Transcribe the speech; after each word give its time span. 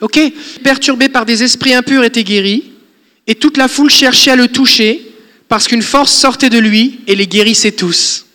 Ok? 0.00 0.20
Perturbé 0.62 1.08
par 1.08 1.26
des 1.26 1.42
esprits 1.42 1.74
impurs 1.74 2.04
était 2.04 2.24
guéri, 2.24 2.72
et 3.26 3.34
toute 3.34 3.56
la 3.56 3.68
foule 3.68 3.90
cherchait 3.90 4.32
à 4.32 4.36
le 4.36 4.48
toucher, 4.48 5.12
parce 5.48 5.68
qu'une 5.68 5.82
force 5.82 6.12
sortait 6.12 6.50
de 6.50 6.58
lui 6.58 7.00
et 7.06 7.14
les 7.14 7.26
guérissait 7.26 7.72
tous. 7.72 8.26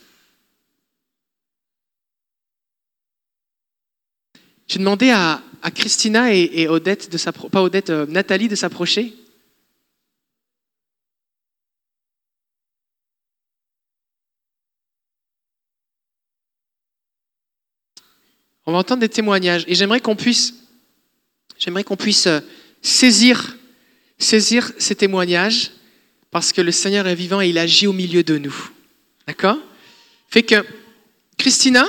J'ai 4.68 4.80
demandé 4.80 5.10
à, 5.12 5.42
Christina 5.74 6.34
et, 6.34 6.50
et 6.54 6.70
Odette 6.70 7.12
de 7.12 7.50
pas 7.50 7.62
Odette, 7.62 7.90
euh, 7.90 8.06
Nathalie 8.08 8.48
de 8.48 8.56
s'approcher. 8.56 9.14
On 18.68 18.74
va 18.74 18.80
entendre 18.80 19.00
des 19.00 19.10
témoignages 19.10 19.64
et 19.68 19.76
j'aimerais 19.76 20.02
qu'on 20.02 20.18
puisse, 20.18 20.54
j'aimerais 21.60 21.84
qu'on 21.84 21.96
puisse 21.96 22.28
euh, 22.28 22.40
saisir, 22.82 23.58
saisir 24.18 24.72
ces 24.78 24.96
témoignages 24.96 25.72
parce 26.32 26.52
que 26.52 26.62
le 26.62 26.72
Seigneur 26.72 27.08
est 27.08 27.16
vivant 27.16 27.42
et 27.42 27.50
il 27.50 27.58
agit 27.58 27.88
au 27.88 27.94
milieu 27.94 28.24
de 28.24 28.38
nous. 28.38 28.56
D'accord? 29.28 29.58
Fait 30.30 30.44
que, 30.44 30.64
Christina, 31.38 31.86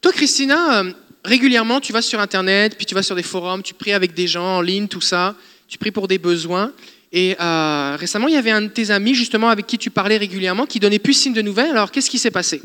toi, 0.00 0.12
Christina, 0.12 0.80
euh, 0.80 0.92
régulièrement, 1.24 1.80
tu 1.80 1.92
vas 1.92 2.02
sur 2.02 2.20
Internet, 2.20 2.76
puis 2.76 2.86
tu 2.86 2.94
vas 2.94 3.02
sur 3.02 3.16
des 3.16 3.22
forums, 3.22 3.62
tu 3.62 3.74
pries 3.74 3.92
avec 3.92 4.14
des 4.14 4.26
gens 4.26 4.58
en 4.58 4.60
ligne, 4.60 4.88
tout 4.88 5.00
ça, 5.00 5.36
tu 5.68 5.78
pries 5.78 5.90
pour 5.90 6.08
des 6.08 6.18
besoins. 6.18 6.72
Et 7.12 7.36
euh, 7.40 7.96
récemment, 7.98 8.28
il 8.28 8.34
y 8.34 8.38
avait 8.38 8.52
un 8.52 8.62
de 8.62 8.68
tes 8.68 8.90
amis, 8.90 9.14
justement, 9.14 9.48
avec 9.48 9.66
qui 9.66 9.78
tu 9.78 9.90
parlais 9.90 10.16
régulièrement, 10.16 10.64
qui 10.66 10.78
donnait 10.78 11.00
plus 11.00 11.14
signe 11.14 11.32
de 11.32 11.42
nouvelles. 11.42 11.70
Alors, 11.70 11.90
qu'est-ce 11.90 12.08
qui 12.08 12.18
s'est 12.18 12.30
passé? 12.30 12.62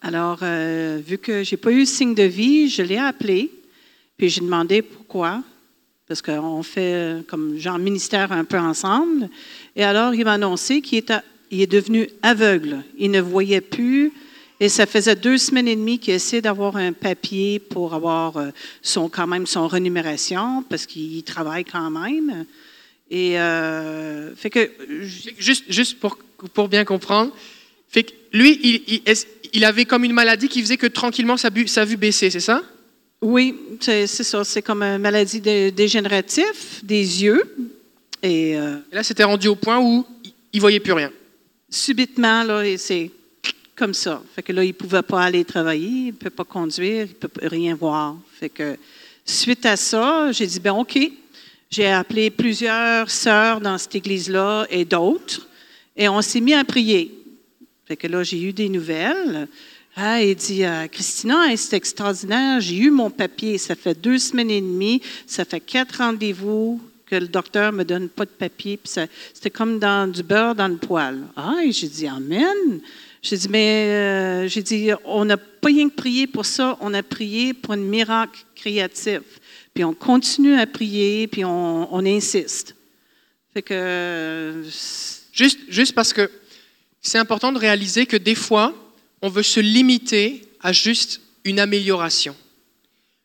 Alors, 0.00 0.38
vu 0.38 1.18
que 1.18 1.42
j'ai 1.42 1.56
pas 1.56 1.72
eu 1.72 1.84
signe 1.84 2.14
de 2.14 2.22
vie, 2.22 2.70
je 2.70 2.82
l'ai 2.82 2.96
appelé, 2.96 3.50
puis 4.16 4.30
j'ai 4.30 4.40
demandé 4.40 4.80
pourquoi, 4.80 5.42
parce 6.08 6.22
qu'on 6.22 6.62
fait 6.62 6.94
euh, 6.94 7.22
comme 7.26 7.58
genre 7.58 7.78
ministère 7.78 8.32
un 8.32 8.44
peu 8.44 8.58
ensemble. 8.58 9.28
Et 9.74 9.82
alors, 9.84 10.14
il 10.14 10.24
m'a 10.24 10.34
annoncé 10.34 10.80
qu'il 10.80 10.98
est, 10.98 11.12
est 11.50 11.66
devenu 11.66 12.08
aveugle. 12.22 12.82
Il 12.98 13.10
ne 13.10 13.20
voyait 13.20 13.60
plus. 13.60 14.12
Et 14.58 14.68
ça 14.70 14.86
faisait 14.86 15.16
deux 15.16 15.36
semaines 15.36 15.68
et 15.68 15.76
demie 15.76 15.98
qu'il 15.98 16.14
essayait 16.14 16.40
d'avoir 16.40 16.76
un 16.76 16.92
papier 16.92 17.58
pour 17.58 17.92
avoir 17.92 18.36
euh, 18.38 18.50
son, 18.80 19.08
quand 19.10 19.26
même 19.26 19.46
son 19.46 19.66
rémunération, 19.68 20.64
parce 20.70 20.86
qu'il 20.86 21.22
travaille 21.24 21.64
quand 21.64 21.90
même. 21.90 22.46
Et 23.10 23.38
euh, 23.38 24.34
fait 24.34 24.48
que 24.50 24.70
Juste, 25.38 25.64
juste 25.68 26.00
pour, 26.00 26.16
pour 26.54 26.68
bien 26.68 26.84
comprendre, 26.84 27.32
fait 27.88 28.04
que 28.04 28.12
lui, 28.32 28.58
il, 28.62 29.02
il 29.52 29.64
avait 29.64 29.84
comme 29.84 30.04
une 30.04 30.12
maladie 30.12 30.48
qui 30.48 30.60
faisait 30.62 30.76
que 30.78 30.86
tranquillement 30.86 31.36
sa, 31.36 31.50
bu- 31.50 31.68
sa 31.68 31.84
vue 31.84 31.96
baissait, 31.96 32.30
c'est 32.30 32.40
ça? 32.40 32.62
Oui, 33.28 33.56
c'est 33.80 34.06
ça. 34.06 34.44
C'est 34.44 34.62
comme 34.62 34.82
une 34.84 34.98
maladie 35.02 35.40
dé- 35.40 35.72
dégénérative 35.72 36.44
des 36.84 37.24
yeux. 37.24 37.42
Et 38.22 38.56
euh, 38.56 38.76
Et 38.92 38.94
là, 38.94 39.02
c'était 39.02 39.24
rendu 39.24 39.48
au 39.48 39.56
point 39.56 39.78
où 39.80 40.06
il, 40.24 40.32
il 40.52 40.60
voyait 40.60 40.78
plus 40.78 40.92
rien. 40.92 41.10
subitement, 41.68 42.44
là, 42.44 42.62
c'est 42.78 43.10
comme 43.74 43.94
ça. 43.94 44.22
Fait 44.34 44.42
que 44.44 44.52
là, 44.52 44.62
il 44.62 44.68
ne 44.68 44.72
pouvait 44.72 45.02
pas 45.02 45.22
aller 45.24 45.44
travailler, 45.44 45.88
il 45.88 46.06
ne 46.06 46.12
peut 46.12 46.30
pas 46.30 46.44
conduire, 46.44 47.06
il 47.06 47.14
ne 47.20 47.26
peut 47.26 47.48
rien 47.48 47.74
voir. 47.74 48.16
Fait 48.38 48.48
que 48.48 48.76
suite 49.24 49.66
à 49.66 49.76
ça, 49.76 50.30
j'ai 50.32 50.46
dit, 50.46 50.60
ben 50.60 50.72
OK. 50.72 50.96
J'ai 51.68 51.88
appelé 51.88 52.30
plusieurs 52.30 53.10
sœurs 53.10 53.60
dans 53.60 53.76
cette 53.76 53.96
église-là 53.96 54.66
et 54.70 54.84
d'autres, 54.84 55.48
et 55.96 56.08
on 56.08 56.22
s'est 56.22 56.40
mis 56.40 56.54
à 56.54 56.62
prier. 56.64 57.12
Fait 57.86 57.96
que 57.96 58.06
là, 58.06 58.22
j'ai 58.22 58.40
eu 58.40 58.52
des 58.52 58.68
nouvelles. 58.68 59.48
Ah, 59.98 60.20
il 60.20 60.36
dit, 60.36 60.62
euh, 60.62 60.88
Christina, 60.88 61.46
hey, 61.48 61.56
c'est 61.56 61.74
extraordinaire, 61.74 62.60
j'ai 62.60 62.76
eu 62.76 62.90
mon 62.90 63.08
papier, 63.08 63.56
ça 63.56 63.74
fait 63.74 63.98
deux 63.98 64.18
semaines 64.18 64.50
et 64.50 64.60
demie, 64.60 65.00
ça 65.26 65.46
fait 65.46 65.58
quatre 65.58 65.96
rendez-vous 65.96 66.82
que 67.06 67.16
le 67.16 67.28
docteur 67.28 67.72
me 67.72 67.82
donne 67.82 68.10
pas 68.10 68.26
de 68.26 68.30
papier, 68.30 68.76
puis 68.76 68.92
c'était 69.32 69.48
comme 69.48 69.78
dans 69.78 70.06
du 70.06 70.22
beurre 70.22 70.54
dans 70.54 70.68
le 70.68 70.76
poêle. 70.76 71.22
Ah, 71.34 71.54
et 71.64 71.72
j'ai 71.72 71.88
dit, 71.88 72.06
Amen. 72.06 72.82
J'ai 73.22 73.38
dit, 73.38 73.48
mais 73.48 73.86
euh, 73.88 74.48
j'ai 74.48 74.62
dit, 74.62 74.90
on 75.06 75.24
n'a 75.24 75.38
pas 75.38 75.68
rien 75.68 75.88
que 75.88 75.94
prié 75.94 76.26
pour 76.26 76.44
ça, 76.44 76.76
on 76.82 76.92
a 76.92 77.02
prié 77.02 77.54
pour 77.54 77.72
un 77.72 77.78
miracle 77.78 78.44
créatif. 78.54 79.22
Puis 79.72 79.82
on 79.82 79.94
continue 79.94 80.60
à 80.60 80.66
prier, 80.66 81.26
puis 81.26 81.42
on, 81.42 81.92
on 81.92 82.04
insiste. 82.04 82.76
Fait 83.54 83.62
que 83.62 83.72
euh, 83.72 84.62
Juste, 85.32 85.60
juste 85.68 85.94
parce 85.94 86.12
que 86.12 86.30
c'est 87.00 87.18
important 87.18 87.50
de 87.50 87.58
réaliser 87.58 88.04
que 88.04 88.16
des 88.18 88.34
fois, 88.34 88.74
on 89.26 89.28
veut 89.28 89.42
se 89.42 89.58
limiter 89.58 90.42
à 90.60 90.72
juste 90.72 91.20
une 91.42 91.58
amélioration. 91.58 92.36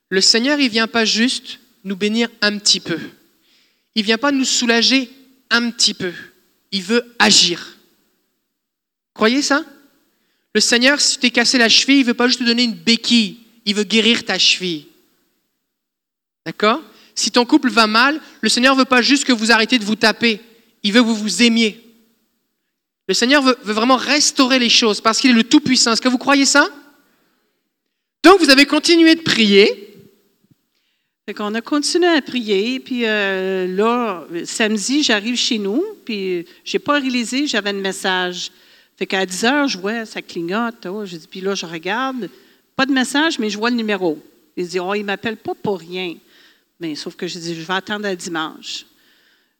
Le 0.09 0.19
Seigneur, 0.19 0.59
il 0.59 0.67
vient 0.67 0.87
pas 0.87 1.05
juste 1.05 1.59
nous 1.83 1.95
bénir 1.95 2.27
un 2.41 2.57
petit 2.57 2.79
peu. 2.79 2.99
Il 3.93 4.03
vient 4.03 4.17
pas 4.17 4.31
nous 4.31 4.43
soulager 4.43 5.11
un 5.51 5.69
petit 5.69 5.93
peu. 5.93 6.11
Il 6.71 6.81
veut 6.81 7.05
agir. 7.19 7.77
Croyez 9.13 9.43
ça? 9.43 9.63
Le 10.55 10.59
Seigneur, 10.59 10.99
si 10.99 11.13
tu 11.13 11.19
t'es 11.19 11.29
cassé 11.29 11.59
la 11.59 11.69
cheville, 11.69 11.99
il 11.99 12.05
veut 12.05 12.15
pas 12.15 12.25
juste 12.25 12.39
te 12.39 12.45
donner 12.45 12.63
une 12.63 12.73
béquille. 12.73 13.37
Il 13.65 13.75
veut 13.75 13.83
guérir 13.83 14.25
ta 14.25 14.39
cheville. 14.39 14.87
D'accord? 16.47 16.81
Si 17.13 17.29
ton 17.29 17.45
couple 17.45 17.69
va 17.69 17.85
mal, 17.85 18.19
le 18.41 18.49
Seigneur 18.49 18.75
veut 18.75 18.85
pas 18.85 19.03
juste 19.03 19.23
que 19.23 19.33
vous 19.33 19.51
arrêtiez 19.51 19.77
de 19.77 19.85
vous 19.85 19.95
taper. 19.95 20.41
Il 20.81 20.93
veut 20.93 21.01
que 21.01 21.07
vous 21.07 21.15
vous 21.15 21.43
aimiez. 21.43 21.79
Le 23.11 23.15
Seigneur 23.15 23.43
veut, 23.43 23.57
vraiment 23.63 23.97
restaurer 23.97 24.57
les 24.57 24.69
choses 24.69 25.01
parce 25.01 25.19
qu'il 25.19 25.31
est 25.31 25.33
le 25.33 25.43
Tout-Puissant. 25.43 25.91
Est-ce 25.91 25.99
que 25.99 26.07
vous 26.07 26.17
croyez 26.17 26.45
ça? 26.45 26.69
Donc, 28.23 28.39
vous 28.39 28.49
avez 28.49 28.65
continué 28.65 29.15
de 29.15 29.21
prier. 29.21 29.97
Fait 31.25 31.33
qu'on 31.33 31.53
a 31.53 31.59
continué 31.59 32.07
à 32.07 32.21
prier, 32.21 32.79
puis 32.79 33.05
euh, 33.05 33.67
là, 33.67 34.25
samedi, 34.45 35.03
j'arrive 35.03 35.35
chez 35.35 35.57
nous, 35.57 35.83
puis 36.05 36.45
j'ai 36.63 36.79
pas 36.79 37.01
réalisé, 37.01 37.47
j'avais 37.47 37.71
un 37.71 37.73
message. 37.73 38.49
Fait 38.95 39.05
qu'à 39.05 39.25
10 39.25 39.43
heures, 39.43 39.67
je 39.67 39.77
vois, 39.77 40.05
ça 40.05 40.21
clignote. 40.21 40.85
oh, 40.85 41.05
je 41.05 41.17
dis, 41.17 41.27
puis 41.27 41.41
là, 41.41 41.53
je 41.53 41.65
regarde, 41.65 42.29
pas 42.77 42.85
de 42.85 42.93
message, 42.93 43.39
mais 43.39 43.49
je 43.49 43.57
vois 43.57 43.71
le 43.71 43.75
numéro. 43.75 44.17
Il 44.55 44.69
dit, 44.69 44.79
oh, 44.79 44.93
il 44.93 45.03
m'appelle 45.03 45.35
pas 45.35 45.53
pour 45.53 45.79
rien. 45.79 46.15
Mais 46.79 46.95
sauf 46.95 47.17
que 47.17 47.27
j'ai 47.27 47.41
dit, 47.41 47.55
je 47.55 47.67
vais 47.67 47.73
attendre 47.73 48.05
à 48.05 48.15
dimanche. 48.15 48.85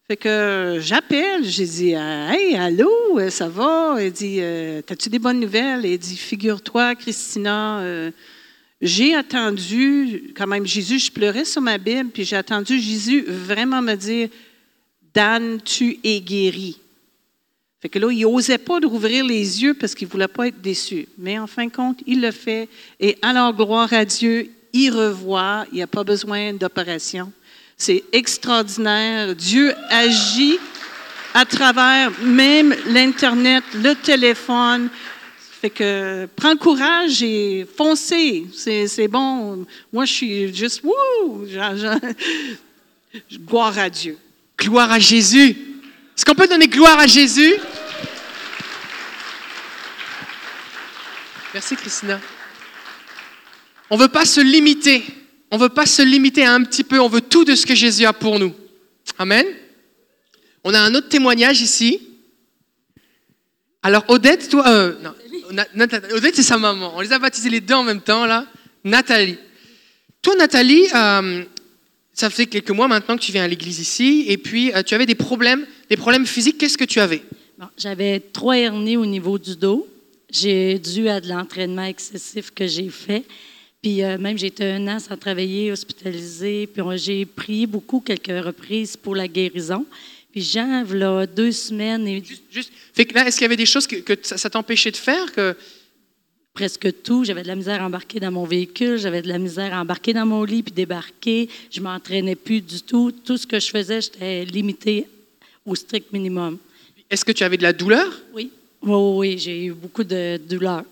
Fait 0.07 0.17
que 0.17 0.77
j'appelle, 0.81 1.43
j'ai 1.45 1.65
dit, 1.65 1.91
hey, 1.91 2.55
allô, 2.55 3.19
euh, 3.19 3.29
ça 3.29 3.47
va? 3.47 3.95
Il 3.99 4.11
dit, 4.11 4.37
euh, 4.39 4.81
t'as-tu 4.81 5.09
des 5.09 5.19
bonnes 5.19 5.39
nouvelles? 5.39 5.85
Il 5.85 5.97
dit, 5.97 6.17
figure-toi, 6.17 6.95
Christina, 6.95 7.79
euh, 7.79 8.11
j'ai 8.81 9.15
attendu, 9.15 10.33
quand 10.35 10.47
même, 10.47 10.65
Jésus, 10.65 10.99
je 10.99 11.11
pleurais 11.11 11.45
sur 11.45 11.61
ma 11.61 11.77
Bible, 11.77 12.09
puis 12.09 12.25
j'ai 12.25 12.35
attendu 12.35 12.79
Jésus 12.79 13.23
vraiment 13.27 13.81
me 13.81 13.95
dire, 13.95 14.29
Dan, 15.13 15.59
tu 15.63 15.99
es 16.03 16.19
guéri. 16.21 16.77
Fait 17.81 17.89
que 17.89 17.99
là, 17.99 18.11
il 18.11 18.21
n'osait 18.21 18.57
pas 18.57 18.79
de 18.79 18.85
rouvrir 18.85 19.25
les 19.25 19.63
yeux 19.63 19.73
parce 19.73 19.95
qu'il 19.95 20.07
ne 20.07 20.11
voulait 20.11 20.27
pas 20.27 20.47
être 20.47 20.61
déçu. 20.61 21.07
Mais 21.17 21.39
en 21.39 21.47
fin 21.47 21.65
de 21.65 21.71
compte, 21.71 21.99
il 22.05 22.21
le 22.21 22.31
fait. 22.31 22.69
Et 22.99 23.17
alors, 23.21 23.53
gloire 23.53 23.91
à 23.91 24.05
Dieu, 24.05 24.51
il 24.71 24.91
revoit, 24.91 25.65
il 25.71 25.75
n'y 25.75 25.81
a 25.81 25.87
pas 25.87 26.03
besoin 26.03 26.53
d'opération. 26.53 27.31
C'est 27.83 28.03
extraordinaire. 28.11 29.35
Dieu 29.35 29.73
agit 29.89 30.59
à 31.33 31.45
travers 31.45 32.11
même 32.21 32.75
l'Internet, 32.85 33.63
le 33.73 33.95
téléphone. 33.95 34.87
Fait 35.59 35.71
que 35.71 36.27
prends 36.35 36.55
courage 36.57 37.23
et 37.23 37.65
foncez. 37.75 38.45
C'est, 38.55 38.85
c'est 38.85 39.07
bon. 39.07 39.65
Moi, 39.91 40.05
je 40.05 40.13
suis 40.13 40.55
juste, 40.55 40.83
wouh! 40.83 41.47
Gloire 43.47 43.79
à 43.79 43.89
Dieu. 43.89 44.15
Gloire 44.59 44.91
à 44.91 44.99
Jésus. 44.99 45.49
Est-ce 45.49 46.23
qu'on 46.23 46.35
peut 46.35 46.47
donner 46.47 46.67
gloire 46.67 46.99
à 46.99 47.07
Jésus? 47.07 47.55
Merci 51.51 51.75
Christina. 51.75 52.21
On 53.89 53.97
ne 53.97 54.03
veut 54.03 54.07
pas 54.07 54.25
se 54.25 54.39
limiter. 54.39 55.03
On 55.51 55.57
ne 55.57 55.63
veut 55.63 55.69
pas 55.69 55.85
se 55.85 56.01
limiter 56.01 56.43
à 56.43 56.53
un 56.53 56.63
petit 56.63 56.83
peu. 56.83 56.99
On 56.99 57.09
veut 57.09 57.21
tout 57.21 57.43
de 57.43 57.55
ce 57.55 57.65
que 57.65 57.75
Jésus 57.75 58.05
a 58.05 58.13
pour 58.13 58.39
nous. 58.39 58.53
Amen. 59.17 59.45
On 60.63 60.73
a 60.73 60.79
un 60.79 60.95
autre 60.95 61.09
témoignage 61.09 61.61
ici. 61.61 61.99
Alors 63.83 64.05
Odette, 64.09 64.49
toi, 64.49 64.67
euh, 64.67 64.95
non, 65.01 65.85
Odette 66.13 66.35
c'est 66.35 66.43
sa 66.43 66.57
maman. 66.57 66.93
On 66.95 67.01
les 67.01 67.11
a 67.11 67.19
baptisés 67.19 67.49
les 67.49 67.61
deux 67.61 67.73
en 67.73 67.83
même 67.83 68.01
temps 68.01 68.25
là. 68.25 68.45
Nathalie. 68.83 69.37
Toi 70.21 70.35
Nathalie, 70.35 70.85
euh, 70.93 71.43
ça 72.13 72.29
fait 72.29 72.45
quelques 72.45 72.69
mois 72.69 72.87
maintenant 72.87 73.17
que 73.17 73.23
tu 73.23 73.31
viens 73.31 73.43
à 73.43 73.47
l'église 73.47 73.79
ici, 73.79 74.25
et 74.27 74.37
puis 74.37 74.71
euh, 74.73 74.83
tu 74.83 74.93
avais 74.93 75.07
des 75.07 75.15
problèmes, 75.15 75.65
des 75.89 75.97
problèmes 75.97 76.27
physiques. 76.27 76.59
Qu'est-ce 76.59 76.77
que 76.77 76.85
tu 76.85 76.99
avais? 76.99 77.23
J'avais 77.77 78.19
trois 78.19 78.57
hernies 78.57 78.97
au 78.97 79.05
niveau 79.05 79.39
du 79.39 79.55
dos. 79.55 79.87
J'ai 80.31 80.77
dû 80.79 81.09
à 81.09 81.19
de 81.19 81.27
l'entraînement 81.27 81.83
excessif 81.83 82.51
que 82.51 82.67
j'ai 82.67 82.89
fait. 82.89 83.23
Puis 83.81 84.03
euh, 84.03 84.17
même, 84.17 84.37
j'ai 84.37 84.47
été 84.47 84.63
un 84.63 84.87
an 84.87 84.99
sans 84.99 85.17
travailler, 85.17 85.71
hospitalisée. 85.71 86.67
Puis 86.67 86.83
j'ai 86.97 87.25
prié 87.25 87.65
beaucoup, 87.65 87.99
quelques 87.99 88.45
reprises 88.45 88.95
pour 88.95 89.15
la 89.15 89.27
guérison. 89.27 89.85
Puis 90.31 90.41
Jean, 90.43 90.83
là, 90.93 91.25
deux 91.25 91.51
semaines, 91.51 92.07
et 92.07 92.23
Juste, 92.23 92.43
juste- 92.51 92.71
fait 92.93 93.05
que 93.05 93.13
là, 93.15 93.27
est-ce 93.27 93.37
qu'il 93.37 93.45
y 93.45 93.45
avait 93.45 93.57
des 93.57 93.65
choses 93.65 93.87
que, 93.87 93.97
que 93.97 94.13
ça, 94.21 94.37
ça 94.37 94.49
t'empêchait 94.49 94.91
de 94.91 94.97
faire 94.97 95.31
que 95.33 95.55
presque 96.53 97.01
tout. 97.03 97.23
J'avais 97.23 97.43
de 97.43 97.47
la 97.47 97.55
misère 97.55 97.81
à 97.81 97.85
embarquer 97.85 98.19
dans 98.19 98.31
mon 98.31 98.45
véhicule, 98.45 98.97
j'avais 98.97 99.21
de 99.21 99.27
la 99.27 99.39
misère 99.39 99.73
à 99.73 99.81
embarquer 99.81 100.13
dans 100.13 100.25
mon 100.25 100.43
lit 100.43 100.63
puis 100.63 100.71
débarquer. 100.73 101.49
Je 101.71 101.81
m'entraînais 101.81 102.35
plus 102.35 102.61
du 102.61 102.81
tout. 102.81 103.11
Tout 103.11 103.37
ce 103.37 103.47
que 103.47 103.59
je 103.59 103.69
faisais, 103.69 103.99
j'étais 104.01 104.45
limitée 104.45 105.07
au 105.65 105.75
strict 105.75 106.11
minimum. 106.13 106.57
Est-ce 107.09 107.25
que 107.25 107.31
tu 107.31 107.43
avais 107.43 107.57
de 107.57 107.63
la 107.63 107.73
douleur? 107.73 108.07
Oui, 108.33 108.51
oui, 108.83 108.89
oui, 108.93 109.17
oui, 109.31 109.37
j'ai 109.39 109.65
eu 109.65 109.73
beaucoup 109.73 110.03
de 110.03 110.37
douleur. 110.37 110.83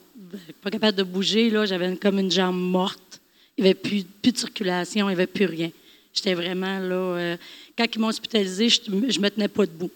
Pas 0.62 0.72
capable 0.72 0.98
de 0.98 1.04
bouger, 1.04 1.50
là, 1.50 1.66
j'avais 1.66 1.96
comme 1.98 2.20
une 2.20 2.32
jambe 2.32 2.60
morte. 2.60 3.22
Il 3.58 3.64
n'y 3.64 3.70
avait 3.70 3.80
plus, 3.80 4.04
plus 4.04 4.32
de 4.32 4.38
circulation, 4.38 5.08
il 5.10 5.14
n'y 5.14 5.16
avait 5.16 5.28
plus 5.28 5.46
rien. 5.46 5.72
J'étais 6.14 6.34
vraiment 6.34 6.80
là. 6.80 6.96
euh, 6.96 7.38
quand 7.78 7.86
ils 7.94 8.00
m'ont 8.00 8.08
hospitalisé, 8.08 8.70
je 8.70 8.92
ne 8.92 9.00
me 9.00 9.30
tenais 9.30 9.48
pas 9.48 9.66
debout. 9.66 9.92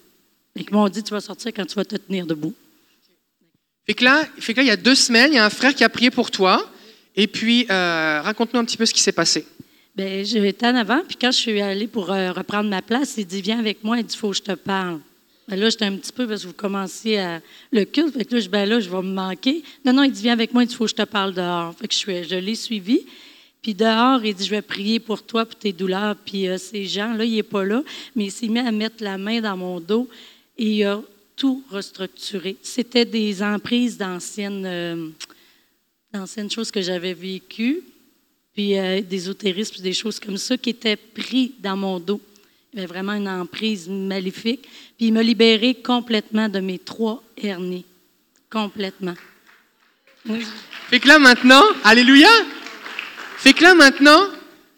Et 0.56 0.62
ils 0.62 0.72
m'ont 0.72 0.88
dit 0.88 1.02
Tu 1.02 1.10
vas 1.10 1.20
sortir 1.20 1.52
quand 1.54 1.66
tu 1.66 1.74
vas 1.74 1.84
te 1.84 1.96
tenir 1.96 2.26
debout. 2.26 2.54
Fait 3.86 3.94
que, 3.94 4.04
là, 4.04 4.24
fait 4.38 4.54
que 4.54 4.58
là, 4.60 4.64
il 4.64 4.68
y 4.68 4.72
a 4.72 4.76
deux 4.76 4.94
semaines, 4.94 5.32
il 5.32 5.36
y 5.36 5.38
a 5.38 5.44
un 5.44 5.50
frère 5.50 5.74
qui 5.74 5.84
a 5.84 5.88
prié 5.88 6.10
pour 6.10 6.30
toi. 6.30 6.70
Et 7.16 7.26
puis, 7.26 7.66
euh, 7.70 8.20
raconte-nous 8.22 8.60
un 8.60 8.64
petit 8.64 8.76
peu 8.76 8.86
ce 8.86 8.94
qui 8.94 9.00
s'est 9.00 9.12
passé. 9.12 9.46
Bien, 9.94 10.22
j'étais 10.24 10.66
en 10.66 10.74
avant, 10.74 11.02
puis 11.06 11.16
quand 11.20 11.30
je 11.30 11.38
suis 11.38 11.60
allée 11.60 11.86
pour 11.86 12.10
euh, 12.10 12.32
reprendre 12.32 12.68
ma 12.68 12.82
place, 12.82 13.14
il 13.16 13.26
dit 13.26 13.42
Viens 13.42 13.58
avec 13.58 13.84
moi, 13.84 13.98
il 13.98 14.04
dit 14.04 14.14
Il 14.14 14.18
faut 14.18 14.30
que 14.30 14.36
je 14.36 14.42
te 14.42 14.52
parle. 14.52 15.00
Ben 15.46 15.60
là, 15.60 15.68
j'étais 15.68 15.84
un 15.84 15.96
petit 15.96 16.12
peu 16.12 16.26
parce 16.26 16.42
que 16.42 16.46
vous 16.46 16.54
commenciez 16.54 17.18
à 17.18 17.42
le 17.70 17.84
culte. 17.84 18.16
Là, 18.16 18.40
je, 18.40 18.48
ben 18.48 18.66
là, 18.66 18.80
je 18.80 18.88
vais 18.88 19.02
me 19.02 19.12
manquer. 19.12 19.62
Non, 19.84 19.92
non, 19.92 20.02
il 20.02 20.12
dit 20.12 20.22
Viens 20.22 20.32
avec 20.32 20.54
moi, 20.54 20.64
il 20.64 20.70
faut 20.70 20.84
que 20.84 20.90
je 20.90 20.94
te 20.94 21.02
parle 21.02 21.34
dehors. 21.34 21.74
Fait 21.74 21.88
que 21.88 21.94
je, 21.94 22.36
l'ai 22.36 22.54
suivi. 22.54 23.04
Puis 23.60 23.74
dehors, 23.74 24.24
il 24.24 24.34
dit 24.34 24.44
Je 24.44 24.50
vais 24.50 24.62
prier 24.62 25.00
pour 25.00 25.22
toi, 25.22 25.44
pour 25.44 25.56
tes 25.56 25.72
douleurs. 25.72 26.16
Puis 26.16 26.48
euh, 26.48 26.56
ces 26.56 26.86
gens-là, 26.86 27.24
il 27.24 27.34
n'est 27.34 27.42
pas 27.42 27.64
là, 27.64 27.82
mais 28.16 28.26
il 28.26 28.32
s'est 28.32 28.48
mis 28.48 28.58
à 28.58 28.72
mettre 28.72 29.04
la 29.04 29.18
main 29.18 29.40
dans 29.42 29.56
mon 29.56 29.80
dos 29.80 30.08
et 30.56 30.70
il 30.70 30.84
a 30.84 31.02
tout 31.36 31.62
restructuré. 31.70 32.56
C'était 32.62 33.04
des 33.04 33.42
emprises 33.42 33.98
d'anciennes, 33.98 34.64
euh, 34.64 35.08
d'anciennes 36.12 36.50
choses 36.50 36.70
que 36.70 36.80
j'avais 36.80 37.12
vécues, 37.12 37.82
puis 38.54 38.78
euh, 38.78 39.02
des 39.02 39.28
puis 39.34 39.82
des 39.82 39.92
choses 39.92 40.20
comme 40.20 40.36
ça 40.36 40.56
qui 40.56 40.70
étaient 40.70 40.96
pris 40.96 41.52
dans 41.58 41.76
mon 41.76 41.98
dos. 41.98 42.20
Avait 42.76 42.86
vraiment 42.86 43.12
une 43.12 43.28
emprise 43.28 43.88
maléfique. 43.88 44.62
Puis 44.96 45.06
il 45.06 45.12
m'a 45.12 45.22
libéré 45.22 45.74
complètement 45.74 46.48
de 46.48 46.60
mes 46.60 46.78
trois 46.78 47.22
hernies. 47.36 47.84
Complètement. 48.50 49.14
Oui. 50.28 50.44
Fait 50.88 51.00
que 51.00 51.08
là 51.08 51.18
maintenant, 51.18 51.62
alléluia. 51.84 52.28
Fait 53.36 53.52
que 53.52 53.62
là 53.62 53.74
maintenant, 53.74 54.20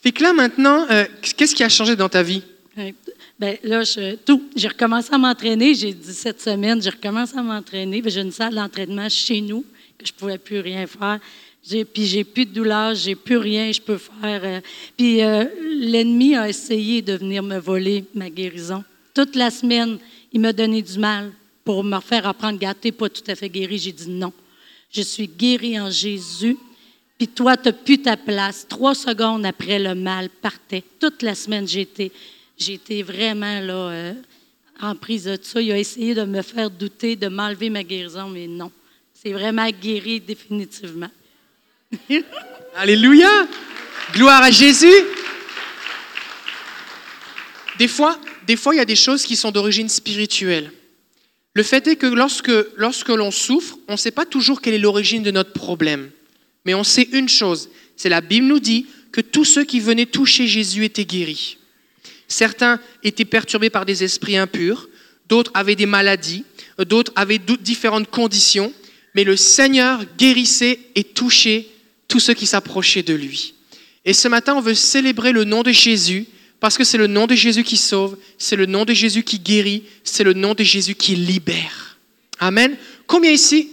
fait 0.03 0.13
que 0.13 0.23
là 0.23 0.33
maintenant, 0.33 0.87
euh, 0.91 1.05
qu'est-ce 1.37 1.55
qui 1.55 1.63
a 1.65 1.69
changé 1.69 1.97
dans 1.97 2.09
ta 2.09 2.23
vie? 2.23 2.43
Ouais. 2.77 2.95
Ben, 3.39 3.57
là, 3.63 3.83
je- 3.83 4.17
tout. 4.17 4.45
J'ai 4.57 4.69
recommencé 4.69 5.09
à 5.13 5.19
m'entraîner. 5.19 5.75
J'ai 5.75 5.93
dit 5.93 6.13
cette 6.15 6.41
semaine, 6.41 6.81
j'ai 6.83 6.91
recommencé 6.91 7.37
à 7.37 7.43
m'entraîner. 7.43 8.03
J'ai 8.07 8.21
une 8.21 8.33
salle 8.33 8.55
d'entraînement 8.55 9.09
chez 9.09 9.41
nous 9.41 9.65
que 9.99 10.07
je 10.07 10.13
ne 10.13 10.19
pouvais 10.19 10.39
plus 10.39 10.61
rien 10.61 10.87
faire. 10.87 11.19
Puis 11.69 12.07
j'ai 12.07 12.25
plus 12.25 12.47
de 12.47 12.53
douleur, 12.53 12.95
j'ai 12.95 13.15
plus 13.15 13.39
rien, 13.39 13.73
je 13.73 13.81
peux 13.81 13.99
faire. 13.99 14.41
euh, 14.45 14.61
puis 14.97 15.23
euh, 15.23 15.45
l'ennemi 15.81 16.37
a 16.37 16.49
essayé 16.49 17.03
de 17.03 17.15
venir 17.15 17.43
me 17.43 17.59
voler 17.59 18.05
ma 18.15 18.31
guérison. 18.31 18.85
Toute 19.13 19.35
la 19.35 19.51
semaine, 19.51 19.99
il 20.33 20.41
m'a 20.41 20.53
donné 20.53 20.81
du 20.83 20.99
mal 20.99 21.33
pour 21.65 21.83
me 21.83 21.99
faire 22.01 22.27
apprendre, 22.27 22.59
gâter, 22.59 22.93
pas 22.93 23.09
tout 23.09 23.25
à 23.27 23.35
fait 23.35 23.49
guéri. 23.49 23.79
J'ai 23.79 23.93
dit 23.93 24.09
non. 24.09 24.33
Je 24.93 25.03
suis 25.03 25.27
guérie 25.27 25.81
en 25.81 25.91
Jésus. 25.91 26.57
Puis 27.19 27.29
toi, 27.29 27.57
tu 27.57 27.69
n'as 27.69 27.73
plus 27.73 27.99
ta 27.99 28.17
place. 28.17 28.67
Trois 28.69 28.95
secondes 28.95 29.45
après, 29.45 29.79
le 29.79 29.95
mal 29.95 30.29
partait. 30.29 30.85
Toute 31.01 31.23
la 31.23 31.35
semaine, 31.35 31.67
j'étais, 31.67 32.13
j'étais 32.57 33.03
vraiment 33.03 33.61
là, 33.61 33.91
euh, 33.91 34.13
en 34.81 34.95
prise 34.95 35.25
de 35.25 35.39
ça. 35.43 35.61
Il 35.61 35.73
a 35.73 35.79
essayé 35.79 36.15
de 36.15 36.25
me 36.25 36.43
faire 36.43 36.71
douter, 36.71 37.17
de 37.17 37.29
m'enlever 37.29 37.71
ma 37.71 37.83
guérison, 37.83 38.29
mais 38.29 38.47
non. 38.47 38.71
C'est 39.15 39.33
vraiment 39.33 39.69
guéri 39.71 40.21
définitivement. 40.21 41.11
Alléluia. 42.77 43.31
Gloire 44.13 44.43
à 44.43 44.51
Jésus. 44.51 44.93
Des 47.79 47.89
fois, 47.89 48.19
des 48.47 48.57
fois, 48.57 48.75
il 48.75 48.79
y 48.79 48.81
a 48.81 48.87
des 48.87 48.97
choses 48.97 49.25
qui 49.25 49.37
sont 49.37 49.51
d'origine 49.51 49.89
spirituelle. 49.89 50.71
Le 51.55 51.63
fait 51.63 51.87
est 51.87 51.97
que 51.97 52.07
lorsque, 52.07 52.53
lorsque 52.77 53.09
l'on 53.09 53.31
souffre, 53.31 53.79
on 53.89 53.93
ne 53.93 53.99
sait 53.99 54.11
pas 54.11 54.27
toujours 54.27 54.61
quelle 54.61 54.75
est 54.75 54.79
l'origine 54.79 55.23
de 55.23 55.31
notre 55.31 55.53
problème. 55.53 56.11
Mais 56.65 56.75
on 56.75 56.85
sait 56.85 57.09
une 57.13 57.29
chose, 57.29 57.71
c'est 57.97 58.09
la 58.09 58.21
Bible 58.21 58.47
nous 58.47 58.61
dit 58.61 58.87
que 59.13 59.21
tous 59.21 59.45
ceux 59.45 59.65
qui 59.65 59.81
venaient 59.81 60.07
toucher 60.07 60.47
Jésus 60.47 60.85
étaient 60.85 61.05
guéris. 61.05 61.59
Certains 62.29 62.81
étaient 63.03 63.25
perturbés 63.25 63.71
par 63.71 63.87
des 63.87 64.05
esprits 64.05 64.37
impurs, 64.37 64.89
d'autres 65.29 65.53
avaient 65.55 65.77
des 65.77 65.87
maladies, 65.87 66.45
d'autres 66.79 67.13
avaient 67.17 67.39
différentes 67.39 68.11
conditions, 68.11 68.73
mais 69.15 69.25
le 69.25 69.37
Seigneur 69.37 70.05
guérissait 70.19 70.81
et 70.95 71.05
touchait 71.05 71.69
tous 72.09 72.21
ceux 72.21 72.35
qui 72.35 72.47
s'approchaient 72.47 73.03
de 73.03 73.15
lui. 73.15 73.55
Et 74.05 74.13
ce 74.13 74.29
matin, 74.29 74.55
on 74.55 74.61
veut 74.61 74.75
célébrer 74.75 75.33
le 75.33 75.45
nom 75.45 75.63
de 75.63 75.73
Jésus 75.73 76.27
parce 76.61 76.79
que 76.79 76.85
c'est 76.85 76.99
le 76.99 77.07
nom 77.07 77.27
de 77.27 77.35
Jésus 77.35 77.65
qui 77.65 77.77
sauve, 77.77 78.17
c'est 78.39 78.57
le 78.57 78.67
nom 78.67 78.85
de 78.85 78.95
Jésus 78.95 79.23
qui 79.23 79.39
guérit, 79.39 79.85
c'est 80.05 80.25
le 80.25 80.33
nom 80.33 80.55
de 80.55 80.63
Jésus 80.63 80.95
qui 80.95 81.15
libère. 81.15 81.99
Amen. 82.39 82.77
Combien 83.07 83.31
ici? 83.31 83.71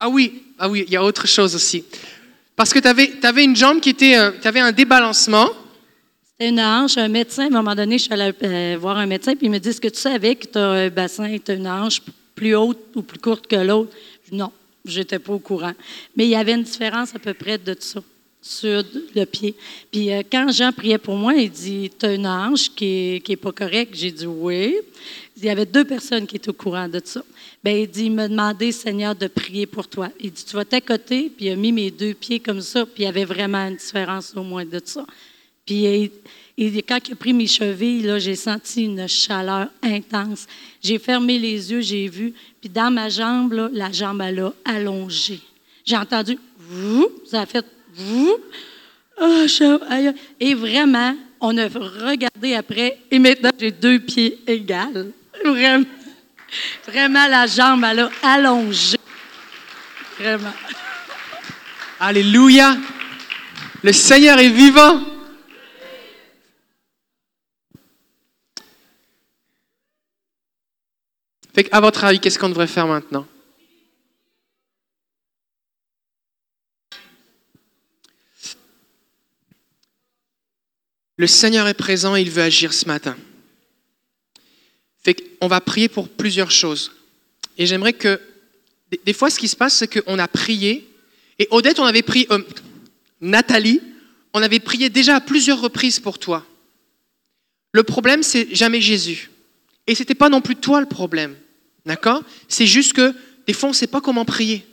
Ah 0.00 0.08
oui, 0.08 0.42
ah 0.58 0.68
oui, 0.68 0.84
il 0.86 0.92
y 0.92 0.96
a 0.96 1.04
autre 1.04 1.26
chose 1.26 1.54
aussi. 1.54 1.84
Parce 2.56 2.72
que 2.72 2.78
tu 2.78 2.88
avais, 2.88 3.44
une 3.44 3.56
jambe 3.56 3.80
qui 3.80 3.90
était, 3.90 4.16
tu 4.40 4.48
avais 4.48 4.60
un 4.60 4.72
débalancement. 4.72 5.50
C'était 6.30 6.50
une 6.50 6.60
hanche. 6.60 6.96
Un 6.96 7.08
médecin, 7.08 7.44
à 7.44 7.46
un 7.46 7.50
moment 7.50 7.74
donné, 7.74 7.98
je 7.98 8.04
suis 8.04 8.12
allée 8.12 8.32
euh, 8.42 8.76
voir 8.80 8.96
un 8.96 9.06
médecin, 9.06 9.34
puis 9.34 9.46
il 9.46 9.50
me 9.50 9.58
dit 9.58 9.68
Est-ce 9.68 9.80
que 9.80 9.88
tu 9.88 10.00
savais 10.00 10.34
que 10.36 10.46
tu 10.46 10.58
as 10.58 10.68
un 10.68 10.88
bassin, 10.88 11.36
tu 11.44 11.52
une 11.52 11.68
hanche 11.68 12.00
plus 12.34 12.54
haute 12.54 12.78
ou 12.94 13.02
plus 13.02 13.18
courte 13.18 13.46
que 13.46 13.56
l'autre 13.56 13.92
Non, 14.32 14.52
je 14.84 14.98
n'étais 14.98 15.18
pas 15.18 15.32
au 15.32 15.38
courant. 15.38 15.72
Mais 16.16 16.24
il 16.24 16.30
y 16.30 16.36
avait 16.36 16.54
une 16.54 16.62
différence 16.62 17.14
à 17.14 17.18
peu 17.18 17.34
près 17.34 17.58
de 17.58 17.76
ça 17.78 18.02
sur 18.44 18.84
le 19.14 19.24
pied. 19.24 19.54
Puis 19.90 20.12
euh, 20.12 20.22
quand 20.30 20.52
Jean 20.52 20.70
priait 20.70 20.98
pour 20.98 21.16
moi, 21.16 21.34
il 21.34 21.50
dit 21.50 21.90
Tu 21.98 22.04
as 22.04 22.12
une 22.12 22.26
hanche 22.26 22.68
qui 22.74 22.84
n'est 23.14 23.20
qui 23.20 23.32
est 23.32 23.36
pas 23.36 23.52
correcte. 23.52 23.94
J'ai 23.94 24.10
dit 24.10 24.26
Oui. 24.26 24.76
Il 25.36 25.44
y 25.44 25.48
avait 25.48 25.66
deux 25.66 25.84
personnes 25.84 26.26
qui 26.26 26.36
étaient 26.36 26.50
au 26.50 26.54
courant 26.54 26.88
de 26.88 27.00
ça. 27.02 27.24
Bien, 27.62 27.72
il 27.72 27.88
dit 27.88 28.04
Il 28.04 28.12
m'a 28.12 28.28
demandé, 28.28 28.70
Seigneur, 28.70 29.14
de 29.14 29.26
prier 29.26 29.66
pour 29.66 29.88
toi. 29.88 30.10
Il 30.20 30.30
dit 30.30 30.44
Tu 30.44 30.54
vas 30.54 30.66
t'accoter, 30.66 31.30
puis 31.34 31.46
il 31.46 31.50
a 31.52 31.56
mis 31.56 31.72
mes 31.72 31.90
deux 31.90 32.12
pieds 32.12 32.38
comme 32.38 32.60
ça, 32.60 32.84
puis 32.84 33.02
il 33.02 33.06
y 33.06 33.08
avait 33.08 33.24
vraiment 33.24 33.66
une 33.66 33.76
différence 33.76 34.34
au 34.36 34.42
moins 34.42 34.66
de 34.66 34.80
ça. 34.84 35.06
Puis 35.64 36.12
il- 36.56 36.82
quand 36.82 36.98
il 37.08 37.12
a 37.12 37.16
pris 37.16 37.32
mes 37.32 37.46
chevilles, 37.46 38.14
j'ai 38.18 38.36
senti 38.36 38.84
une 38.84 39.08
chaleur 39.08 39.68
intense. 39.82 40.46
J'ai 40.82 40.98
fermé 40.98 41.38
les 41.38 41.70
yeux, 41.72 41.80
j'ai 41.80 42.08
vu. 42.08 42.32
Puis 42.60 42.68
dans 42.70 42.90
ma 42.90 43.08
jambe, 43.08 43.52
là, 43.52 43.68
la 43.72 43.90
jambe, 43.92 44.22
elle 44.22 44.40
a 44.40 44.52
allongé. 44.64 45.40
J'ai 45.84 45.96
entendu, 45.96 46.38
vous, 46.58 47.08
ça 47.30 47.42
a 47.42 47.46
fait, 47.46 47.64
vous. 47.94 48.36
Ah, 49.18 49.44
aïe, 49.90 50.08
aïe. 50.08 50.14
et 50.40 50.54
vraiment, 50.54 51.14
on 51.40 51.56
a 51.58 51.68
regardé 51.68 52.54
après, 52.54 52.98
et 53.10 53.18
maintenant, 53.18 53.50
j'ai 53.58 53.70
deux 53.70 53.98
pieds 54.00 54.38
égales. 54.46 55.12
Vraiment, 55.44 55.84
vraiment, 56.86 57.26
la 57.28 57.46
jambe, 57.46 57.84
elle 57.84 58.00
a 58.00 58.10
allongé. 58.22 58.96
Vraiment. 60.18 60.52
Alléluia. 62.00 62.76
Le 63.82 63.92
Seigneur 63.92 64.38
est 64.38 64.48
vivant. 64.48 65.00
Fait 71.54 71.68
à 71.70 71.80
votre 71.80 72.02
avis, 72.02 72.18
qu'est-ce 72.18 72.38
qu'on 72.38 72.48
devrait 72.48 72.66
faire 72.66 72.88
maintenant? 72.88 73.26
Le 81.16 81.28
Seigneur 81.28 81.68
est 81.68 81.74
présent 81.74 82.16
et 82.16 82.22
il 82.22 82.30
veut 82.30 82.42
agir 82.42 82.74
ce 82.74 82.86
matin. 82.86 83.16
Fait 85.04 85.16
on 85.40 85.46
va 85.46 85.60
prier 85.60 85.88
pour 85.88 86.08
plusieurs 86.08 86.50
choses. 86.50 86.90
Et 87.56 87.66
j'aimerais 87.66 87.92
que, 87.92 88.20
des- 88.90 89.00
des 89.04 89.12
fois, 89.12 89.30
ce 89.30 89.38
qui 89.38 89.46
se 89.46 89.54
passe, 89.54 89.76
c'est 89.76 89.86
qu'on 90.02 90.18
a 90.18 90.26
prié, 90.26 90.90
et 91.38 91.46
Odette, 91.52 91.78
on 91.78 91.84
avait 91.84 92.02
prié, 92.02 92.26
euh, 92.32 92.42
Nathalie, 93.20 93.80
on 94.32 94.42
avait 94.42 94.58
prié 94.58 94.90
déjà 94.90 95.16
à 95.16 95.20
plusieurs 95.20 95.60
reprises 95.60 96.00
pour 96.00 96.18
toi. 96.18 96.44
Le 97.70 97.84
problème, 97.84 98.24
c'est 98.24 98.52
jamais 98.52 98.80
Jésus. 98.80 99.30
Et 99.86 99.94
c'était 99.94 100.16
pas 100.16 100.28
non 100.28 100.40
plus 100.40 100.56
toi 100.56 100.80
le 100.80 100.88
problème. 100.88 101.36
D'accord? 101.86 102.22
C'est 102.48 102.66
juste 102.66 102.92
que 102.92 103.14
des 103.46 103.52
fois, 103.52 103.68
on 103.68 103.72
ne 103.72 103.76
sait 103.76 103.86
pas 103.86 104.00
comment 104.00 104.24
prier. 104.24 104.64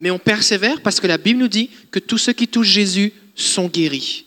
Mais 0.00 0.10
on 0.10 0.18
persévère 0.18 0.80
parce 0.80 1.00
que 1.00 1.06
la 1.06 1.18
Bible 1.18 1.40
nous 1.40 1.48
dit 1.48 1.70
que 1.90 1.98
tous 1.98 2.18
ceux 2.18 2.32
qui 2.32 2.48
touchent 2.48 2.68
Jésus 2.68 3.12
sont 3.34 3.68
guéris. 3.68 4.24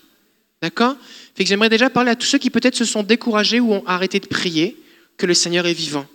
D'accord? 0.61 0.95
Fait 1.35 1.43
que 1.43 1.49
j'aimerais 1.49 1.69
déjà 1.69 1.89
parler 1.89 2.11
à 2.11 2.15
tous 2.15 2.27
ceux 2.27 2.37
qui 2.37 2.49
peut-être 2.49 2.75
se 2.75 2.85
sont 2.85 3.03
découragés 3.03 3.59
ou 3.59 3.73
ont 3.73 3.83
arrêté 3.85 4.19
de 4.19 4.27
prier 4.27 4.77
que 5.17 5.25
le 5.25 5.33
Seigneur 5.33 5.65
est 5.65 5.73
vivant. 5.73 6.05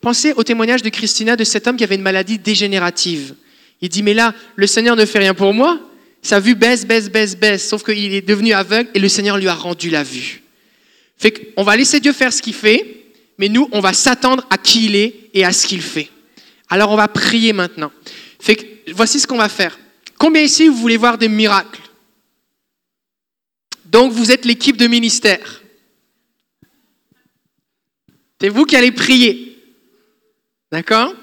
Pensez 0.00 0.32
au 0.34 0.42
témoignage 0.42 0.82
de 0.82 0.88
Christina 0.88 1.36
de 1.36 1.44
cet 1.44 1.66
homme 1.66 1.76
qui 1.76 1.84
avait 1.84 1.94
une 1.94 2.02
maladie 2.02 2.38
dégénérative. 2.38 3.34
Il 3.80 3.88
dit, 3.88 4.02
mais 4.02 4.14
là, 4.14 4.34
le 4.56 4.66
Seigneur 4.66 4.96
ne 4.96 5.04
fait 5.04 5.18
rien 5.18 5.34
pour 5.34 5.54
moi. 5.54 5.80
Sa 6.22 6.40
vue 6.40 6.54
baisse, 6.54 6.86
baisse, 6.86 7.10
baisse, 7.10 7.36
baisse. 7.36 7.68
Sauf 7.68 7.84
qu'il 7.84 8.12
est 8.12 8.26
devenu 8.26 8.52
aveugle 8.52 8.90
et 8.94 8.98
le 8.98 9.08
Seigneur 9.08 9.38
lui 9.38 9.48
a 9.48 9.54
rendu 9.54 9.90
la 9.90 10.02
vue. 10.02 10.42
Fait 11.16 11.30
qu'on 11.30 11.62
va 11.62 11.76
laisser 11.76 12.00
Dieu 12.00 12.12
faire 12.12 12.32
ce 12.32 12.42
qu'il 12.42 12.54
fait, 12.54 13.05
mais 13.38 13.48
nous, 13.48 13.68
on 13.72 13.80
va 13.80 13.92
s'attendre 13.92 14.46
à 14.50 14.58
qui 14.58 14.86
il 14.86 14.96
est 14.96 15.30
et 15.34 15.44
à 15.44 15.52
ce 15.52 15.66
qu'il 15.66 15.82
fait. 15.82 16.10
Alors 16.68 16.90
on 16.90 16.96
va 16.96 17.08
prier 17.08 17.52
maintenant. 17.52 17.92
Fait 18.40 18.56
que, 18.56 18.92
voici 18.92 19.20
ce 19.20 19.26
qu'on 19.26 19.36
va 19.36 19.48
faire. 19.48 19.78
Combien 20.18 20.42
ici 20.42 20.68
vous 20.68 20.76
voulez 20.76 20.96
voir 20.96 21.18
des 21.18 21.28
miracles? 21.28 21.80
Donc 23.84 24.12
vous 24.12 24.30
êtes 24.30 24.44
l'équipe 24.44 24.76
de 24.76 24.86
ministère. 24.86 25.62
C'est 28.40 28.48
vous 28.48 28.64
qui 28.64 28.76
allez 28.76 28.92
prier. 28.92 29.58
D'accord? 30.72 31.14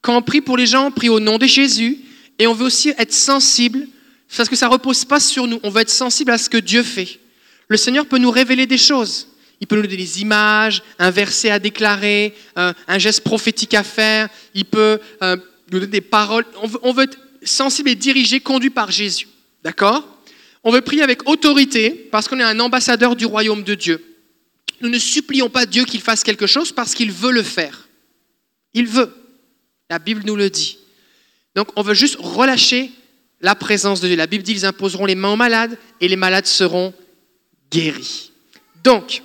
Quand 0.00 0.16
on 0.16 0.22
prie 0.22 0.40
pour 0.40 0.56
les 0.56 0.66
gens, 0.66 0.86
on 0.86 0.90
prie 0.90 1.08
au 1.08 1.20
nom 1.20 1.38
de 1.38 1.46
Jésus 1.46 1.98
et 2.38 2.46
on 2.46 2.54
veut 2.54 2.66
aussi 2.66 2.90
être 2.96 3.12
sensible 3.12 3.88
parce 4.36 4.48
que 4.48 4.56
ça 4.56 4.68
repose 4.68 5.04
pas 5.04 5.20
sur 5.20 5.46
nous. 5.46 5.58
On 5.62 5.70
veut 5.70 5.82
être 5.82 5.90
sensible 5.90 6.30
à 6.30 6.38
ce 6.38 6.48
que 6.48 6.58
Dieu 6.58 6.82
fait. 6.82 7.18
Le 7.68 7.76
Seigneur 7.76 8.06
peut 8.06 8.18
nous 8.18 8.30
révéler 8.30 8.66
des 8.66 8.78
choses. 8.78 9.28
Il 9.60 9.66
peut 9.66 9.76
nous 9.76 9.82
donner 9.82 9.96
des 9.96 10.20
images, 10.20 10.82
un 10.98 11.10
verset 11.10 11.50
à 11.50 11.58
déclarer, 11.58 12.34
euh, 12.58 12.72
un 12.86 12.98
geste 12.98 13.22
prophétique 13.22 13.74
à 13.74 13.82
faire. 13.82 14.28
Il 14.54 14.66
peut 14.66 15.00
euh, 15.22 15.36
nous 15.70 15.80
donner 15.80 15.92
des 15.92 16.00
paroles. 16.00 16.44
On 16.62 16.66
veut, 16.66 16.78
on 16.82 16.92
veut 16.92 17.04
être 17.04 17.18
sensible 17.42 17.90
et 17.90 17.94
dirigé, 17.94 18.40
conduit 18.40 18.70
par 18.70 18.90
Jésus. 18.90 19.28
D'accord? 19.64 20.06
On 20.62 20.70
veut 20.70 20.82
prier 20.82 21.02
avec 21.02 21.28
autorité 21.28 21.90
parce 22.10 22.28
qu'on 22.28 22.38
est 22.40 22.44
un 22.44 22.60
ambassadeur 22.60 23.16
du 23.16 23.24
royaume 23.24 23.62
de 23.62 23.74
Dieu. 23.74 24.04
Nous 24.80 24.88
ne 24.88 24.98
supplions 24.98 25.48
pas 25.48 25.64
Dieu 25.64 25.84
qu'il 25.84 26.00
fasse 26.00 26.22
quelque 26.22 26.46
chose 26.46 26.72
parce 26.72 26.94
qu'il 26.94 27.12
veut 27.12 27.32
le 27.32 27.42
faire. 27.42 27.88
Il 28.74 28.86
veut. 28.86 29.14
La 29.88 29.98
Bible 29.98 30.22
nous 30.26 30.36
le 30.36 30.50
dit. 30.50 30.78
Donc 31.54 31.68
on 31.76 31.82
veut 31.82 31.94
juste 31.94 32.16
relâcher 32.18 32.90
la 33.40 33.54
présence 33.54 34.00
de 34.00 34.08
Dieu. 34.08 34.16
La 34.16 34.26
Bible 34.26 34.42
dit 34.42 34.52
ils 34.52 34.66
imposeront 34.66 35.06
les 35.06 35.14
mains 35.14 35.32
aux 35.32 35.36
malades 35.36 35.78
et 36.00 36.08
les 36.08 36.16
malades 36.16 36.46
seront 36.46 36.92
guéris. 37.70 38.32
Donc, 38.82 39.22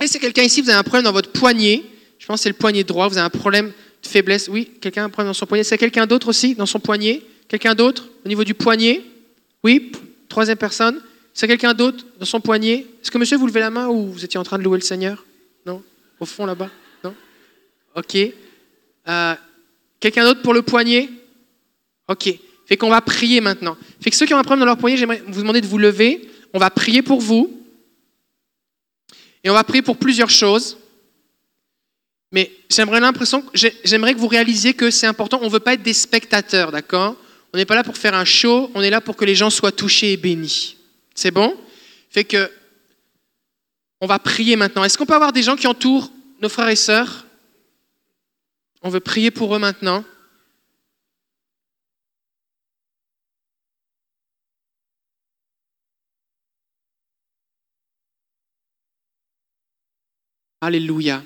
est-ce 0.00 0.14
que 0.14 0.22
quelqu'un 0.22 0.42
ici, 0.42 0.62
vous 0.62 0.70
avez 0.70 0.78
un 0.78 0.82
problème 0.82 1.04
dans 1.04 1.12
votre 1.12 1.30
poignet 1.30 1.82
Je 2.18 2.26
pense 2.26 2.40
que 2.40 2.42
c'est 2.44 2.48
le 2.48 2.54
poignet 2.54 2.84
droit, 2.84 3.08
vous 3.08 3.18
avez 3.18 3.26
un 3.26 3.30
problème 3.30 3.72
de 4.02 4.08
faiblesse. 4.08 4.48
Oui, 4.48 4.70
quelqu'un 4.80 5.02
a 5.02 5.04
un 5.06 5.10
problème 5.10 5.28
dans 5.28 5.34
son 5.34 5.46
poignet. 5.46 5.64
C'est 5.64 5.78
quelqu'un 5.78 6.06
d'autre 6.06 6.28
aussi 6.28 6.54
dans 6.54 6.66
son 6.66 6.80
poignet 6.80 7.22
Quelqu'un 7.48 7.74
d'autre 7.74 8.08
au 8.24 8.28
niveau 8.28 8.44
du 8.44 8.54
poignet 8.54 9.02
Oui, 9.64 9.92
troisième 10.28 10.56
personne. 10.56 11.00
C'est 11.34 11.48
quelqu'un 11.48 11.74
d'autre 11.74 12.04
dans 12.18 12.26
son 12.26 12.40
poignet 12.40 12.86
Est-ce 13.02 13.10
que 13.10 13.18
monsieur, 13.18 13.36
vous 13.36 13.46
levez 13.46 13.60
la 13.60 13.70
main 13.70 13.88
ou 13.88 14.12
vous 14.12 14.24
étiez 14.24 14.38
en 14.38 14.44
train 14.44 14.58
de 14.58 14.62
louer 14.62 14.78
le 14.78 14.84
Seigneur? 14.84 15.24
Non? 15.66 15.82
Au 16.18 16.24
fond 16.24 16.46
là-bas? 16.46 16.70
Non? 17.04 17.14
Ok. 17.96 18.16
Euh, 19.08 19.34
quelqu'un 19.98 20.24
d'autre 20.24 20.42
pour 20.42 20.54
le 20.54 20.62
poignet? 20.62 21.08
Ok. 22.08 22.32
Fait 22.66 22.76
qu'on 22.76 22.88
va 22.88 23.00
prier 23.00 23.40
maintenant. 23.40 23.76
Fait 24.00 24.10
que 24.10 24.16
ceux 24.16 24.26
qui 24.26 24.32
ont 24.32 24.38
un 24.38 24.42
problème 24.42 24.60
dans 24.60 24.66
leur 24.66 24.78
poignet, 24.78 24.96
j'aimerais 24.96 25.22
vous 25.26 25.40
demander 25.40 25.60
de 25.60 25.66
vous 25.66 25.78
lever. 25.78 26.30
On 26.54 26.58
va 26.58 26.70
prier 26.70 27.02
pour 27.02 27.20
vous. 27.20 27.59
Et 29.42 29.50
on 29.50 29.54
va 29.54 29.64
prier 29.64 29.82
pour 29.82 29.96
plusieurs 29.96 30.30
choses. 30.30 30.76
Mais 32.32 32.52
j'aimerais 32.70 33.00
l'impression, 33.00 33.44
j'aimerais 33.54 34.14
que 34.14 34.18
vous 34.18 34.28
réalisiez 34.28 34.74
que 34.74 34.90
c'est 34.90 35.06
important. 35.06 35.38
On 35.42 35.46
ne 35.46 35.50
veut 35.50 35.60
pas 35.60 35.74
être 35.74 35.82
des 35.82 35.94
spectateurs, 35.94 36.70
d'accord? 36.70 37.16
On 37.52 37.58
n'est 37.58 37.64
pas 37.64 37.74
là 37.74 37.82
pour 37.82 37.96
faire 37.96 38.14
un 38.14 38.24
show. 38.24 38.70
On 38.74 38.82
est 38.82 38.90
là 38.90 39.00
pour 39.00 39.16
que 39.16 39.24
les 39.24 39.34
gens 39.34 39.50
soient 39.50 39.72
touchés 39.72 40.12
et 40.12 40.16
bénis. 40.16 40.76
C'est 41.14 41.32
bon? 41.32 41.56
Fait 42.10 42.24
que, 42.24 42.50
on 44.00 44.06
va 44.06 44.18
prier 44.18 44.56
maintenant. 44.56 44.84
Est-ce 44.84 44.96
qu'on 44.96 45.06
peut 45.06 45.14
avoir 45.14 45.32
des 45.32 45.42
gens 45.42 45.56
qui 45.56 45.66
entourent 45.66 46.10
nos 46.40 46.48
frères 46.48 46.68
et 46.68 46.76
sœurs? 46.76 47.26
On 48.82 48.88
veut 48.88 49.00
prier 49.00 49.30
pour 49.30 49.54
eux 49.54 49.58
maintenant. 49.58 50.04
Alléluia. 60.60 61.24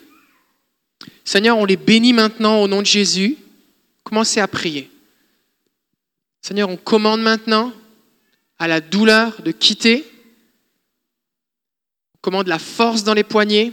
Seigneur, 1.25 1.59
on 1.59 1.65
les 1.65 1.77
bénit 1.77 2.13
maintenant 2.13 2.63
au 2.63 2.69
nom 2.69 2.81
de 2.81 2.87
Jésus. 2.87 3.37
Commencez 4.05 4.41
à 4.41 4.47
prier. 4.47 4.91
Seigneur, 6.41 6.69
on 6.69 6.77
commande 6.77 7.21
maintenant 7.21 7.73
à 8.59 8.69
la 8.69 8.81
douleur 8.81 9.43
de 9.43 9.51
quitter. 9.51 10.05
On 12.15 12.19
commande 12.21 12.47
la 12.47 12.59
force 12.59 13.03
dans 13.03 13.15
les 13.15 13.25
poignets. 13.25 13.73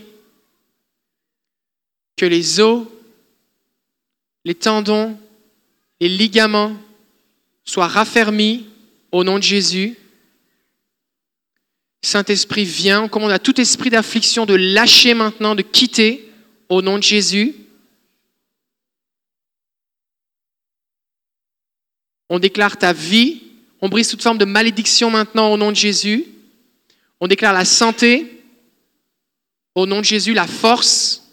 Que 2.16 2.26
les 2.26 2.60
os, 2.60 2.88
les 4.44 4.56
tendons, 4.56 5.18
les 6.00 6.10
ligaments 6.10 6.76
soient 7.64 7.88
raffermis 7.88 8.68
au 9.12 9.24
nom 9.24 9.38
de 9.38 9.44
Jésus. 9.44 9.98
Saint-Esprit, 12.02 12.66
viens. 12.66 13.04
On 13.04 13.10
commande 13.10 13.32
à 13.32 13.40
tout 13.40 13.60
esprit 13.60 13.90
d'affliction 13.90 14.46
de 14.46 14.56
lâcher 14.56 15.14
maintenant, 15.14 15.56
de 15.56 15.62
quitter 15.62 16.32
au 16.70 16.82
nom 16.82 16.98
de 16.98 17.04
Jésus. 17.04 17.56
On 22.30 22.40
déclare 22.40 22.78
ta 22.78 22.94
vie. 22.94 23.44
On 23.82 23.90
brise 23.90 24.08
toute 24.08 24.24
forme 24.24 24.38
de 24.38 24.46
malédiction 24.46 25.10
maintenant 25.10 25.52
au 25.52 25.58
nom 25.58 25.72
de 25.72 25.76
Jésus. 25.76 26.26
On 27.20 27.28
déclare 27.28 27.54
la 27.54 27.66
santé 27.66 28.44
au 29.76 29.86
nom 29.86 30.00
de 30.00 30.06
Jésus, 30.06 30.34
la 30.34 30.48
force, 30.48 31.30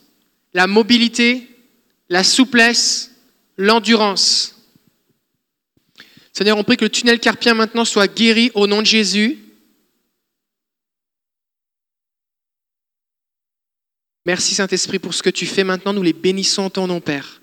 la 0.52 0.66
mobilité, 0.66 1.48
la 2.08 2.24
souplesse, 2.24 3.12
l'endurance. 3.56 4.54
Seigneur, 6.32 6.58
on 6.58 6.64
prie 6.64 6.76
que 6.76 6.84
le 6.84 6.90
tunnel 6.90 7.20
carpien 7.20 7.54
maintenant 7.54 7.84
soit 7.84 8.06
guéri 8.06 8.50
au 8.54 8.66
nom 8.66 8.80
de 8.80 8.86
Jésus. 8.86 9.38
Merci 14.26 14.54
Saint-Esprit 14.54 14.98
pour 14.98 15.14
ce 15.14 15.22
que 15.22 15.30
tu 15.30 15.46
fais 15.46 15.64
maintenant. 15.64 15.92
Nous 15.92 16.02
les 16.02 16.12
bénissons 16.12 16.70
ton 16.70 16.86
nom, 16.86 17.00
Père. 17.00 17.40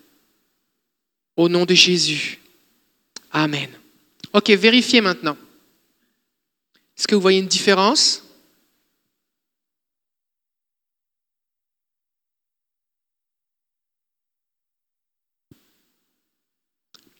Au 1.35 1.49
nom 1.49 1.65
de 1.65 1.73
Jésus. 1.73 2.39
Amen. 3.31 3.69
Ok, 4.33 4.49
vérifiez 4.51 5.01
maintenant. 5.01 5.37
Est-ce 6.97 7.07
que 7.07 7.15
vous 7.15 7.21
voyez 7.21 7.39
une 7.39 7.47
différence? 7.47 8.23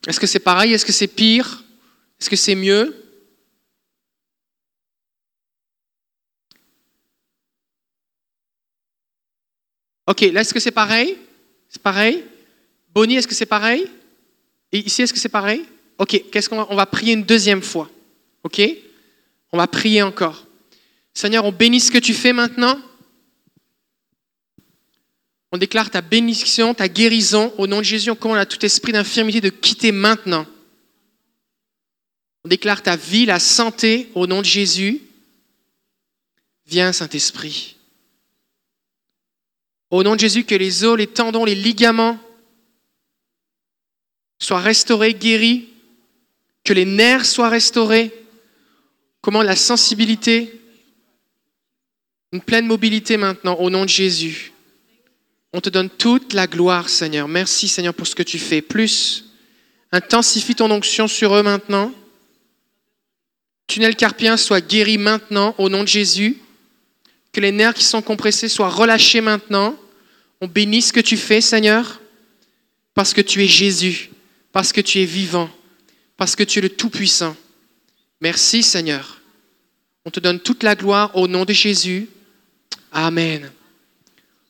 Est-ce 0.08 0.20
que 0.20 0.28
c'est 0.28 0.40
pareil? 0.40 0.74
Est-ce 0.74 0.86
que 0.86 0.92
c'est 0.92 1.08
pire? 1.08 1.64
Est-ce 2.20 2.30
que 2.30 2.36
c'est 2.36 2.56
mieux? 2.56 3.05
Ok, 10.08 10.22
là, 10.22 10.42
est-ce 10.42 10.54
que 10.54 10.60
c'est 10.60 10.72
pareil? 10.72 11.18
C'est 11.70 11.82
pareil? 11.82 12.24
Bonnie, 12.94 13.16
est-ce 13.16 13.28
que 13.28 13.34
c'est 13.34 13.46
pareil? 13.46 13.88
Et 14.72 14.80
ici, 14.80 15.02
est-ce 15.02 15.14
que 15.14 15.20
c'est 15.20 15.30
pareil? 15.30 15.66
Ok, 15.98 16.30
qu'est-ce 16.32 16.50
qu'on 16.50 16.58
va, 16.58 16.68
on 16.70 16.76
va 16.76 16.86
prier 16.86 17.14
une 17.14 17.24
deuxième 17.24 17.62
fois. 17.62 17.90
Ok? 18.44 18.62
On 19.52 19.58
va 19.58 19.68
prier 19.68 20.02
encore. 20.02 20.46
Seigneur, 21.14 21.46
on 21.46 21.52
bénit 21.52 21.80
ce 21.80 21.92
que 21.92 21.98
tu 21.98 22.14
fais 22.14 22.34
maintenant. 22.34 22.80
On 25.52 25.58
déclare 25.58 25.90
ta 25.90 26.02
bénédiction, 26.02 26.74
ta 26.74 26.90
guérison. 26.90 27.54
Au 27.58 27.66
nom 27.66 27.78
de 27.78 27.84
Jésus, 27.84 28.10
on 28.10 28.16
commande 28.16 28.40
à 28.40 28.46
tout 28.46 28.64
esprit 28.66 28.92
d'infirmité 28.92 29.40
de 29.40 29.50
quitter 29.50 29.94
maintenant. 29.94 30.46
On 32.44 32.50
déclare 32.50 32.84
ta 32.84 32.98
vie, 32.98 33.26
la 33.26 33.40
santé 33.40 34.10
au 34.14 34.28
nom 34.28 34.42
de 34.42 34.46
Jésus. 34.46 35.02
Viens, 36.68 36.92
Saint-Esprit. 36.92 37.78
Au 39.92 40.04
nom 40.04 40.16
de 40.16 40.20
Jésus, 40.20 40.44
que 40.44 40.56
les 40.56 40.84
os, 40.84 40.98
les 40.98 41.08
tendons, 41.08 41.46
les 41.46 41.56
ligaments 41.56 42.18
soient 44.40 44.60
restaurés, 44.60 45.14
guéris, 45.14 45.70
que 46.64 46.74
les 46.74 46.86
nerfs 46.86 47.26
soient 47.26 47.50
restaurés, 47.50 48.12
comment 49.22 49.44
la 49.44 49.56
sensibilité, 49.56 50.60
une 52.32 52.42
pleine 52.42 52.66
mobilité 52.66 53.18
maintenant, 53.18 53.56
au 53.56 53.70
nom 53.70 53.84
de 53.84 53.90
Jésus. 53.90 54.52
On 55.54 55.62
te 55.62 55.70
donne 55.70 55.90
toute 55.90 56.34
la 56.34 56.48
gloire, 56.48 56.90
Seigneur. 56.90 57.28
Merci, 57.28 57.68
Seigneur, 57.68 57.94
pour 57.94 58.08
ce 58.08 58.16
que 58.16 58.24
tu 58.24 58.40
fais. 58.40 58.62
Plus, 58.62 59.26
intensifie 59.92 60.56
ton 60.56 60.70
onction 60.70 61.08
sur 61.08 61.34
eux 61.34 61.44
maintenant. 61.44 61.94
Tunnel 63.68 63.96
carpien 63.96 64.36
soit 64.36 64.62
guéri 64.62 64.98
maintenant, 64.98 65.56
au 65.58 65.70
nom 65.70 65.84
de 65.84 65.88
Jésus. 65.88 66.38
Que 67.36 67.42
les 67.42 67.52
nerfs 67.52 67.74
qui 67.74 67.84
sont 67.84 68.02
compressés 68.02 68.48
soient 68.48 68.70
relâchés 68.70 69.20
maintenant. 69.20 69.78
On 70.40 70.48
bénit 70.48 70.82
ce 70.82 70.94
que 70.94 71.02
tu 71.02 71.18
fais, 71.18 71.42
Seigneur, 71.42 72.00
parce 72.94 73.14
que 73.14 73.20
tu 73.20 73.44
es 73.44 73.48
Jésus, 73.48 74.10
parce 74.54 74.72
que 74.72 74.80
tu 74.80 75.02
es 75.02 75.06
vivant, 75.06 75.50
parce 76.16 76.38
que 76.38 76.44
tu 76.44 76.60
es 76.60 76.62
le 76.62 76.70
Tout-Puissant. 76.70 77.36
Merci, 78.22 78.64
Seigneur. 78.64 79.20
On 80.06 80.12
te 80.12 80.22
donne 80.22 80.40
toute 80.40 80.64
la 80.64 80.76
gloire 80.76 81.14
au 81.18 81.28
nom 81.28 81.44
de 81.44 81.52
Jésus. 81.52 82.08
Amen. 82.94 83.52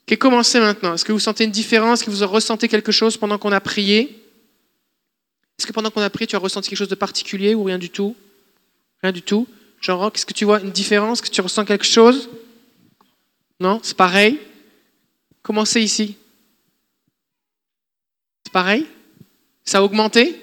Ok, 0.08 0.15
commencez 0.20 0.60
maintenant. 0.60 0.94
Est-ce 0.94 1.06
que 1.06 1.12
vous 1.12 1.18
sentez 1.18 1.46
une 1.46 1.51
différence? 1.51 2.01
Est-ce 2.01 2.06
que 2.06 2.15
vous 2.15 2.27
ressentez 2.27 2.68
quelque 2.68 2.92
chose 2.92 3.18
pendant 3.18 3.39
qu'on 3.39 3.51
a 3.51 3.62
prié? 3.62 4.15
Est-ce 5.58 5.65
que 5.65 5.74
pendant 5.74 5.89
qu'on 5.89 6.01
a 6.01 6.10
prié, 6.12 6.27
tu 6.27 6.36
as 6.36 6.39
ressenti 6.39 6.70
quelque 6.70 6.77
chose 6.77 6.88
de 6.88 6.94
particulier 6.94 7.56
ou 7.56 7.63
rien 7.63 7.80
du 7.80 7.89
tout? 7.89 8.15
Rien 9.01 9.12
du 9.12 9.24
tout? 9.24 9.48
Genre, 9.82 10.12
est-ce 10.13 10.27
que 10.27 10.34
tu 10.34 10.46
vois 10.46 10.62
une 10.62 10.70
différence? 10.70 11.20
Que 11.20 11.30
tu 11.30 11.42
ressens 11.42 11.65
quelque 11.65 11.84
chose? 11.84 12.30
Non, 13.60 13.80
c'est 13.84 13.98
pareil. 13.98 14.40
Commencez 15.42 15.82
ici? 15.82 16.18
C'est 18.44 18.54
pareil? 18.54 18.86
Ça 19.64 19.80
a 19.80 19.82
augmenté? 19.82 20.42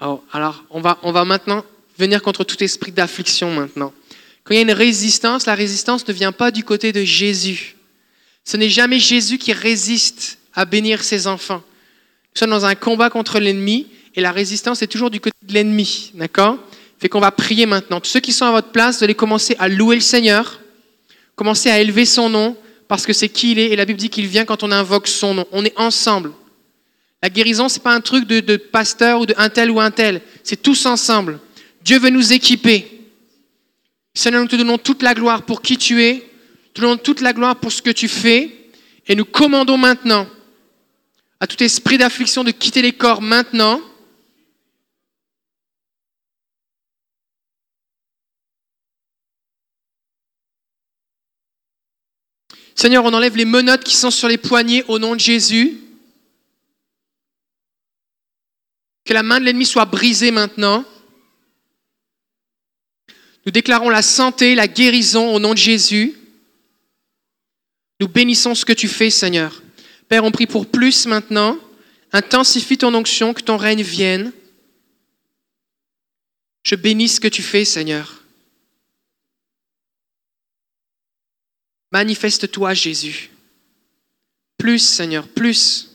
Oh, 0.00 0.22
alors, 0.32 0.64
on 0.70 0.80
va, 0.80 0.98
on 1.02 1.12
va 1.12 1.24
maintenant 1.24 1.64
venir 1.98 2.22
contre 2.22 2.44
tout 2.44 2.62
esprit 2.62 2.92
d'affliction 2.92 3.52
maintenant. 3.54 3.92
Quand 4.42 4.54
il 4.54 4.56
y 4.56 4.60
a 4.60 4.62
une 4.62 4.72
résistance, 4.72 5.46
la 5.46 5.54
résistance 5.54 6.06
ne 6.06 6.12
vient 6.12 6.32
pas 6.32 6.50
du 6.50 6.64
côté 6.64 6.92
de 6.92 7.02
Jésus. 7.02 7.76
Ce 8.44 8.56
n'est 8.56 8.68
jamais 8.68 8.98
Jésus 8.98 9.38
qui 9.38 9.52
résiste 9.52 10.38
à 10.52 10.64
bénir 10.64 11.02
ses 11.02 11.26
enfants. 11.26 11.62
Nous 12.34 12.38
sommes 12.38 12.50
dans 12.50 12.64
un 12.64 12.74
combat 12.74 13.10
contre 13.10 13.38
l'ennemi 13.38 13.86
et 14.14 14.20
la 14.20 14.32
résistance 14.32 14.82
est 14.82 14.86
toujours 14.86 15.10
du 15.10 15.20
côté 15.20 15.36
de 15.42 15.54
l'ennemi. 15.54 16.10
D'accord? 16.14 16.58
Fait 16.98 17.08
qu'on 17.08 17.20
va 17.20 17.30
prier 17.30 17.66
maintenant. 17.66 18.00
Tous 18.00 18.10
ceux 18.10 18.20
qui 18.20 18.32
sont 18.32 18.44
à 18.44 18.50
votre 18.50 18.70
place, 18.70 18.98
vous 18.98 19.04
allez 19.04 19.14
commencer 19.14 19.56
à 19.58 19.68
louer 19.68 19.96
le 19.96 20.02
Seigneur, 20.02 20.60
commencer 21.36 21.70
à 21.70 21.80
élever 21.80 22.04
son 22.04 22.28
nom 22.28 22.56
parce 22.88 23.06
que 23.06 23.12
c'est 23.12 23.28
qui 23.28 23.52
il 23.52 23.58
est 23.58 23.70
et 23.70 23.76
la 23.76 23.84
Bible 23.84 23.98
dit 23.98 24.10
qu'il 24.10 24.26
vient 24.26 24.44
quand 24.44 24.62
on 24.62 24.70
invoque 24.70 25.08
son 25.08 25.34
nom. 25.34 25.46
On 25.52 25.64
est 25.64 25.78
ensemble. 25.78 26.32
La 27.22 27.30
guérison, 27.30 27.68
ce 27.68 27.78
n'est 27.78 27.82
pas 27.82 27.94
un 27.94 28.00
truc 28.00 28.26
de, 28.26 28.40
de 28.40 28.56
pasteur 28.56 29.20
ou 29.20 29.26
de 29.26 29.34
un 29.38 29.48
tel 29.48 29.70
ou 29.70 29.80
un 29.80 29.90
tel. 29.90 30.20
C'est 30.42 30.62
tous 30.62 30.84
ensemble. 30.86 31.40
Dieu 31.82 31.98
veut 31.98 32.10
nous 32.10 32.32
équiper. 32.32 32.94
Seigneur, 34.14 34.42
nous 34.42 34.48
te 34.48 34.56
donnons 34.56 34.78
toute 34.78 35.02
la 35.02 35.14
gloire 35.14 35.42
pour 35.42 35.60
qui 35.60 35.76
tu 35.76 36.02
es, 36.02 36.14
nous 36.14 36.72
te 36.74 36.80
donnons 36.80 36.96
toute 36.96 37.20
la 37.20 37.32
gloire 37.32 37.56
pour 37.56 37.72
ce 37.72 37.82
que 37.82 37.90
tu 37.90 38.08
fais, 38.08 38.70
et 39.08 39.16
nous 39.16 39.24
commandons 39.24 39.76
maintenant 39.76 40.26
à 41.40 41.46
tout 41.46 41.62
esprit 41.62 41.98
d'affliction 41.98 42.44
de 42.44 42.52
quitter 42.52 42.80
les 42.80 42.92
corps 42.92 43.20
maintenant. 43.20 43.80
Seigneur, 52.84 53.06
on 53.06 53.14
enlève 53.14 53.38
les 53.38 53.46
menottes 53.46 53.82
qui 53.82 53.96
sont 53.96 54.10
sur 54.10 54.28
les 54.28 54.36
poignets 54.36 54.84
au 54.88 54.98
nom 54.98 55.14
de 55.14 55.20
Jésus. 55.20 55.78
Que 59.06 59.14
la 59.14 59.22
main 59.22 59.40
de 59.40 59.46
l'ennemi 59.46 59.64
soit 59.64 59.86
brisée 59.86 60.30
maintenant. 60.30 60.84
Nous 63.46 63.52
déclarons 63.52 63.88
la 63.88 64.02
santé, 64.02 64.54
la 64.54 64.68
guérison 64.68 65.34
au 65.34 65.40
nom 65.40 65.54
de 65.54 65.58
Jésus. 65.58 66.12
Nous 68.00 68.08
bénissons 68.08 68.54
ce 68.54 68.66
que 68.66 68.74
tu 68.74 68.86
fais, 68.86 69.08
Seigneur. 69.08 69.62
Père, 70.06 70.22
on 70.22 70.30
prie 70.30 70.46
pour 70.46 70.66
plus 70.66 71.06
maintenant. 71.06 71.56
Intensifie 72.12 72.76
ton 72.76 72.92
onction, 72.92 73.32
que 73.32 73.40
ton 73.40 73.56
règne 73.56 73.82
vienne. 73.82 74.30
Je 76.64 76.74
bénis 76.74 77.08
ce 77.08 77.20
que 77.20 77.28
tu 77.28 77.40
fais, 77.40 77.64
Seigneur. 77.64 78.23
Manifeste-toi, 81.94 82.74
Jésus. 82.74 83.30
Plus, 84.58 84.80
Seigneur, 84.80 85.28
plus. 85.28 85.90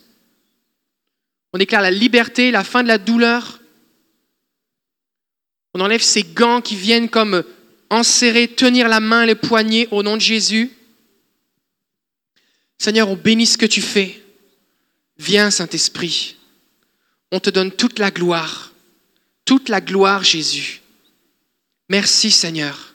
On 1.51 1.57
déclare 1.57 1.81
la 1.81 1.91
liberté, 1.91 2.51
la 2.51 2.63
fin 2.63 2.83
de 2.83 2.87
la 2.87 2.97
douleur. 2.97 3.59
On 5.73 5.81
enlève 5.81 6.01
ces 6.01 6.23
gants 6.23 6.61
qui 6.61 6.77
viennent 6.77 7.09
comme 7.09 7.43
enserrer, 7.89 8.47
tenir 8.47 8.87
la 8.87 9.01
main, 9.01 9.25
les 9.25 9.35
poignets 9.35 9.89
au 9.91 10.01
nom 10.01 10.15
de 10.15 10.21
Jésus. 10.21 10.71
Seigneur, 12.77 13.09
on 13.09 13.17
bénit 13.17 13.45
ce 13.45 13.57
que 13.57 13.65
tu 13.65 13.81
fais. 13.81 14.23
Viens, 15.17 15.51
Saint-Esprit. 15.51 16.37
On 17.33 17.41
te 17.41 17.49
donne 17.49 17.73
toute 17.73 17.99
la 17.99 18.09
gloire. 18.09 18.71
Toute 19.43 19.67
la 19.67 19.81
gloire, 19.81 20.23
Jésus. 20.23 20.81
Merci, 21.89 22.31
Seigneur. 22.31 22.88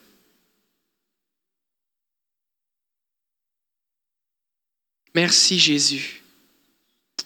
Merci, 5.14 5.58
Jésus. 5.58 6.22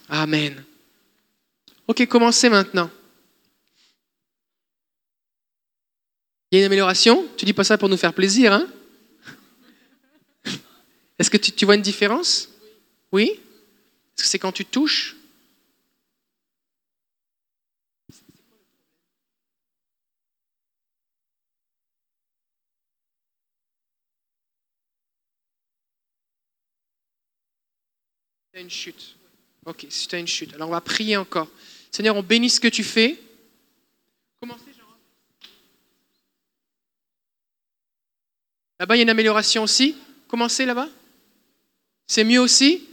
Amen. 0.08 0.64
Ok, 1.86 2.06
commencez 2.06 2.48
maintenant. 2.48 2.90
Il 6.50 6.56
y 6.56 6.58
a 6.58 6.60
une 6.60 6.66
amélioration? 6.66 7.26
Tu 7.36 7.44
dis 7.44 7.52
pas 7.52 7.64
ça 7.64 7.78
pour 7.78 7.88
nous 7.88 7.96
faire 7.96 8.14
plaisir, 8.14 8.52
hein? 8.52 8.66
Est-ce 11.18 11.30
que 11.30 11.36
tu, 11.36 11.64
vois 11.64 11.74
une 11.74 11.82
différence? 11.82 12.48
Oui? 13.10 13.32
Est-ce 13.32 14.22
que 14.22 14.28
c'est 14.28 14.38
quand 14.38 14.52
tu 14.52 14.64
touches? 14.64 15.16
Une 28.58 28.70
chute. 28.70 29.14
Ok, 29.66 29.86
si 29.88 30.08
tu 30.08 30.16
as 30.16 30.18
une 30.18 30.26
chute. 30.26 30.52
Alors 30.54 30.68
on 30.68 30.72
va 30.72 30.80
prier 30.80 31.16
encore. 31.16 31.46
Seigneur, 31.92 32.16
on 32.16 32.24
bénit 32.24 32.50
ce 32.50 32.58
que 32.58 32.66
tu 32.66 32.82
fais. 32.82 33.16
Commencez, 34.40 34.64
Là-bas, 38.80 38.96
il 38.96 38.98
y 38.98 39.00
a 39.00 39.04
une 39.04 39.10
amélioration 39.10 39.62
aussi. 39.62 39.96
Commencez 40.26 40.66
là-bas. 40.66 40.88
C'est 42.08 42.24
mieux 42.24 42.40
aussi. 42.40 42.84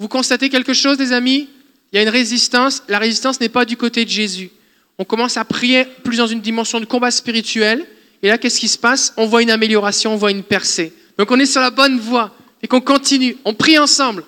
Vous 0.00 0.08
constatez 0.08 0.48
quelque 0.48 0.74
chose, 0.74 0.96
des 0.96 1.12
amis? 1.12 1.48
Il 1.92 1.96
y 1.96 1.98
a 1.98 2.02
une 2.02 2.08
résistance. 2.08 2.82
La 2.88 2.98
résistance 2.98 3.38
n'est 3.40 3.48
pas 3.48 3.64
du 3.64 3.76
côté 3.76 4.04
de 4.04 4.10
Jésus. 4.10 4.50
On 4.98 5.04
commence 5.04 5.36
à 5.36 5.44
prier 5.44 5.84
plus 6.02 6.16
dans 6.16 6.26
une 6.26 6.40
dimension 6.40 6.80
de 6.80 6.86
combat 6.86 7.12
spirituel. 7.12 7.86
Et 8.22 8.28
là, 8.28 8.38
qu'est-ce 8.38 8.58
qui 8.58 8.68
se 8.68 8.78
passe? 8.78 9.12
On 9.16 9.26
voit 9.26 9.42
une 9.42 9.50
amélioration, 9.50 10.14
on 10.14 10.16
voit 10.16 10.32
une 10.32 10.42
percée. 10.42 10.92
Donc 11.18 11.30
on 11.30 11.38
est 11.38 11.46
sur 11.46 11.60
la 11.60 11.70
bonne 11.70 12.00
voie 12.00 12.34
et 12.62 12.66
qu'on 12.66 12.80
continue. 12.80 13.36
On 13.44 13.54
prie 13.54 13.78
ensemble. 13.78 14.24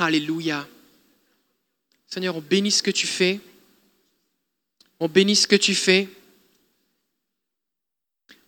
Alléluia. 0.00 0.66
Seigneur, 2.06 2.36
on 2.36 2.40
bénit 2.40 2.70
ce 2.70 2.82
que 2.82 2.90
tu 2.90 3.06
fais. 3.06 3.40
On 5.00 5.08
bénit 5.08 5.36
ce 5.36 5.46
que 5.46 5.56
tu 5.56 5.74
fais. 5.74 6.08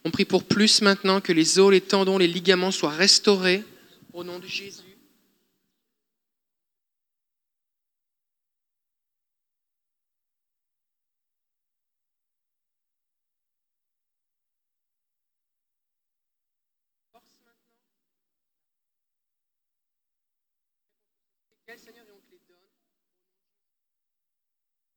On 0.05 0.11
prie 0.11 0.25
pour 0.25 0.45
plus 0.45 0.81
maintenant 0.81 1.21
que 1.21 1.33
les 1.33 1.59
os, 1.59 1.71
les 1.71 1.81
tendons, 1.81 2.19
les 2.19 2.27
ligaments 2.27 2.71
soient 2.71 2.91
restaurés 2.91 3.65
au 4.13 4.25
nom 4.25 4.39
de 4.39 4.47
Jésus. 4.47 4.90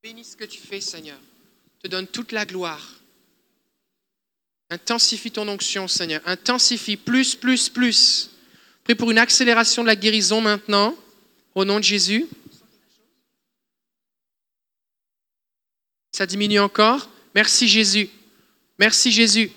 Bénis 0.03 0.25
ce 0.25 0.35
que 0.35 0.43
tu 0.43 0.59
fais, 0.59 0.81
Seigneur. 0.81 1.17
te 1.79 1.87
donne 1.87 2.07
toute 2.07 2.33
la 2.33 2.45
gloire. 2.45 2.99
Intensifie 4.69 5.31
ton 5.31 5.47
onction, 5.47 5.87
Seigneur. 5.87 6.21
Intensifie 6.25 6.97
plus, 6.97 7.35
plus, 7.35 7.69
plus. 7.69 8.29
Prie 8.83 8.95
pour 8.95 9.11
une 9.11 9.17
accélération 9.17 9.81
de 9.81 9.87
la 9.87 9.95
guérison 9.95 10.41
maintenant, 10.41 10.93
au 11.55 11.63
nom 11.63 11.79
de 11.79 11.85
Jésus. 11.85 12.25
Ça 16.11 16.25
diminue 16.25 16.59
encore. 16.59 17.09
Merci 17.33 17.69
Jésus. 17.69 18.09
Merci 18.77 19.09
Jésus. 19.09 19.51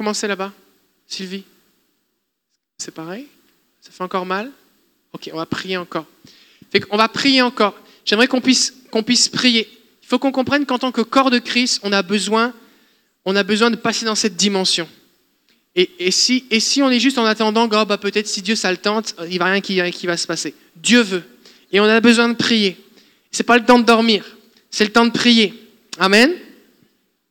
Comment 0.00 0.14
c'est 0.14 0.28
là-bas, 0.28 0.50
Sylvie? 1.06 1.44
C'est 2.78 2.94
pareil? 2.94 3.26
Ça 3.82 3.90
fait 3.90 4.02
encore 4.02 4.24
mal? 4.24 4.50
Ok, 5.12 5.28
on 5.30 5.36
va 5.36 5.44
prier 5.44 5.76
encore. 5.76 6.06
on 6.88 6.96
va 6.96 7.06
prier 7.08 7.42
encore. 7.42 7.78
J'aimerais 8.06 8.26
qu'on 8.26 8.40
puisse, 8.40 8.72
qu'on 8.90 9.02
puisse 9.02 9.28
prier. 9.28 9.68
Il 10.02 10.06
faut 10.06 10.18
qu'on 10.18 10.32
comprenne 10.32 10.64
qu'en 10.64 10.78
tant 10.78 10.90
que 10.90 11.02
corps 11.02 11.30
de 11.30 11.38
Christ, 11.38 11.80
on 11.82 11.92
a 11.92 12.00
besoin, 12.02 12.54
on 13.26 13.36
a 13.36 13.42
besoin 13.42 13.70
de 13.70 13.76
passer 13.76 14.06
dans 14.06 14.14
cette 14.14 14.36
dimension. 14.36 14.88
Et, 15.74 16.10
si, 16.10 16.46
et 16.50 16.60
si 16.60 16.82
on 16.82 16.88
est 16.88 16.98
juste 16.98 17.18
en 17.18 17.26
attendant, 17.26 17.68
oh, 17.70 17.84
bah, 17.84 17.98
peut-être 17.98 18.26
si 18.26 18.40
Dieu 18.40 18.54
ça 18.54 18.70
le 18.70 18.78
tente, 18.78 19.14
il 19.28 19.38
va 19.38 19.52
rien 19.52 19.60
qui, 19.60 19.82
qui 19.90 20.06
va 20.06 20.16
se 20.16 20.26
passer. 20.26 20.54
Dieu 20.76 21.02
veut. 21.02 21.24
Et 21.72 21.78
on 21.78 21.84
a 21.84 22.00
besoin 22.00 22.30
de 22.30 22.36
prier. 22.36 22.78
C'est 23.32 23.44
pas 23.44 23.58
le 23.58 23.66
temps 23.66 23.78
de 23.78 23.84
dormir, 23.84 24.24
c'est 24.70 24.84
le 24.84 24.92
temps 24.92 25.04
de 25.04 25.12
prier. 25.12 25.52
Amen. 25.98 26.32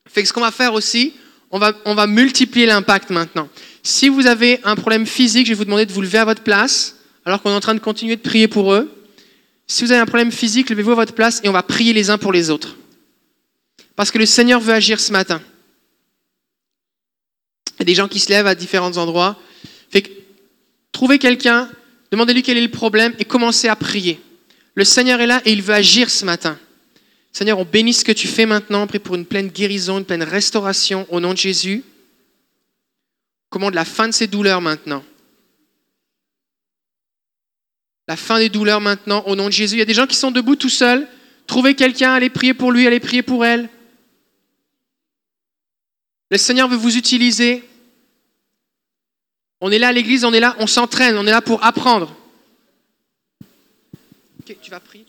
Fait 0.05 0.21
que 0.21 0.27
ce 0.27 0.33
qu'on 0.33 0.41
va 0.41 0.51
faire 0.51 0.75
aussi, 0.75 1.15
on 1.51 1.59
va, 1.59 2.07
multiplier 2.07 2.65
l'impact 2.65 3.09
maintenant. 3.09 3.49
Si 3.83 4.09
vous 4.09 4.27
avez 4.27 4.59
un 4.63 4.75
problème 4.75 5.05
physique, 5.05 5.47
je 5.47 5.51
vais 5.51 5.57
vous 5.57 5.65
demander 5.65 5.85
de 5.85 5.91
vous 5.91 6.01
lever 6.01 6.19
à 6.19 6.25
votre 6.25 6.43
place 6.43 6.95
alors 7.25 7.41
qu'on 7.41 7.51
est 7.51 7.55
en 7.55 7.59
train 7.59 7.75
de 7.75 7.79
continuer 7.79 8.15
de 8.15 8.21
prier 8.21 8.47
pour 8.47 8.73
eux. 8.73 8.91
Si 9.67 9.83
vous 9.83 9.91
avez 9.91 10.01
un 10.01 10.05
problème 10.05 10.31
physique, 10.31 10.69
levez-vous 10.69 10.91
à 10.91 10.95
votre 10.95 11.13
place 11.13 11.41
et 11.43 11.49
on 11.49 11.53
va 11.53 11.63
prier 11.63 11.93
les 11.93 12.09
uns 12.09 12.17
pour 12.17 12.31
les 12.31 12.49
autres. 12.49 12.75
Parce 13.95 14.11
que 14.11 14.17
le 14.17 14.25
Seigneur 14.25 14.59
veut 14.59 14.73
agir 14.73 14.99
ce 14.99 15.11
matin. 15.11 15.41
Il 17.75 17.79
y 17.79 17.81
a 17.83 17.85
des 17.85 17.95
gens 17.95 18.07
qui 18.07 18.19
se 18.19 18.29
lèvent 18.29 18.47
à 18.47 18.55
différents 18.55 18.97
endroits. 18.97 19.37
Trouvez 20.91 21.19
quelqu'un, 21.19 21.69
demandez-lui 22.11 22.43
quel 22.43 22.57
est 22.57 22.61
le 22.61 22.71
problème 22.71 23.13
et 23.19 23.25
commencez 23.25 23.67
à 23.67 23.75
prier. 23.75 24.19
Le 24.75 24.83
Seigneur 24.83 25.21
est 25.21 25.27
là 25.27 25.41
et 25.45 25.53
il 25.53 25.61
veut 25.61 25.73
agir 25.73 26.09
ce 26.09 26.25
matin. 26.25 26.59
Seigneur, 27.39 27.59
on 27.59 27.63
bénit 27.63 27.93
ce 27.93 28.03
que 28.03 28.11
tu 28.11 28.27
fais 28.27 28.45
maintenant. 28.45 28.83
On 28.83 28.87
prie 28.87 28.99
pour 28.99 29.15
une 29.15 29.25
pleine 29.25 29.47
guérison, 29.47 29.97
une 29.97 30.03
pleine 30.03 30.23
restauration 30.23 31.07
au 31.09 31.21
nom 31.21 31.31
de 31.31 31.37
Jésus. 31.37 31.85
commande 33.49 33.75
la 33.75 33.85
fin 33.85 34.09
de 34.09 34.13
ces 34.13 34.27
douleurs 34.27 34.59
maintenant. 34.59 35.05
La 38.09 38.17
fin 38.17 38.39
des 38.39 38.49
douleurs 38.49 38.81
maintenant, 38.81 39.23
au 39.25 39.37
nom 39.37 39.45
de 39.45 39.53
Jésus. 39.53 39.75
Il 39.75 39.79
y 39.79 39.81
a 39.81 39.85
des 39.85 39.93
gens 39.93 40.05
qui 40.05 40.17
sont 40.17 40.31
debout 40.31 40.57
tout 40.57 40.67
seuls. 40.67 41.07
Trouvez 41.47 41.75
quelqu'un, 41.75 42.11
allez 42.11 42.29
prier 42.29 42.53
pour 42.53 42.73
lui, 42.73 42.85
allez 42.85 42.99
prier 42.99 43.21
pour 43.21 43.45
elle. 43.45 43.69
Le 46.31 46.37
Seigneur 46.37 46.67
veut 46.67 46.75
vous 46.75 46.97
utiliser. 46.97 47.63
On 49.61 49.71
est 49.71 49.79
là 49.79 49.87
à 49.87 49.93
l'église, 49.93 50.25
on 50.25 50.33
est 50.33 50.41
là, 50.41 50.57
on 50.59 50.67
s'entraîne, 50.67 51.17
on 51.17 51.25
est 51.25 51.31
là 51.31 51.41
pour 51.41 51.63
apprendre. 51.63 52.13
Tu 54.45 54.69
vas 54.69 54.81
prier, 54.81 55.05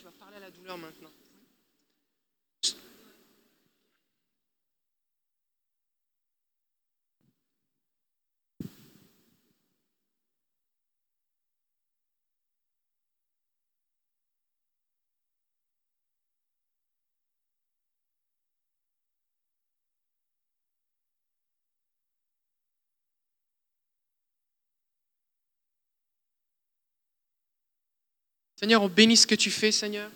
Seigneur, 28.61 28.83
on 28.83 28.89
bénit 28.89 29.17
ce 29.17 29.27
que 29.27 29.35
tu 29.35 29.51
fais, 29.51 29.73
Seigneur. 29.73 30.11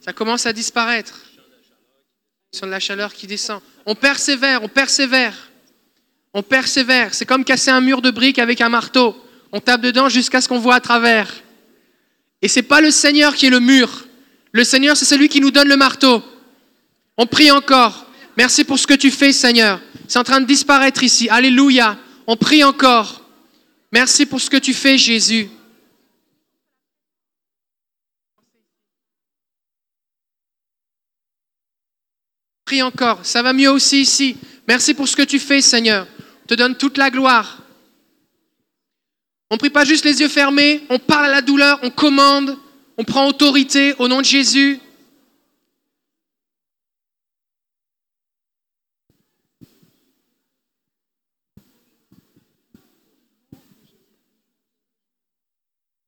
Ça 0.00 0.12
commence 0.12 0.46
à 0.46 0.52
disparaître. 0.52 1.20
Sur 2.52 2.66
la 2.66 2.80
chaleur 2.80 3.12
qui 3.12 3.26
descend. 3.26 3.60
On 3.84 3.94
persévère, 3.94 4.62
on 4.62 4.68
persévère. 4.68 5.34
On 6.32 6.42
persévère. 6.42 7.14
C'est 7.14 7.26
comme 7.26 7.44
casser 7.44 7.70
un 7.70 7.80
mur 7.80 8.02
de 8.02 8.10
briques 8.10 8.38
avec 8.38 8.60
un 8.60 8.68
marteau. 8.68 9.16
On 9.52 9.60
tape 9.60 9.80
dedans 9.80 10.08
jusqu'à 10.08 10.40
ce 10.40 10.48
qu'on 10.48 10.58
voit 10.58 10.76
à 10.76 10.80
travers. 10.80 11.32
Et 12.42 12.48
c'est 12.48 12.62
pas 12.62 12.80
le 12.80 12.90
Seigneur 12.90 13.34
qui 13.34 13.46
est 13.46 13.50
le 13.50 13.60
mur. 13.60 14.06
Le 14.52 14.64
Seigneur, 14.64 14.96
c'est 14.96 15.04
celui 15.04 15.28
qui 15.28 15.40
nous 15.40 15.50
donne 15.50 15.68
le 15.68 15.76
marteau. 15.76 16.22
On 17.16 17.26
prie 17.26 17.50
encore. 17.50 18.06
Merci 18.36 18.64
pour 18.64 18.78
ce 18.78 18.86
que 18.86 18.94
tu 18.94 19.10
fais, 19.10 19.32
Seigneur. 19.32 19.80
C'est 20.08 20.18
en 20.18 20.24
train 20.24 20.40
de 20.40 20.46
disparaître 20.46 21.02
ici. 21.02 21.28
Alléluia. 21.28 21.98
On 22.26 22.36
prie 22.36 22.64
encore. 22.64 23.22
Merci 23.92 24.26
pour 24.26 24.40
ce 24.40 24.50
que 24.50 24.56
tu 24.56 24.74
fais, 24.74 24.98
Jésus. 24.98 25.48
Prie 32.66 32.82
encore. 32.82 33.24
Ça 33.24 33.42
va 33.42 33.52
mieux 33.52 33.70
aussi 33.70 34.00
ici. 34.00 34.36
Merci 34.66 34.92
pour 34.92 35.06
ce 35.06 35.14
que 35.14 35.22
tu 35.22 35.38
fais, 35.38 35.60
Seigneur. 35.60 36.04
On 36.42 36.46
te 36.48 36.54
donne 36.54 36.76
toute 36.76 36.98
la 36.98 37.10
gloire. 37.10 37.62
On 39.50 39.54
ne 39.54 39.58
prie 39.60 39.70
pas 39.70 39.84
juste 39.84 40.04
les 40.04 40.20
yeux 40.20 40.28
fermés, 40.28 40.82
on 40.90 40.98
parle 40.98 41.26
à 41.26 41.30
la 41.30 41.42
douleur, 41.42 41.78
on 41.84 41.90
commande, 41.90 42.58
on 42.98 43.04
prend 43.04 43.28
autorité 43.28 43.94
au 44.00 44.08
nom 44.08 44.18
de 44.18 44.24
Jésus. 44.24 44.80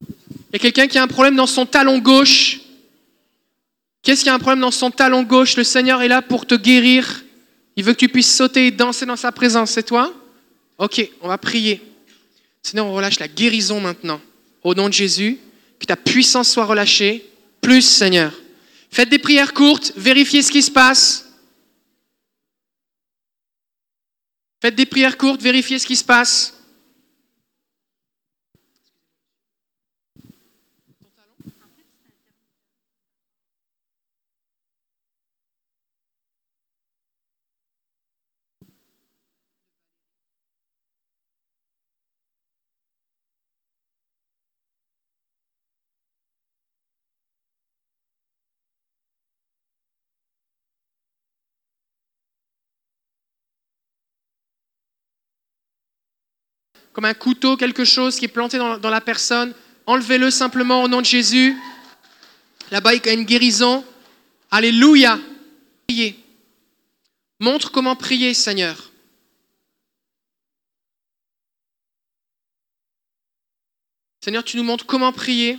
Il 0.00 0.54
y 0.54 0.56
a 0.56 0.58
quelqu'un 0.58 0.88
qui 0.88 0.98
a 0.98 1.04
un 1.04 1.06
problème 1.06 1.36
dans 1.36 1.46
son 1.46 1.66
talon 1.66 1.98
gauche. 2.00 2.67
Qu'est-ce 4.08 4.22
qui 4.22 4.30
a 4.30 4.34
un 4.34 4.38
problème 4.38 4.60
dans 4.60 4.70
son 4.70 4.90
talon 4.90 5.22
gauche? 5.22 5.54
Le 5.58 5.64
Seigneur 5.64 6.00
est 6.00 6.08
là 6.08 6.22
pour 6.22 6.46
te 6.46 6.54
guérir. 6.54 7.26
Il 7.76 7.84
veut 7.84 7.92
que 7.92 7.98
tu 7.98 8.08
puisses 8.08 8.34
sauter 8.34 8.68
et 8.68 8.70
danser 8.70 9.04
dans 9.04 9.16
sa 9.16 9.32
présence. 9.32 9.72
C'est 9.72 9.82
toi? 9.82 10.10
Ok, 10.78 11.06
on 11.20 11.28
va 11.28 11.36
prier. 11.36 11.82
Seigneur, 12.62 12.86
on 12.86 12.94
relâche 12.94 13.18
la 13.18 13.28
guérison 13.28 13.82
maintenant. 13.82 14.18
Au 14.64 14.74
nom 14.74 14.88
de 14.88 14.94
Jésus. 14.94 15.38
Que 15.78 15.84
ta 15.84 15.94
puissance 15.94 16.50
soit 16.50 16.64
relâchée. 16.64 17.30
Plus, 17.60 17.82
Seigneur. 17.82 18.32
Faites 18.90 19.10
des 19.10 19.18
prières 19.18 19.52
courtes. 19.52 19.92
Vérifiez 19.94 20.40
ce 20.40 20.52
qui 20.52 20.62
se 20.62 20.70
passe. 20.70 21.28
Faites 24.62 24.74
des 24.74 24.86
prières 24.86 25.18
courtes. 25.18 25.42
Vérifiez 25.42 25.78
ce 25.78 25.86
qui 25.86 25.96
se 25.96 26.04
passe. 26.04 26.57
Comme 56.98 57.04
un 57.04 57.14
couteau, 57.14 57.56
quelque 57.56 57.84
chose 57.84 58.16
qui 58.16 58.24
est 58.24 58.26
planté 58.26 58.58
dans, 58.58 58.90
la 58.90 59.00
personne. 59.00 59.54
Enlevez-le 59.86 60.32
simplement 60.32 60.82
au 60.82 60.88
nom 60.88 61.00
de 61.00 61.06
Jésus. 61.06 61.56
Là-bas, 62.72 62.92
il 62.92 63.06
y 63.06 63.08
a 63.08 63.12
une 63.12 63.22
guérison. 63.22 63.84
Alléluia. 64.50 65.16
Priez. 65.86 66.18
Montre 67.38 67.70
comment 67.70 67.94
prier, 67.94 68.34
Seigneur. 68.34 68.90
Seigneur, 74.20 74.42
tu 74.42 74.56
nous 74.56 74.64
montres 74.64 74.84
comment 74.84 75.12
prier. 75.12 75.56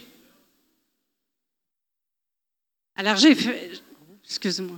Alors, 2.97 3.15
j'ai 3.15 3.33
fait, 3.33 3.81
excuse-moi, 4.25 4.77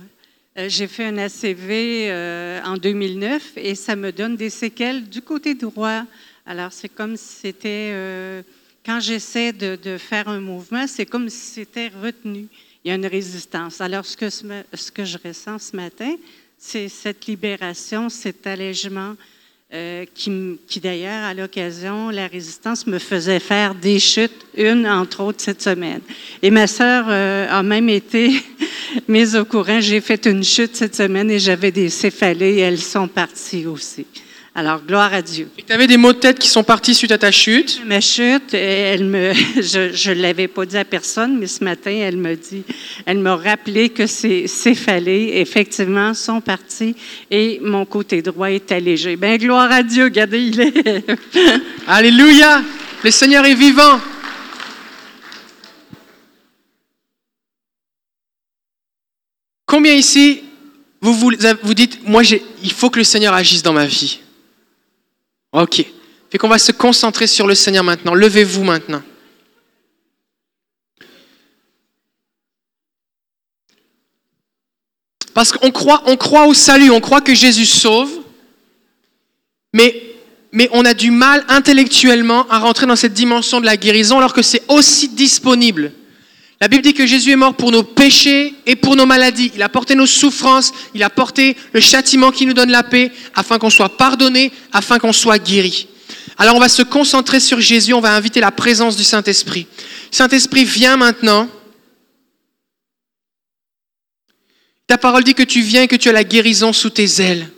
Euh, 0.58 0.68
j'ai 0.68 0.86
fait 0.86 1.06
un 1.06 1.16
ACV 1.16 2.10
euh, 2.10 2.60
en 2.64 2.76
2009 2.76 3.52
et 3.56 3.74
ça 3.74 3.96
me 3.96 4.12
donne 4.12 4.36
des 4.36 4.50
séquelles 4.50 5.08
du 5.08 5.22
côté 5.22 5.54
droit. 5.54 6.04
Alors, 6.44 6.72
c'est 6.72 6.88
comme 6.88 7.16
si 7.16 7.34
c'était, 7.42 7.90
euh, 7.92 8.42
quand 8.84 9.00
j'essaie 9.00 9.52
de, 9.52 9.76
de 9.76 9.96
faire 9.96 10.28
un 10.28 10.40
mouvement, 10.40 10.86
c'est 10.86 11.06
comme 11.06 11.28
si 11.28 11.52
c'était 11.52 11.90
retenu. 12.02 12.48
Il 12.84 12.88
y 12.88 12.90
a 12.90 12.96
une 12.96 13.06
résistance. 13.06 13.80
Alors, 13.80 14.04
ce 14.04 14.16
que, 14.16 14.28
ce 14.28 14.90
que 14.90 15.04
je 15.04 15.18
ressens 15.24 15.70
ce 15.70 15.76
matin, 15.76 16.16
c'est 16.58 16.88
cette 16.88 17.26
libération, 17.26 18.08
cet 18.08 18.46
allègement 18.46 19.14
euh, 19.74 20.04
qui, 20.14 20.58
qui 20.68 20.80
d'ailleurs, 20.80 21.24
à 21.24 21.32
l'occasion, 21.32 22.10
la 22.10 22.26
résistance 22.26 22.86
me 22.86 22.98
faisait 22.98 23.40
faire 23.40 23.74
des 23.74 23.98
chutes, 23.98 24.46
une 24.54 24.86
entre 24.86 25.22
autres 25.22 25.40
cette 25.40 25.62
semaine. 25.62 26.00
Et 26.42 26.50
ma 26.50 26.66
sœur 26.66 27.06
euh, 27.08 27.46
a 27.48 27.62
même 27.62 27.88
été 27.88 28.32
mise 29.08 29.34
au 29.34 29.46
courant. 29.46 29.80
J'ai 29.80 30.00
fait 30.00 30.26
une 30.26 30.44
chute 30.44 30.76
cette 30.76 30.94
semaine 30.94 31.30
et 31.30 31.38
j'avais 31.38 31.70
des 31.70 31.88
céphalées 31.88 32.56
et 32.56 32.60
elles 32.60 32.82
sont 32.82 33.08
parties 33.08 33.64
aussi. 33.64 34.04
Alors, 34.54 34.82
gloire 34.82 35.14
à 35.14 35.22
Dieu. 35.22 35.48
Tu 35.66 35.72
avais 35.72 35.86
des 35.86 35.96
maux 35.96 36.12
de 36.12 36.18
tête 36.18 36.38
qui 36.38 36.48
sont 36.48 36.62
partis 36.62 36.94
suite 36.94 37.10
à 37.12 37.16
ta 37.16 37.30
chute? 37.30 37.80
Ma 37.86 38.02
chute, 38.02 38.52
elle 38.52 39.04
me, 39.04 39.32
je 39.56 40.10
ne 40.10 40.20
l'avais 40.20 40.46
pas 40.46 40.66
dit 40.66 40.76
à 40.76 40.84
personne, 40.84 41.38
mais 41.38 41.46
ce 41.46 41.64
matin, 41.64 41.90
elle 41.90 42.18
me 42.18 42.36
dit, 42.36 42.62
elle 43.06 43.18
m'a 43.18 43.34
rappelé 43.36 43.88
que 43.88 44.06
ces 44.06 44.46
céphalées, 44.46 45.32
effectivement, 45.36 46.12
sont 46.12 46.42
partis 46.42 46.94
et 47.30 47.60
mon 47.62 47.86
côté 47.86 48.20
droit 48.20 48.50
est 48.50 48.70
allégé. 48.72 49.16
Ben 49.16 49.38
gloire 49.38 49.72
à 49.72 49.82
Dieu, 49.82 50.04
regardez, 50.04 50.40
il 50.42 50.60
est. 50.60 51.04
Alléluia. 51.86 52.62
Le 53.02 53.10
Seigneur 53.10 53.46
est 53.46 53.54
vivant. 53.54 53.98
Combien 59.66 59.94
ici, 59.94 60.42
vous 61.00 61.14
vous, 61.14 61.30
vous 61.62 61.74
dites, 61.74 62.06
moi, 62.06 62.22
j'ai- 62.22 62.42
il 62.62 62.72
faut 62.72 62.90
que 62.90 62.98
le 62.98 63.04
Seigneur 63.04 63.34
agisse 63.34 63.62
dans 63.62 63.72
ma 63.72 63.86
vie? 63.86 64.20
Ok. 65.52 65.84
Fait 66.30 66.38
qu'on 66.38 66.48
va 66.48 66.58
se 66.58 66.72
concentrer 66.72 67.26
sur 67.26 67.46
le 67.46 67.54
Seigneur 67.54 67.84
maintenant. 67.84 68.14
Levez-vous 68.14 68.64
maintenant. 68.64 69.02
Parce 75.34 75.52
qu'on 75.52 75.70
croit, 75.70 76.02
au 76.46 76.54
salut, 76.54 76.90
on 76.90 77.00
croit 77.00 77.20
que 77.20 77.34
Jésus 77.34 77.66
sauve, 77.66 78.10
mais 79.72 80.02
on 80.72 80.84
a 80.84 80.94
du 80.94 81.10
mal 81.10 81.44
intellectuellement 81.48 82.46
à 82.48 82.58
rentrer 82.58 82.86
dans 82.86 82.96
cette 82.96 83.14
dimension 83.14 83.60
de 83.60 83.66
la 83.66 83.76
guérison 83.76 84.18
alors 84.18 84.34
que 84.34 84.42
c'est 84.42 84.62
aussi 84.68 85.08
disponible. 85.08 85.92
La 86.62 86.68
Bible 86.68 86.84
dit 86.84 86.94
que 86.94 87.08
Jésus 87.08 87.32
est 87.32 87.36
mort 87.36 87.54
pour 87.54 87.72
nos 87.72 87.82
péchés 87.82 88.54
et 88.66 88.76
pour 88.76 88.94
nos 88.94 89.04
maladies. 89.04 89.50
Il 89.56 89.62
a 89.62 89.68
porté 89.68 89.96
nos 89.96 90.06
souffrances, 90.06 90.72
il 90.94 91.02
a 91.02 91.10
porté 91.10 91.56
le 91.72 91.80
châtiment 91.80 92.30
qui 92.30 92.46
nous 92.46 92.54
donne 92.54 92.70
la 92.70 92.84
paix, 92.84 93.10
afin 93.34 93.58
qu'on 93.58 93.68
soit 93.68 93.96
pardonné, 93.96 94.52
afin 94.70 95.00
qu'on 95.00 95.12
soit 95.12 95.40
guéri. 95.40 95.88
Alors 96.38 96.54
on 96.54 96.60
va 96.60 96.68
se 96.68 96.82
concentrer 96.82 97.40
sur 97.40 97.60
Jésus, 97.60 97.94
on 97.94 98.00
va 98.00 98.14
inviter 98.14 98.38
la 98.38 98.52
présence 98.52 98.96
du 98.96 99.02
Saint-Esprit. 99.02 99.66
Saint-Esprit, 100.12 100.64
viens 100.64 100.96
maintenant. 100.96 101.48
Ta 104.86 104.98
parole 104.98 105.24
dit 105.24 105.34
que 105.34 105.42
tu 105.42 105.62
viens 105.62 105.82
et 105.82 105.88
que 105.88 105.96
tu 105.96 106.10
as 106.10 106.12
la 106.12 106.22
guérison 106.22 106.72
sous 106.72 106.90
tes 106.90 107.20
ailes. 107.20 107.48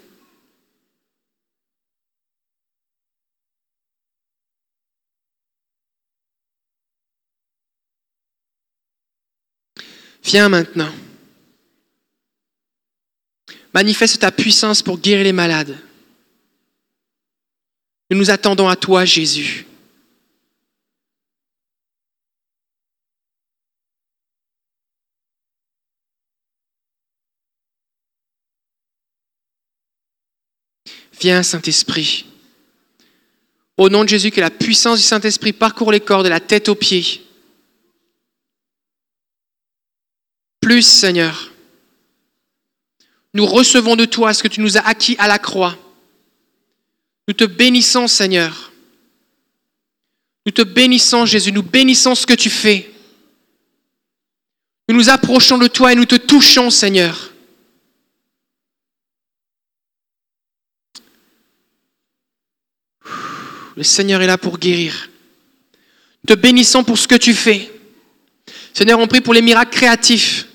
Viens 10.35 10.49
maintenant. 10.49 10.93
Manifeste 13.73 14.19
ta 14.19 14.33
puissance 14.33 14.83
pour 14.83 14.99
guérir 14.99 15.23
les 15.23 15.33
malades. 15.33 15.79
Nous 18.11 18.19
nous 18.19 18.31
attendons 18.31 18.69
à 18.69 18.75
toi, 18.75 19.05
Jésus. 19.05 19.65
Viens, 31.21 31.45
Saint-Esprit. 31.45 32.27
Au 33.77 33.89
nom 33.89 34.03
de 34.03 34.09
Jésus, 34.09 34.33
que 34.33 34.41
la 34.41 34.51
puissance 34.51 34.99
du 34.99 35.05
Saint-Esprit 35.05 35.53
parcourt 35.53 35.93
les 35.93 36.01
corps 36.01 36.25
de 36.25 36.29
la 36.29 36.41
tête 36.41 36.69
aux 36.69 36.75
pieds. 36.75 37.24
Plus, 40.65 40.81
Seigneur. 40.81 41.53
Nous 43.35 43.45
recevons 43.45 43.97
de 43.97 44.07
toi 44.07 44.33
ce 44.33 44.43
que 44.43 44.49
tu 44.49 44.63
nous 44.63 44.79
as 44.79 44.81
acquis 44.81 45.15
à 45.19 45.29
la 45.29 45.39
croix. 45.39 45.77
Nous 47.29 47.35
te 47.35 47.45
bénissons, 47.45 48.07
Seigneur. 48.07 48.73
Nous 50.47 50.53
te 50.53 50.63
bénissons, 50.63 51.27
Jésus. 51.27 51.53
Nous 51.53 51.63
bénissons 51.63 52.15
ce 52.15 52.25
que 52.25 52.33
tu 52.33 52.49
fais. 52.49 52.91
Nous 54.89 54.97
nous 54.97 55.11
approchons 55.11 55.59
de 55.59 55.67
toi 55.67 55.93
et 55.93 55.97
nous 55.97 56.07
te 56.07 56.15
touchons, 56.15 56.71
Seigneur. 56.71 57.31
Le 63.77 63.83
Seigneur 63.83 64.23
est 64.23 64.27
là 64.27 64.39
pour 64.39 64.59
guérir. 64.59 65.11
Nous 66.23 66.35
te 66.35 66.41
bénissons 66.41 66.85
pour 66.85 66.97
ce 66.97 67.07
que 67.07 67.17
tu 67.17 67.35
fais. 67.35 67.71
Seigneur, 68.73 68.99
on 68.99 69.07
prie 69.07 69.21
pour 69.21 69.35
les 69.35 69.43
miracles 69.43 69.77
créatifs. 69.77 70.49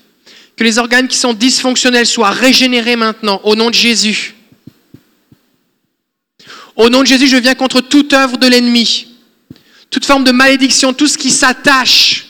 Que 0.60 0.64
les 0.64 0.76
organes 0.76 1.08
qui 1.08 1.16
sont 1.16 1.32
dysfonctionnels 1.32 2.04
soient 2.04 2.32
régénérés 2.32 2.94
maintenant, 2.94 3.40
au 3.44 3.56
nom 3.56 3.70
de 3.70 3.74
Jésus. 3.74 4.34
Au 6.76 6.90
nom 6.90 7.00
de 7.00 7.06
Jésus, 7.06 7.28
je 7.28 7.38
viens 7.38 7.54
contre 7.54 7.80
toute 7.80 8.12
œuvre 8.12 8.36
de 8.36 8.46
l'ennemi, 8.46 9.06
toute 9.88 10.04
forme 10.04 10.22
de 10.22 10.32
malédiction, 10.32 10.92
tout 10.92 11.06
ce 11.06 11.16
qui 11.16 11.30
s'attache. 11.30 12.26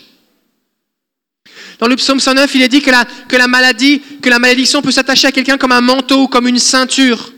Dans 1.81 1.89
le 1.89 1.97
psaume 1.97 2.21
109, 2.21 2.55
il 2.55 2.63
est 2.63 2.69
dit 2.69 2.83
que 2.83 2.93
la, 2.93 3.49
maladie, 3.49 4.01
que 4.23 4.29
la 4.29 4.39
malédiction 4.39 4.81
peut 4.81 4.93
s'attacher 4.93 5.27
à 5.27 5.33
quelqu'un 5.33 5.59
comme 5.59 5.73
un 5.73 5.81
manteau, 5.81 6.29
comme 6.29 6.47
une 6.47 6.61
ceinture. 6.61 7.33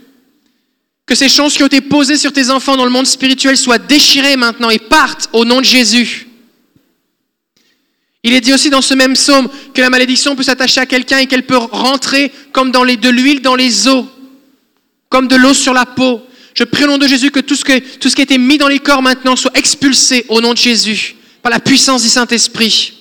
Que 1.07 1.15
ces 1.15 1.27
choses 1.27 1.55
qui 1.55 1.63
ont 1.63 1.65
été 1.65 1.81
posées 1.81 2.17
sur 2.17 2.31
tes 2.31 2.51
enfants 2.51 2.77
dans 2.77 2.85
le 2.85 2.91
monde 2.91 3.07
spirituel 3.07 3.57
soient 3.57 3.79
déchirées 3.79 4.37
maintenant 4.37 4.69
et 4.69 4.77
partent 4.77 5.27
au 5.33 5.43
nom 5.43 5.59
de 5.59 5.65
Jésus. 5.65 6.27
Il 8.23 8.33
est 8.33 8.41
dit 8.41 8.53
aussi 8.53 8.69
dans 8.69 8.81
ce 8.81 8.93
même 8.93 9.13
psaume 9.13 9.49
que 9.73 9.81
la 9.81 9.89
malédiction 9.89 10.35
peut 10.35 10.43
s'attacher 10.43 10.79
à 10.79 10.85
quelqu'un 10.85 11.17
et 11.17 11.27
qu'elle 11.27 11.45
peut 11.45 11.57
rentrer 11.57 12.31
comme 12.53 12.71
dans 12.71 12.85
de 12.85 13.09
l'huile 13.09 13.41
dans 13.41 13.55
les 13.55 13.87
os, 13.87 14.05
comme 15.09 15.27
de 15.27 15.35
l'eau 15.35 15.53
sur 15.53 15.73
la 15.73 15.85
peau. 15.85 16.21
Je 16.53 16.63
prie 16.63 16.85
au 16.85 16.87
nom 16.87 16.97
de 16.97 17.07
Jésus 17.07 17.31
que 17.31 17.41
tout, 17.41 17.55
ce 17.55 17.63
qui 17.63 17.71
a 17.73 18.23
été 18.23 18.37
mis 18.37 18.57
dans 18.57 18.69
les 18.69 18.79
corps 18.79 19.01
maintenant 19.01 19.35
soit 19.35 19.55
expulsé 19.57 20.25
au 20.29 20.39
nom 20.39 20.53
de 20.53 20.57
Jésus, 20.57 21.15
par 21.41 21.51
la 21.51 21.59
puissance 21.59 22.03
du 22.03 22.09
Saint-Esprit. 22.09 22.93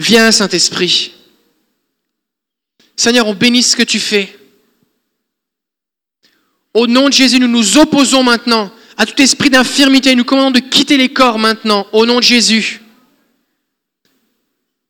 Viens, 0.00 0.32
Saint-Esprit. 0.32 1.12
Seigneur, 2.96 3.28
on 3.28 3.34
bénit 3.34 3.62
ce 3.62 3.76
que 3.76 3.82
tu 3.82 4.00
fais. 4.00 4.36
Au 6.74 6.86
nom 6.86 7.08
de 7.08 7.12
Jésus, 7.12 7.38
nous 7.38 7.48
nous 7.48 7.78
opposons 7.78 8.22
maintenant 8.22 8.72
à 8.96 9.06
tout 9.06 9.20
esprit 9.22 9.50
d'infirmité. 9.50 10.14
Nous 10.14 10.24
commandons 10.24 10.50
de 10.50 10.58
quitter 10.60 10.96
les 10.96 11.10
corps 11.10 11.38
maintenant, 11.38 11.86
au 11.92 12.06
nom 12.06 12.16
de 12.16 12.24
Jésus. 12.24 12.79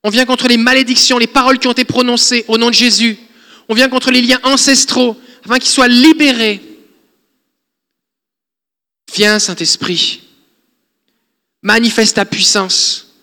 On 0.02 0.10
vient 0.10 0.24
contre 0.24 0.48
les 0.48 0.56
malédictions, 0.56 1.18
les 1.18 1.26
paroles 1.26 1.58
qui 1.58 1.68
ont 1.68 1.72
été 1.72 1.84
prononcées 1.84 2.44
au 2.48 2.56
nom 2.56 2.68
de 2.68 2.74
Jésus. 2.74 3.18
On 3.68 3.74
vient 3.74 3.88
contre 3.88 4.10
les 4.10 4.22
liens 4.22 4.40
ancestraux, 4.42 5.16
afin 5.44 5.58
qu'ils 5.58 5.70
soient 5.70 5.88
libérés. 5.88 6.60
Viens, 9.14 9.38
Saint-Esprit. 9.38 10.22
Manifeste 11.62 12.16
ta 12.16 12.24
puissance. 12.24 13.14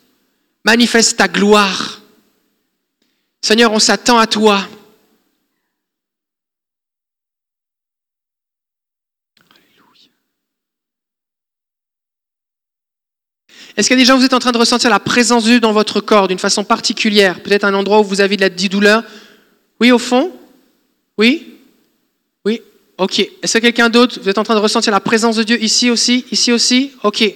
Manifeste 0.64 1.18
ta 1.18 1.28
gloire. 1.28 2.02
Seigneur, 3.42 3.72
on 3.72 3.80
s'attend 3.80 4.18
à 4.18 4.28
toi. 4.28 4.68
Est-ce 13.78 13.88
qu'il 13.88 13.98
y 13.98 14.02
a 14.02 14.04
des 14.04 14.08
gens, 14.08 14.18
vous 14.18 14.26
êtes 14.26 14.34
en 14.34 14.40
train 14.40 14.52
de 14.52 14.58
ressentir 14.58 14.90
la 14.90 15.00
présence 15.00 15.44
de 15.44 15.50
Dieu 15.52 15.60
dans 15.60 15.72
votre 15.72 16.02
corps 16.02 16.28
d'une 16.28 16.40
façon 16.40 16.64
particulière? 16.64 17.44
Peut-être 17.44 17.64
un 17.64 17.76
endroit 17.76 18.00
où 18.00 18.04
vous 18.04 18.22
avez 18.22 18.36
de 18.36 18.42
la 18.42 18.50
douleur? 18.50 19.04
Oui, 19.80 19.92
au 19.92 20.00
fond? 20.00 20.32
Oui? 21.16 21.54
Oui? 22.44 22.64
Ok. 22.98 23.20
Est-ce 23.20 23.54
que 23.54 23.60
quelqu'un 23.60 23.90
d'autre, 23.90 24.20
vous 24.20 24.28
êtes 24.28 24.40
en 24.40 24.44
train 24.44 24.56
de 24.56 24.60
ressentir 24.60 24.92
la 24.92 25.00
présence 25.00 25.36
de 25.36 25.44
Dieu 25.44 25.64
ici 25.64 25.92
aussi? 25.92 26.26
Ici 26.32 26.52
aussi? 26.52 26.94
Ok. 27.04 27.20
Fait 27.20 27.36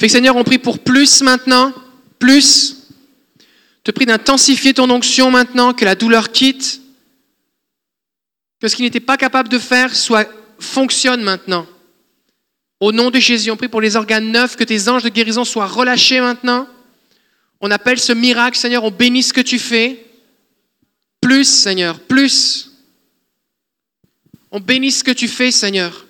que 0.00 0.08
Seigneur, 0.08 0.34
on 0.34 0.44
prie 0.44 0.56
pour 0.56 0.78
plus 0.78 1.20
maintenant, 1.20 1.74
plus. 2.18 2.76
Te 3.84 3.90
prie 3.90 4.06
d'intensifier 4.06 4.72
ton 4.72 4.88
onction 4.88 5.30
maintenant, 5.30 5.74
que 5.74 5.84
la 5.84 5.94
douleur 5.94 6.32
quitte, 6.32 6.80
que 8.62 8.68
ce 8.68 8.76
qu'il 8.76 8.86
n'était 8.86 8.98
pas 8.98 9.18
capable 9.18 9.50
de 9.50 9.58
faire 9.58 9.94
soit 9.94 10.26
fonctionne 10.58 11.20
maintenant. 11.22 11.66
Au 12.80 12.92
nom 12.92 13.10
de 13.10 13.18
Jésus, 13.18 13.50
on 13.50 13.56
prie 13.56 13.68
pour 13.68 13.80
les 13.80 13.96
organes 13.96 14.30
neufs, 14.30 14.56
que 14.56 14.64
tes 14.64 14.88
anges 14.88 15.02
de 15.02 15.08
guérison 15.08 15.44
soient 15.44 15.66
relâchés 15.66 16.20
maintenant. 16.20 16.68
On 17.60 17.70
appelle 17.72 17.98
ce 17.98 18.12
miracle, 18.12 18.56
Seigneur, 18.56 18.84
on 18.84 18.92
bénit 18.92 19.24
ce 19.24 19.32
que 19.32 19.40
tu 19.40 19.58
fais. 19.58 20.06
Plus, 21.20 21.44
Seigneur, 21.44 21.98
plus. 21.98 22.70
On 24.52 24.60
bénit 24.60 24.92
ce 24.92 25.02
que 25.02 25.10
tu 25.10 25.26
fais, 25.26 25.50
Seigneur. 25.50 26.06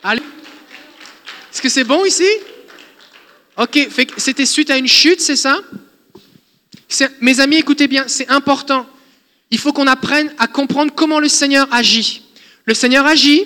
Allez. 0.00 0.22
Est-ce 1.50 1.60
que 1.60 1.68
c'est 1.68 1.82
bon 1.82 2.04
ici? 2.04 2.28
Ok, 3.56 3.88
c'était 4.16 4.46
suite 4.46 4.70
à 4.70 4.76
une 4.76 4.86
chute, 4.86 5.20
c'est 5.20 5.34
ça? 5.34 5.58
Mes 7.20 7.40
amis, 7.40 7.56
écoutez 7.56 7.88
bien, 7.88 8.04
c'est 8.06 8.28
important. 8.28 8.86
Il 9.50 9.58
faut 9.58 9.72
qu'on 9.72 9.86
apprenne 9.86 10.32
à 10.38 10.46
comprendre 10.46 10.92
comment 10.94 11.20
le 11.20 11.28
Seigneur 11.28 11.66
agit. 11.72 12.22
Le 12.66 12.74
Seigneur 12.74 13.06
agit, 13.06 13.44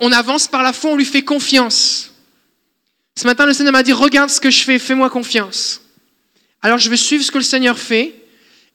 on 0.00 0.12
avance 0.12 0.48
par 0.48 0.62
la 0.62 0.72
foi, 0.72 0.92
on 0.92 0.96
lui 0.96 1.04
fait 1.04 1.22
confiance. 1.22 2.12
Ce 3.16 3.26
matin, 3.26 3.46
le 3.46 3.52
Seigneur 3.52 3.72
m'a 3.72 3.82
dit, 3.82 3.92
regarde 3.92 4.30
ce 4.30 4.40
que 4.40 4.50
je 4.50 4.62
fais, 4.62 4.78
fais-moi 4.78 5.10
confiance. 5.10 5.82
Alors 6.62 6.78
je 6.78 6.88
vais 6.88 6.96
suivre 6.96 7.24
ce 7.24 7.30
que 7.30 7.38
le 7.38 7.44
Seigneur 7.44 7.78
fait, 7.78 8.14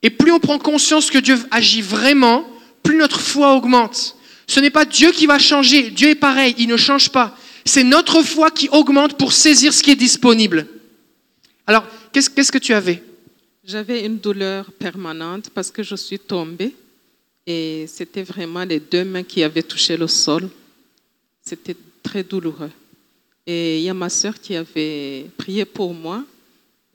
et 0.03 0.09
plus 0.09 0.31
on 0.31 0.39
prend 0.39 0.59
conscience 0.59 1.09
que 1.09 1.17
Dieu 1.17 1.37
agit 1.51 1.81
vraiment, 1.81 2.47
plus 2.83 2.97
notre 2.97 3.19
foi 3.19 3.53
augmente. 3.53 4.15
Ce 4.45 4.59
n'est 4.59 4.69
pas 4.69 4.85
Dieu 4.85 5.11
qui 5.11 5.25
va 5.25 5.39
changer, 5.39 5.89
Dieu 5.89 6.09
est 6.09 6.15
pareil, 6.15 6.55
il 6.57 6.67
ne 6.67 6.77
change 6.77 7.09
pas. 7.09 7.37
C'est 7.65 7.83
notre 7.83 8.23
foi 8.23 8.51
qui 8.51 8.69
augmente 8.69 9.17
pour 9.17 9.33
saisir 9.33 9.73
ce 9.73 9.83
qui 9.83 9.91
est 9.91 9.95
disponible. 9.95 10.67
Alors, 11.65 11.85
qu'est-ce 12.13 12.51
que 12.51 12.57
tu 12.57 12.73
avais? 12.73 13.03
J'avais 13.67 14.05
une 14.05 14.17
douleur 14.17 14.71
permanente 14.71 15.49
parce 15.49 15.69
que 15.69 15.83
je 15.83 15.95
suis 15.95 16.17
tombée 16.17 16.73
et 17.45 17.85
c'était 17.87 18.23
vraiment 18.23 18.63
les 18.63 18.79
deux 18.79 19.03
mains 19.03 19.23
qui 19.23 19.43
avaient 19.43 19.61
touché 19.61 19.97
le 19.97 20.07
sol. 20.07 20.49
C'était 21.41 21.75
très 22.01 22.23
douloureux. 22.23 22.71
Et 23.45 23.79
il 23.79 23.83
y 23.83 23.89
a 23.89 23.93
ma 23.93 24.09
soeur 24.09 24.39
qui 24.39 24.55
avait 24.55 25.25
prié 25.37 25.65
pour 25.65 25.93
moi. 25.93 26.23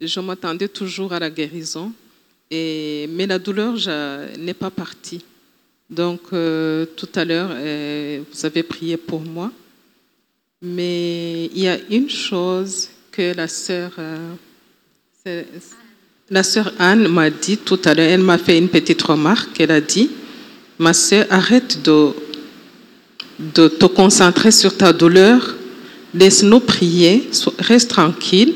Je 0.00 0.20
m'attendais 0.20 0.68
toujours 0.68 1.12
à 1.12 1.18
la 1.18 1.30
guérison, 1.30 1.92
mais 2.50 3.26
la 3.26 3.38
douleur 3.38 3.74
n'est 4.38 4.54
pas 4.54 4.70
partie. 4.70 5.24
Donc, 5.88 6.20
euh, 6.32 6.86
tout 6.96 7.08
à 7.14 7.24
l'heure, 7.24 7.50
euh, 7.52 8.22
vous 8.30 8.46
avez 8.46 8.62
prié 8.62 8.96
pour 8.96 9.20
moi. 9.20 9.52
Mais 10.62 11.46
il 11.46 11.58
y 11.58 11.68
a 11.68 11.78
une 11.90 12.08
chose 12.08 12.88
que 13.10 13.34
la 13.34 13.46
sœur, 13.46 13.92
euh, 13.98 14.34
la 16.32 16.42
sœur 16.42 16.72
Anne 16.78 17.08
m'a 17.08 17.28
dit 17.28 17.58
tout 17.58 17.78
à 17.84 17.92
l'heure. 17.92 18.08
Elle 18.08 18.22
m'a 18.22 18.38
fait 18.38 18.56
une 18.56 18.68
petite 18.68 19.02
remarque. 19.02 19.60
Elle 19.60 19.70
a 19.70 19.82
dit, 19.82 20.10
ma 20.78 20.94
sœur, 20.94 21.26
arrête 21.28 21.82
de, 21.82 22.08
de 23.38 23.68
te 23.68 23.84
concentrer 23.84 24.50
sur 24.50 24.74
ta 24.74 24.94
douleur. 24.94 25.54
Laisse-nous 26.14 26.60
prier. 26.60 27.28
Reste 27.58 27.90
tranquille. 27.90 28.54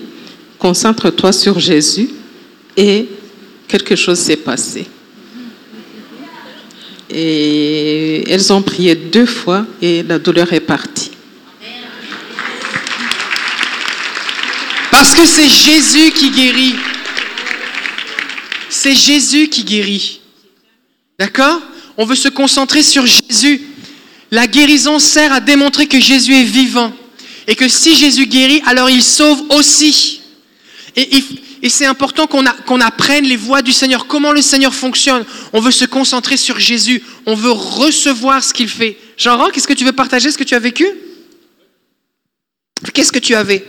Concentre-toi 0.59 1.33
sur 1.33 1.59
Jésus. 1.59 2.09
Et 2.79 3.09
quelque 3.69 3.95
chose 3.95 4.19
s'est 4.19 4.39
passé. 4.39 4.87
Et 7.11 8.25
elles 8.31 8.53
ont 8.55 8.63
prié 8.63 8.95
deux 8.95 9.27
fois 9.27 9.67
et 9.83 10.03
la 10.03 10.19
douleur 10.19 10.51
est 10.53 10.61
partie. 10.61 11.11
Parce 14.91 15.15
que 15.15 15.27
c'est 15.27 15.49
Jésus 15.49 16.11
qui 16.13 16.31
guérit. 16.31 16.75
C'est 18.69 18.95
Jésus 18.95 19.49
qui 19.49 19.65
guérit. 19.65 20.21
D'accord? 21.19 21.61
On 21.97 22.05
veut 22.05 22.17
se 22.17 22.29
concentrer 22.29 22.83
sur 22.83 23.07
Jésus. 23.07 23.63
La 24.31 24.47
guérison 24.47 24.99
sert 24.99 25.33
à 25.33 25.41
démontrer 25.41 25.87
que 25.87 26.01
Jésus 26.01 26.35
est 26.35 26.45
vivant. 26.45 26.93
Et 27.47 27.55
que 27.55 27.69
si 27.69 27.95
Jésus 27.95 28.27
guérit, 28.27 28.61
alors 28.67 28.91
il 28.91 29.03
sauve 29.03 29.45
aussi. 29.51 30.21
Et, 30.97 31.23
c'est 31.69 31.87
important 31.87 32.27
qu'on 32.27 32.81
apprenne 32.81 33.25
les 33.25 33.37
voies 33.37 33.61
du 33.61 33.73
Seigneur, 33.73 34.07
comment 34.07 34.33
le 34.33 34.43
Seigneur 34.43 34.75
fonctionne. 34.75 35.25
On 35.53 35.61
veut 35.61 35.73
se 35.73 35.85
concentrer 35.85 36.37
sur 36.37 36.59
Jésus. 36.59 37.03
On 37.25 37.35
veut 37.35 37.51
recevoir 37.51 38.43
ce 38.43 38.53
qu'il 38.53 38.69
fait. 38.69 38.97
Jean-Roch, 39.17 39.53
qu'est-ce 39.53 39.67
que 39.67 39.73
tu 39.73 39.85
veux 39.85 39.93
partager 39.93 40.31
ce 40.31 40.39
que 40.39 40.45
tu 40.45 40.55
as 40.55 40.59
vécu? 40.59 40.87
Qu'est-ce 42.93 43.13
que 43.13 43.19
tu 43.19 43.35
avais? 43.35 43.65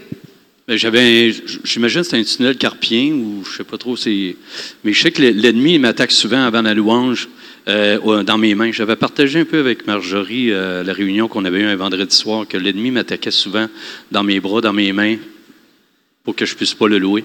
J'avais, 0.69 1.33
j'imagine 1.63 2.01
que 2.01 2.07
c'est 2.07 2.17
un 2.17 2.23
tunnel 2.23 2.57
carpien 2.57 3.13
ou 3.13 3.41
je 3.49 3.55
sais 3.55 3.63
pas 3.63 3.77
trop. 3.77 3.95
C'est, 3.95 4.35
mais 4.83 4.91
je 4.91 5.01
sais 5.01 5.11
que 5.11 5.21
l'ennemi 5.21 5.79
m'attaque 5.79 6.11
souvent 6.11 6.43
avant 6.43 6.61
la 6.61 6.73
louange 6.73 7.29
euh, 7.69 8.23
dans 8.23 8.37
mes 8.37 8.53
mains. 8.53 8.73
J'avais 8.73 8.97
partagé 8.97 9.39
un 9.39 9.45
peu 9.45 9.59
avec 9.59 9.87
Marjorie 9.87 10.51
euh, 10.51 10.83
la 10.83 10.91
réunion 10.91 11.29
qu'on 11.29 11.45
avait 11.45 11.61
eue 11.61 11.67
un 11.67 11.75
vendredi 11.77 12.13
soir 12.13 12.45
que 12.45 12.57
l'ennemi 12.57 12.91
m'attaquait 12.91 13.31
souvent 13.31 13.67
dans 14.11 14.23
mes 14.23 14.41
bras, 14.41 14.59
dans 14.59 14.73
mes 14.73 14.91
mains, 14.91 15.15
pour 16.25 16.35
que 16.35 16.45
je 16.45 16.53
puisse 16.53 16.73
pas 16.73 16.89
le 16.89 16.97
louer. 16.97 17.23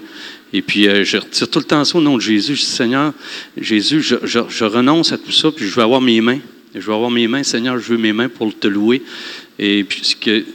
Et 0.53 0.61
puis 0.61 0.87
euh, 0.87 1.03
je 1.03 1.17
retire 1.17 1.49
tout 1.49 1.59
le 1.59 1.65
temps 1.65 1.83
ça 1.83 1.97
au 1.97 2.01
nom 2.01 2.15
de 2.15 2.21
Jésus. 2.21 2.55
Je 2.55 2.61
dis 2.61 2.65
Seigneur, 2.65 3.11
Jésus, 3.57 4.01
je, 4.01 4.63
renonce 4.63 5.11
à 5.11 5.17
tout 5.17 5.33
ça, 5.33 5.51
puis 5.51 5.67
je 5.67 5.75
veux 5.75 5.83
avoir 5.83 5.99
mes 5.99 6.21
mains. 6.21 6.39
Je 6.73 6.79
veux 6.79 6.93
avoir 6.93 7.11
mes 7.11 7.27
mains, 7.27 7.43
Seigneur, 7.43 7.77
je 7.77 7.91
veux 7.91 7.97
mes 7.97 8.13
mains 8.13 8.29
pour 8.29 8.57
te 8.57 8.67
louer. 8.67 9.01
Et 9.59 9.83
puis 9.83 10.15
que 10.21 10.45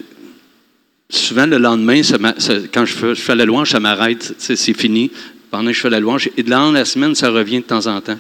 souvent 1.11 1.47
le 1.47 1.59
lendemain, 1.59 2.01
quand 2.73 2.85
je 2.85 3.15
fais, 3.15 3.35
la 3.35 3.45
louange, 3.45 3.71
ça 3.71 3.81
m'arrête, 3.81 4.35
c'est 4.39 4.75
fini. 4.75 5.11
Pendant 5.51 5.71
que 5.71 5.73
je 5.73 5.81
fais 5.81 5.89
la 5.89 6.01
louange, 6.01 6.29
et 6.37 6.43
de 6.43 6.51
la 6.51 6.85
semaine, 6.85 7.15
ça 7.15 7.31
revient 7.31 7.61
de 7.61 7.65
temps 7.65 7.87
en 7.87 8.01
temps. 8.03 8.19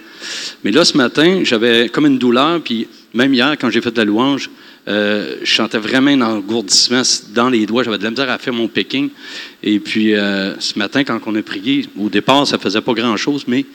Mais 0.64 0.70
là, 0.70 0.84
ce 0.86 0.96
matin, 0.96 1.42
j'avais 1.44 1.90
comme 1.90 2.06
une 2.06 2.18
douleur, 2.18 2.62
puis 2.62 2.88
même 3.12 3.34
hier, 3.34 3.54
quand 3.60 3.68
j'ai 3.68 3.82
fait 3.82 3.90
de 3.90 3.98
la 3.98 4.06
louange, 4.06 4.48
euh, 4.88 5.36
je 5.42 5.54
sentais 5.54 5.76
vraiment 5.76 6.10
un 6.10 6.22
engourdissement 6.22 7.02
dans 7.34 7.50
les 7.50 7.66
doigts. 7.66 7.82
J'avais 7.82 7.98
de 7.98 8.04
la 8.04 8.10
misère 8.10 8.30
à 8.30 8.38
faire 8.38 8.54
mon 8.54 8.68
picking. 8.68 9.10
Et 9.62 9.78
puis, 9.80 10.14
euh, 10.14 10.58
ce 10.58 10.78
matin, 10.78 11.04
quand 11.04 11.20
on 11.26 11.34
a 11.34 11.42
prié, 11.42 11.86
au 11.98 12.08
départ, 12.08 12.46
ça 12.46 12.58
faisait 12.58 12.80
pas 12.80 12.94
grand-chose, 12.94 13.44
mais 13.46 13.66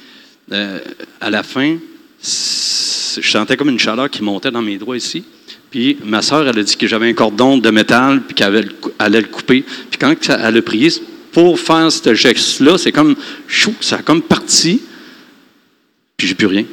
euh, 0.52 0.80
à 1.22 1.30
la 1.30 1.44
fin, 1.44 1.78
je 2.20 3.30
sentais 3.30 3.56
comme 3.56 3.70
une 3.70 3.80
chaleur 3.80 4.10
qui 4.10 4.24
montait 4.24 4.50
dans 4.50 4.64
mes 4.64 4.78
doigts 4.78 4.98
ici. 4.98 5.24
Puis 5.74 5.98
ma 6.04 6.22
sœur, 6.22 6.48
elle 6.48 6.60
a 6.60 6.62
dit 6.62 6.78
que 6.78 6.86
j'avais 6.86 7.10
un 7.10 7.14
cordon 7.14 7.58
de 7.58 7.72
métal, 7.72 8.22
puis 8.22 8.36
qu'elle 8.36 8.70
allait 9.00 9.22
le 9.22 9.28
couper. 9.28 9.66
Puis 9.90 9.98
quand 10.00 10.14
elle 10.30 10.58
a 10.58 10.62
prié, 10.62 10.94
pour 11.32 11.60
faire 11.60 11.92
ce 11.92 12.14
geste-là, 12.14 12.78
c'est 12.78 12.92
comme 12.92 13.16
chou, 13.48 13.74
ça 13.82 13.96
a 13.96 14.02
comme 14.04 14.22
parti, 14.22 14.84
puis 16.16 16.28
j'ai 16.28 16.36
plus 16.36 16.46
rien. 16.46 16.66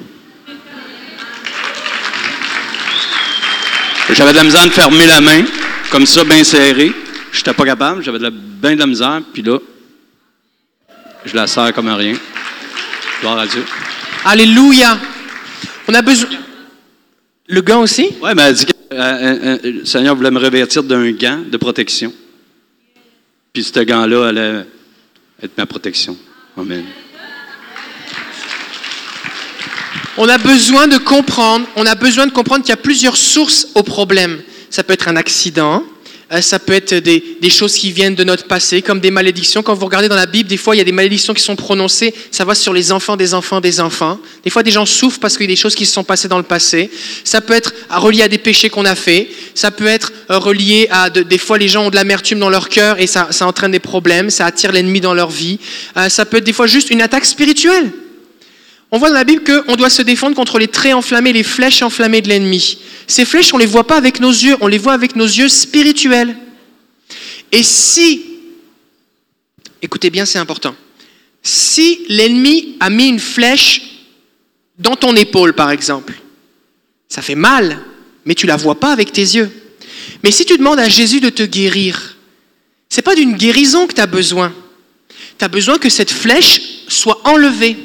J'avais 4.10 4.32
de 4.32 4.36
la 4.36 4.44
misère 4.44 4.66
de 4.66 4.70
fermer 4.70 5.06
la 5.06 5.22
main, 5.22 5.44
comme 5.90 6.04
ça, 6.04 6.22
bien 6.22 6.44
serrée. 6.44 6.92
Je 7.32 7.38
n'étais 7.38 7.54
pas 7.54 7.64
capable, 7.64 8.02
j'avais 8.02 8.18
de 8.18 8.24
la, 8.24 8.30
bien 8.30 8.74
de 8.74 8.80
la 8.80 8.86
misère, 8.86 9.22
puis 9.32 9.40
là, 9.40 9.60
je 11.24 11.34
la 11.34 11.46
serre 11.46 11.72
comme 11.72 11.88
un 11.88 11.96
rien. 11.96 12.18
Gloire 13.22 13.38
à 13.38 13.46
Dieu. 13.46 13.64
Alléluia. 14.26 14.98
On 15.88 15.94
a 15.94 16.02
besoin. 16.02 16.28
Le 17.46 17.62
gant 17.62 17.80
aussi? 17.80 18.10
Oui, 18.20 18.30
mais 18.36 18.42
elle 18.42 18.54
dit 18.54 18.66
que 18.66 18.79
euh, 18.92 18.96
euh, 18.96 19.59
euh, 19.64 19.85
Seigneur 19.85 20.16
voulait 20.16 20.33
me 20.33 20.40
revêtir 20.40 20.83
d'un 20.83 21.12
gant 21.12 21.42
de 21.48 21.57
protection. 21.57 22.12
Puis 23.53 23.62
ce 23.62 23.81
gant-là 23.81 24.29
allait 24.29 24.66
être 25.42 25.57
ma 25.57 25.66
protection. 25.66 26.16
Amen. 26.57 26.85
On 30.16 30.29
a 30.29 30.38
besoin 30.38 30.88
de 30.88 30.98
comprendre, 30.98 31.66
on 31.76 31.87
a 31.87 31.94
besoin 31.94 32.26
de 32.26 32.33
comprendre 32.33 32.62
qu'il 32.62 32.70
y 32.70 32.72
a 32.72 32.76
plusieurs 32.76 33.16
sources 33.16 33.68
au 33.74 33.83
problème. 33.83 34.42
Ça 34.70 34.83
peut 34.83 34.92
être 34.92 35.09
un 35.09 35.16
accident, 35.16 35.85
ça 36.40 36.60
peut 36.60 36.72
être 36.72 36.94
des, 36.94 37.36
des 37.40 37.50
choses 37.50 37.74
qui 37.74 37.90
viennent 37.90 38.14
de 38.14 38.22
notre 38.22 38.44
passé, 38.46 38.82
comme 38.82 39.00
des 39.00 39.10
malédictions. 39.10 39.62
Quand 39.64 39.74
vous 39.74 39.86
regardez 39.86 40.08
dans 40.08 40.14
la 40.14 40.26
Bible, 40.26 40.48
des 40.48 40.56
fois, 40.56 40.76
il 40.76 40.78
y 40.78 40.80
a 40.80 40.84
des 40.84 40.92
malédictions 40.92 41.34
qui 41.34 41.42
sont 41.42 41.56
prononcées, 41.56 42.14
ça 42.30 42.44
va 42.44 42.54
sur 42.54 42.72
les 42.72 42.92
enfants 42.92 43.16
des 43.16 43.34
enfants 43.34 43.60
des 43.60 43.80
enfants. 43.80 44.20
Des 44.44 44.50
fois, 44.50 44.62
des 44.62 44.70
gens 44.70 44.86
souffrent 44.86 45.18
parce 45.18 45.36
qu'il 45.36 45.46
y 45.46 45.52
a 45.52 45.54
des 45.54 45.56
choses 45.60 45.74
qui 45.74 45.86
se 45.86 45.92
sont 45.92 46.04
passées 46.04 46.28
dans 46.28 46.38
le 46.38 46.44
passé. 46.44 46.88
Ça 47.24 47.40
peut 47.40 47.54
être 47.54 47.72
relié 47.90 48.22
à 48.22 48.28
des 48.28 48.38
péchés 48.38 48.70
qu'on 48.70 48.84
a 48.84 48.94
faits. 48.94 49.28
Ça 49.54 49.72
peut 49.72 49.86
être 49.88 50.12
euh, 50.30 50.38
relié 50.38 50.86
à... 50.90 51.10
de- 51.10 51.22
des 51.22 51.38
fois, 51.38 51.58
les 51.58 51.68
gens 51.68 51.86
ont 51.86 51.90
de 51.90 51.96
l'amertume 51.96 52.38
dans 52.38 52.50
leur 52.50 52.68
cœur 52.68 53.00
et 53.00 53.08
ça, 53.08 53.28
ça 53.32 53.46
entraîne 53.46 53.72
des 53.72 53.80
problèmes, 53.80 54.30
ça 54.30 54.46
attire 54.46 54.70
l'ennemi 54.70 55.00
dans 55.00 55.14
leur 55.14 55.30
vie. 55.30 55.58
Euh, 55.96 56.08
ça 56.08 56.24
peut 56.26 56.36
être 56.36 56.44
des 56.44 56.52
fois 56.52 56.68
juste 56.68 56.90
une 56.90 57.02
attaque 57.02 57.24
spirituelle. 57.24 57.90
On 58.92 58.98
voit 58.98 59.09
dans 59.09 59.14
la 59.14 59.24
Bible 59.24 59.44
qu'on 59.44 59.76
doit 59.76 59.90
se 59.90 60.03
défendre 60.03 60.35
contre 60.35 60.59
les 60.59 60.68
traits 60.68 60.94
enflammés, 60.94 61.33
les 61.33 61.44
flèches 61.44 61.83
enflammées 61.83 62.22
de 62.22 62.29
l'ennemi. 62.29 62.79
Ces 63.07 63.24
flèches, 63.24 63.55
on 63.55 63.57
ne 63.57 63.62
les 63.62 63.68
voit 63.68 63.87
pas 63.87 63.96
avec 63.96 64.20
nos 64.20 64.31
yeux, 64.31 64.57
on 64.61 64.66
les 64.66 64.79
voit 64.79 64.92
avec 64.92 65.16
nos 65.16 65.26
yeux 65.26 65.48
spirituels. 65.48 66.37
Et 67.53 67.62
si, 67.62 68.22
écoutez 69.83 70.11
bien, 70.11 70.24
c'est 70.24 70.38
important, 70.38 70.74
si 71.42 72.05
l'ennemi 72.09 72.76
a 72.81 72.90
mis 72.90 73.09
une 73.09 73.20
flèche 73.20 73.83
dans 74.79 74.96
ton 74.96 75.14
épaule, 75.14 75.55
par 75.55 75.70
exemple, 75.70 76.14
ça 77.09 77.22
fait 77.22 77.35
mal, 77.35 77.79
mais 78.24 78.35
tu 78.35 78.46
la 78.46 78.57
vois 78.57 78.79
pas 78.79 78.92
avec 78.92 79.12
tes 79.12 79.22
yeux. 79.22 79.50
Mais 80.22 80.31
si 80.31 80.44
tu 80.44 80.57
demandes 80.57 80.79
à 80.79 80.88
Jésus 80.88 81.20
de 81.20 81.31
te 81.31 81.42
guérir, 81.42 82.16
c'est 82.88 83.03
pas 83.03 83.14
d'une 83.14 83.37
guérison 83.37 83.87
que 83.87 83.94
tu 83.94 84.00
as 84.00 84.07
besoin. 84.07 84.53
Tu 85.38 85.44
as 85.44 85.48
besoin 85.48 85.79
que 85.79 85.88
cette 85.88 86.11
flèche 86.11 86.61
soit 86.88 87.20
enlevée. 87.24 87.76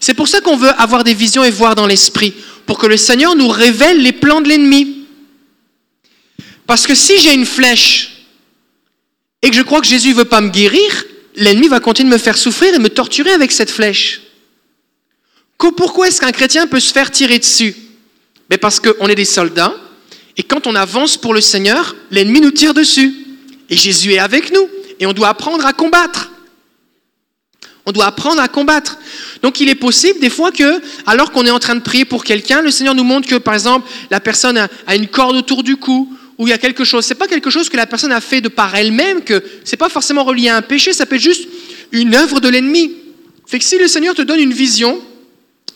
C'est 0.00 0.14
pour 0.14 0.28
ça 0.28 0.40
qu'on 0.40 0.56
veut 0.56 0.72
avoir 0.80 1.04
des 1.04 1.14
visions 1.14 1.44
et 1.44 1.50
voir 1.50 1.74
dans 1.74 1.86
l'esprit, 1.86 2.34
pour 2.66 2.78
que 2.78 2.86
le 2.86 2.96
Seigneur 2.96 3.36
nous 3.36 3.48
révèle 3.48 4.02
les 4.02 4.12
plans 4.12 4.40
de 4.40 4.48
l'ennemi. 4.48 5.04
Parce 6.66 6.86
que 6.86 6.94
si 6.94 7.18
j'ai 7.18 7.34
une 7.34 7.46
flèche 7.46 8.26
et 9.42 9.50
que 9.50 9.56
je 9.56 9.62
crois 9.62 9.80
que 9.80 9.86
Jésus 9.86 10.10
ne 10.10 10.14
veut 10.14 10.24
pas 10.24 10.40
me 10.40 10.48
guérir, 10.48 11.04
l'ennemi 11.36 11.68
va 11.68 11.80
continuer 11.80 12.10
de 12.10 12.14
me 12.14 12.18
faire 12.18 12.38
souffrir 12.38 12.74
et 12.74 12.78
me 12.78 12.88
torturer 12.88 13.32
avec 13.32 13.52
cette 13.52 13.70
flèche. 13.70 14.22
Pourquoi 15.58 16.08
est-ce 16.08 16.20
qu'un 16.20 16.32
chrétien 16.32 16.66
peut 16.66 16.80
se 16.80 16.92
faire 16.92 17.10
tirer 17.10 17.38
dessus? 17.38 17.74
Mais 18.48 18.56
Parce 18.56 18.80
qu'on 18.80 19.06
est 19.08 19.14
des 19.14 19.26
soldats, 19.26 19.74
et 20.36 20.42
quand 20.42 20.66
on 20.66 20.74
avance 20.74 21.18
pour 21.18 21.34
le 21.34 21.40
Seigneur, 21.40 21.94
l'ennemi 22.10 22.40
nous 22.40 22.50
tire 22.50 22.72
dessus. 22.72 23.14
Et 23.68 23.76
Jésus 23.76 24.14
est 24.14 24.18
avec 24.18 24.52
nous, 24.52 24.68
et 24.98 25.06
on 25.06 25.12
doit 25.12 25.28
apprendre 25.28 25.66
à 25.66 25.72
combattre. 25.72 26.29
On 27.86 27.92
doit 27.92 28.06
apprendre 28.06 28.40
à 28.40 28.48
combattre. 28.48 28.98
Donc 29.42 29.60
il 29.60 29.68
est 29.68 29.74
possible 29.74 30.20
des 30.20 30.30
fois 30.30 30.52
que, 30.52 30.80
alors 31.06 31.32
qu'on 31.32 31.46
est 31.46 31.50
en 31.50 31.58
train 31.58 31.74
de 31.74 31.80
prier 31.80 32.04
pour 32.04 32.24
quelqu'un, 32.24 32.60
le 32.60 32.70
Seigneur 32.70 32.94
nous 32.94 33.04
montre 33.04 33.28
que, 33.28 33.36
par 33.36 33.54
exemple, 33.54 33.88
la 34.10 34.20
personne 34.20 34.58
a, 34.58 34.94
une 34.94 35.08
corde 35.08 35.36
autour 35.36 35.62
du 35.62 35.76
cou, 35.76 36.08
ou 36.38 36.46
il 36.46 36.50
y 36.50 36.54
a 36.54 36.58
quelque 36.58 36.84
chose. 36.84 37.04
C'est 37.04 37.14
pas 37.14 37.26
quelque 37.26 37.50
chose 37.50 37.68
que 37.68 37.76
la 37.76 37.86
personne 37.86 38.12
a 38.12 38.20
fait 38.20 38.40
de 38.40 38.48
par 38.48 38.74
elle-même, 38.74 39.22
que 39.22 39.42
c'est 39.64 39.76
pas 39.76 39.88
forcément 39.88 40.24
relié 40.24 40.48
à 40.48 40.56
un 40.56 40.62
péché, 40.62 40.92
ça 40.92 41.06
peut 41.06 41.16
être 41.16 41.22
juste 41.22 41.48
une 41.92 42.14
œuvre 42.14 42.40
de 42.40 42.48
l'ennemi. 42.48 42.92
Fait 43.46 43.58
que 43.58 43.64
si 43.64 43.78
le 43.78 43.88
Seigneur 43.88 44.14
te 44.14 44.22
donne 44.22 44.40
une 44.40 44.52
vision 44.52 45.00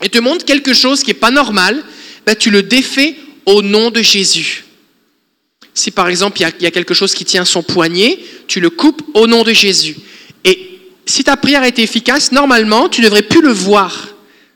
et 0.02 0.08
te 0.08 0.18
montre 0.18 0.44
quelque 0.44 0.74
chose 0.74 1.02
qui 1.02 1.10
est 1.10 1.14
pas 1.14 1.30
normal, 1.30 1.82
ben, 2.26 2.36
tu 2.36 2.50
le 2.50 2.62
défais 2.62 3.16
au 3.46 3.62
nom 3.62 3.90
de 3.90 4.00
Jésus. 4.00 4.64
Si 5.74 5.90
par 5.90 6.08
exemple 6.08 6.38
il 6.38 6.42
y, 6.42 6.46
a, 6.46 6.52
il 6.60 6.62
y 6.62 6.66
a 6.66 6.70
quelque 6.70 6.94
chose 6.94 7.14
qui 7.14 7.24
tient 7.24 7.44
son 7.44 7.62
poignet, 7.62 8.18
tu 8.46 8.60
le 8.60 8.70
coupes 8.70 9.02
au 9.14 9.26
nom 9.26 9.42
de 9.42 9.52
Jésus. 9.52 9.96
Et 10.44 10.73
si 11.06 11.24
ta 11.24 11.36
prière 11.36 11.62
a 11.62 11.68
été 11.68 11.82
efficace, 11.82 12.32
normalement, 12.32 12.88
tu 12.88 13.00
devrais 13.00 13.22
plus 13.22 13.42
le 13.42 13.52
voir. 13.52 14.08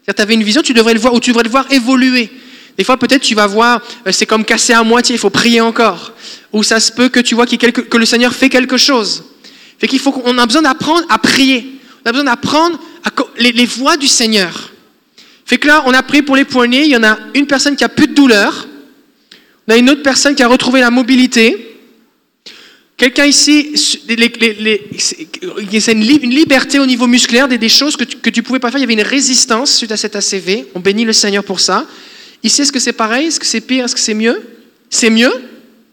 C'est-à-dire, 0.02 0.14
tu 0.14 0.22
avais 0.22 0.34
une 0.34 0.42
vision, 0.42 0.62
tu 0.62 0.72
devrais 0.72 0.94
le 0.94 1.00
voir, 1.00 1.14
ou 1.14 1.20
tu 1.20 1.30
devrais 1.30 1.44
le 1.44 1.50
voir 1.50 1.70
évoluer. 1.70 2.30
Des 2.76 2.84
fois, 2.84 2.96
peut-être, 2.96 3.22
tu 3.22 3.34
vas 3.34 3.46
voir, 3.46 3.82
euh, 4.06 4.12
c'est 4.12 4.26
comme 4.26 4.44
cassé 4.44 4.72
à 4.72 4.82
moitié, 4.82 5.16
il 5.16 5.18
faut 5.18 5.30
prier 5.30 5.60
encore. 5.60 6.12
Ou 6.52 6.62
ça 6.62 6.80
se 6.80 6.92
peut 6.92 7.08
que 7.08 7.20
tu 7.20 7.34
vois 7.34 7.46
que 7.46 7.96
le 7.96 8.06
Seigneur 8.06 8.32
fait 8.32 8.48
quelque 8.48 8.76
chose. 8.76 9.24
Fait 9.78 9.88
qu'il 9.88 9.98
faut 9.98 10.12
qu'on 10.12 10.38
a 10.38 10.46
besoin 10.46 10.62
d'apprendre 10.62 11.04
à 11.08 11.18
prier. 11.18 11.80
On 12.04 12.08
a 12.08 12.12
besoin 12.12 12.24
d'apprendre 12.24 12.78
les, 13.38 13.52
les 13.52 13.66
voies 13.66 13.96
du 13.96 14.06
Seigneur. 14.06 14.72
Fait 15.44 15.58
que 15.58 15.66
là, 15.66 15.82
on 15.86 15.92
a 15.92 16.02
pris 16.02 16.22
pour 16.22 16.36
les 16.36 16.44
poignets, 16.44 16.84
il 16.84 16.90
y 16.90 16.96
en 16.96 17.04
a 17.04 17.18
une 17.34 17.46
personne 17.46 17.74
qui 17.74 17.84
a 17.84 17.88
plus 17.88 18.06
de 18.06 18.14
douleur, 18.14 18.68
on 19.66 19.72
a 19.72 19.76
une 19.76 19.90
autre 19.90 20.02
personne 20.02 20.34
qui 20.34 20.42
a 20.42 20.48
retrouvé 20.48 20.80
la 20.80 20.90
mobilité. 20.90 21.77
Quelqu'un 22.98 23.26
ici, 23.26 23.76
c'est 23.76 25.92
une, 25.92 26.00
liberté 26.00 26.80
au 26.80 26.86
niveau 26.86 27.06
musculaire, 27.06 27.46
des, 27.46 27.68
choses 27.68 27.96
que 27.96 28.04
tu 28.04 28.40
ne 28.40 28.44
pouvais 28.44 28.58
pas 28.58 28.72
faire. 28.72 28.78
Il 28.78 28.82
y 28.82 28.84
avait 28.84 28.94
une 28.94 29.02
résistance 29.02 29.72
suite 29.72 29.92
à 29.92 29.96
cet 29.96 30.16
ACV. 30.16 30.66
On 30.74 30.80
bénit 30.80 31.04
le 31.04 31.12
Seigneur 31.12 31.44
pour 31.44 31.60
ça. 31.60 31.86
Ici, 32.42 32.62
est-ce 32.62 32.72
que 32.72 32.80
c'est 32.80 32.92
pareil 32.92 33.28
Est-ce 33.28 33.38
que 33.38 33.46
c'est 33.46 33.60
pire 33.60 33.84
Est-ce 33.84 33.94
que 33.94 34.00
c'est 34.00 34.14
mieux? 34.14 34.42
C'est 34.90 35.10
mieux? 35.10 35.32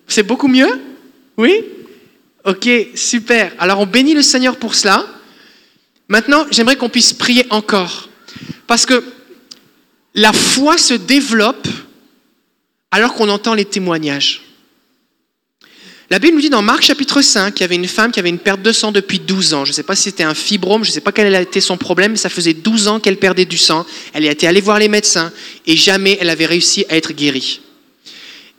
C'est 0.08 0.24
beaucoup 0.24 0.48
mieux? 0.48 0.82
Oui? 1.38 1.54
Ok, 2.44 2.68
super. 2.96 3.52
Alors 3.60 3.80
on 3.80 3.86
bénit 3.86 4.16
le 4.16 4.24
Seigneur 4.24 4.58
pour 4.58 4.74
cela. 4.74 5.06
Maintenant, 6.08 6.48
j'aimerais 6.50 6.76
qu'on 6.76 6.90
puisse 6.90 7.14
prier 7.14 7.46
encore. 7.52 8.10
Parce 8.66 8.88
que 8.88 9.04
la 10.16 10.34
foi 10.34 10.80
se 10.80 10.96
développe 10.96 11.68
alors 12.90 13.14
qu'on 13.14 13.30
entend 13.30 13.54
les 13.54 13.66
témoignages. 13.66 14.45
La 16.12 16.20
Bible 16.20 16.36
nous 16.36 16.42
dit 16.42 16.52
dans 16.52 16.62
Marc 16.62 16.84
chapitre 16.84 17.24
5 17.24 17.56
qu'il 17.56 17.62
y 17.62 17.64
avait 17.64 17.76
une 17.76 17.88
femme 17.88 18.12
qui 18.12 18.20
avait 18.20 18.30
une 18.30 18.38
perte 18.38 18.62
de 18.62 18.72
sang 18.72 18.92
depuis 18.92 19.18
12 19.18 19.56
ans. 19.56 19.66
Je 19.66 19.72
ne 19.72 19.74
sais 19.74 19.82
pas 19.82 19.96
si 19.96 20.04
c'était 20.04 20.24
un 20.24 20.36
fibrome, 20.36 20.84
je 20.84 20.92
ne 20.92 20.94
sais 20.94 21.02
pas 21.02 21.12
quel 21.12 21.34
a 21.34 21.42
été 21.42 21.60
son 21.62 21.78
problème, 21.78 22.12
mais 22.12 22.18
ça 22.18 22.30
faisait 22.30 22.54
12 22.54 22.88
ans 22.88 23.00
qu'elle 23.00 23.18
perdait 23.18 23.46
du 23.46 23.58
sang. 23.58 23.88
Elle 24.14 24.26
était 24.26 24.46
allée 24.46 24.62
voir 24.62 24.78
les 24.78 24.88
médecins 24.88 25.32
et 25.66 25.76
jamais 25.76 26.16
elle 26.22 26.30
avait 26.30 26.46
réussi 26.46 26.86
à 26.90 26.96
être 26.96 27.12
guérie. 27.12 27.60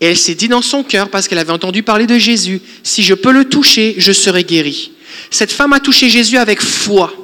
Et 0.00 0.06
elle 0.06 0.16
s'est 0.16 0.34
dit 0.34 0.48
dans 0.48 0.60
son 0.60 0.82
cœur, 0.82 1.08
parce 1.08 1.28
qu'elle 1.28 1.38
avait 1.38 1.52
entendu 1.52 1.84
parler 1.84 2.06
de 2.06 2.18
Jésus, 2.18 2.60
si 2.82 3.04
je 3.04 3.14
peux 3.14 3.32
le 3.32 3.44
toucher, 3.44 3.94
je 3.96 4.12
serai 4.12 4.42
guérie. 4.42 4.90
Cette 5.30 5.52
femme 5.52 5.72
a 5.72 5.80
touché 5.80 6.10
Jésus 6.10 6.38
avec 6.38 6.60
foi. 6.60 7.14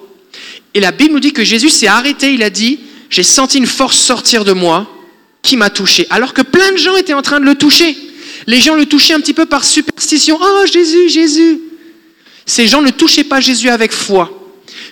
Et 0.72 0.80
la 0.80 0.92
Bible 0.92 1.14
nous 1.14 1.20
dit 1.20 1.32
que 1.32 1.44
Jésus 1.44 1.68
s'est 1.68 1.88
arrêté, 1.88 2.32
il 2.32 2.44
a 2.44 2.48
dit, 2.48 2.78
j'ai 3.10 3.24
senti 3.24 3.58
une 3.58 3.66
force 3.66 3.98
sortir 3.98 4.44
de 4.44 4.52
moi 4.52 4.88
qui 5.42 5.56
m'a 5.56 5.68
touché. 5.68 6.06
Alors 6.10 6.32
que 6.32 6.42
plein 6.42 6.70
de 6.70 6.78
gens 6.78 6.96
étaient 6.96 7.12
en 7.12 7.22
train 7.22 7.40
de 7.40 7.44
le 7.44 7.56
toucher. 7.56 7.96
Les 8.46 8.60
gens 8.60 8.74
le 8.74 8.86
touchaient 8.86 9.14
un 9.14 9.20
petit 9.20 9.34
peu 9.34 9.46
par 9.46 9.64
superstition. 9.64 10.38
Oh 10.40 10.66
Jésus, 10.66 11.08
Jésus. 11.08 11.60
Ces 12.46 12.66
gens 12.66 12.82
ne 12.82 12.90
touchaient 12.90 13.24
pas 13.24 13.40
Jésus 13.40 13.68
avec 13.68 13.92
foi. 13.92 14.38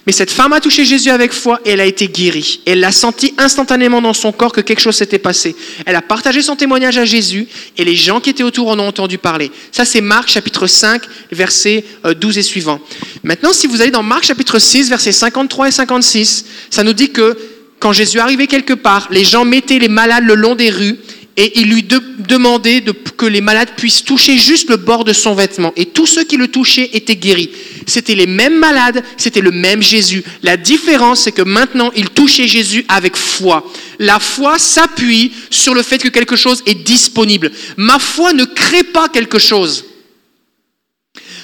Mais 0.07 0.12
cette 0.12 0.30
femme 0.30 0.53
a 0.53 0.61
touché 0.61 0.84
Jésus 0.84 1.11
avec 1.11 1.32
foi 1.32 1.61
et 1.64 1.70
elle 1.70 1.80
a 1.80 1.84
été 1.84 2.09
guérie. 2.09 2.61
Elle 2.66 2.80
l'a 2.80 2.92
senti 2.92 3.34
instantanément 3.38 4.01
dans 4.01 4.14
son 4.14 4.32
corps 4.32 4.53
que 4.53 4.61
quelque 4.61 4.80
chose 4.80 4.96
s'était 4.96 5.18
passé. 5.18 5.55
Elle 5.84 5.96
a 5.96 6.03
partagé 6.03 6.42
son 6.42 6.57
témoignage 6.57 6.96
à 6.96 7.05
Jésus 7.05 7.46
et 7.76 7.84
les 7.84 7.96
gens 7.96 8.20
qui 8.20 8.30
étaient 8.30 8.42
autour 8.42 8.68
en 8.68 8.78
ont 8.78 8.86
entendu 8.86 9.18
parler. 9.18 9.51
Ça, 9.72 9.84
c'est 9.84 10.01
Marc 10.01 10.28
chapitre 10.28 10.66
5, 10.66 11.03
versets 11.32 11.84
12 12.18 12.38
et 12.38 12.42
suivants. 12.42 12.80
Maintenant, 13.22 13.53
si 13.53 13.66
vous 13.66 13.82
allez 13.82 13.90
dans 13.90 14.03
Marc 14.03 14.24
chapitre 14.24 14.59
6, 14.59 14.88
versets 14.88 15.12
53 15.12 15.68
et 15.68 15.72
56, 15.72 16.44
ça 16.70 16.82
nous 16.82 16.94
dit 16.94 17.11
que 17.11 17.36
quand 17.78 17.92
Jésus 17.92 18.20
arrivait 18.20 18.46
quelque 18.46 18.74
part, 18.74 19.09
les 19.11 19.24
gens 19.24 19.44
mettaient 19.44 19.78
les 19.78 19.88
malades 19.88 20.24
le 20.24 20.34
long 20.34 20.55
des 20.55 20.70
rues 20.70 20.98
et 21.41 21.59
il 21.59 21.70
lui 21.70 21.82
demandait 21.82 22.84
que 23.16 23.24
les 23.24 23.41
malades 23.41 23.70
puissent 23.74 24.05
toucher 24.05 24.36
juste 24.36 24.68
le 24.68 24.76
bord 24.76 25.05
de 25.05 25.14
son 25.14 25.34
vêtement. 25.34 25.72
Et 25.74 25.86
tous 25.86 26.05
ceux 26.05 26.24
qui 26.24 26.36
le 26.36 26.49
touchaient 26.49 26.91
étaient 26.93 27.16
guéris. 27.16 27.49
C'était 27.86 28.14
les 28.14 28.26
mêmes 28.26 28.59
malades, 28.59 29.03
c'était 29.16 29.41
le 29.41 29.51
même 29.51 29.82
Jésus. 29.82 30.22
La 30.43 30.59
différence, 30.59 31.22
c'est 31.22 31.32
que 31.32 31.41
maintenant, 31.41 31.93
il 31.97 32.11
touchait 32.11 32.47
Jésus 32.47 32.84
avec 32.88 33.16
foi. 33.16 33.64
La 33.99 34.20
foi 34.20 34.59
s'appuie 34.59 35.32
sur 35.49 35.72
le 35.72 35.82
fait 35.82 35.97
que 35.97 36.09
quelque 36.09 36.36
chose 36.36 36.62
est 36.66 36.74
disponible. 36.74 37.51
Ma 37.78 37.99
foi 37.99 38.34
ne 38.34 38.45
crée 38.45 38.84
pas 38.84 39.09
quelque 39.09 39.38
chose. 39.38 39.86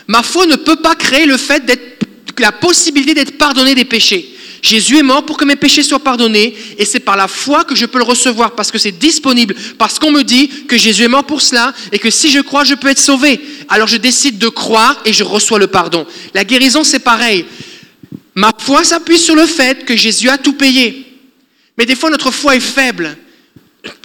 Ma 0.09 0.23
foi 0.23 0.45
ne 0.45 0.57
peut 0.57 0.77
pas 0.77 0.95
créer 0.95 1.25
la 1.25 2.53
possibilité 2.53 3.15
d'être 3.15 3.39
pardonné 3.39 3.75
des 3.75 3.87
péchés. 3.87 4.36
Jésus 4.67 4.99
est 4.99 5.05
mort 5.05 5.25
pour 5.25 5.37
que 5.37 5.45
mes 5.45 5.55
péchés 5.55 5.85
soient 5.85 6.01
pardonnés 6.01 6.53
et 6.77 6.85
c'est 6.85 6.99
par 6.99 7.17
la 7.17 7.29
foi 7.29 7.63
que 7.63 7.77
je 7.77 7.87
peux 7.87 7.99
le 7.99 8.05
recevoir 8.05 8.57
parce 8.57 8.73
que 8.73 8.79
c'est 8.79 8.99
disponible, 8.99 9.55
parce 9.79 10.01
qu'on 10.01 10.11
me 10.11 10.23
dit 10.23 10.49
que 10.67 10.77
Jésus 10.77 11.05
est 11.05 11.09
mort 11.09 11.23
pour 11.23 11.41
cela 11.41 11.73
et 11.93 12.01
que 12.01 12.11
si 12.11 12.31
je 12.31 12.41
crois, 12.41 12.65
je 12.65 12.75
peux 12.75 12.89
être 12.89 12.99
sauvé. 12.99 13.41
Alors 13.69 13.87
je 13.87 13.97
décide 13.97 14.39
de 14.39 14.49
croire 14.49 15.01
et 15.05 15.13
je 15.13 15.23
reçois 15.23 15.61
le 15.61 15.69
pardon. 15.69 16.05
La 16.35 16.43
guérison, 16.43 16.83
c'est 16.83 16.99
pareil. 16.99 17.45
Ma 18.35 18.51
foi 18.59 18.83
s'appuie 18.83 19.19
sur 19.19 19.37
le 19.37 19.47
fait 19.47 19.85
que 19.85 19.97
Jésus 19.97 20.29
a 20.29 20.37
tout 20.37 20.55
payé. 20.55 21.07
Mais 21.79 21.87
des 21.87 21.95
fois, 21.95 22.11
notre 22.11 22.33
foi 22.33 22.57
est 22.57 22.61
faible. 22.61 23.17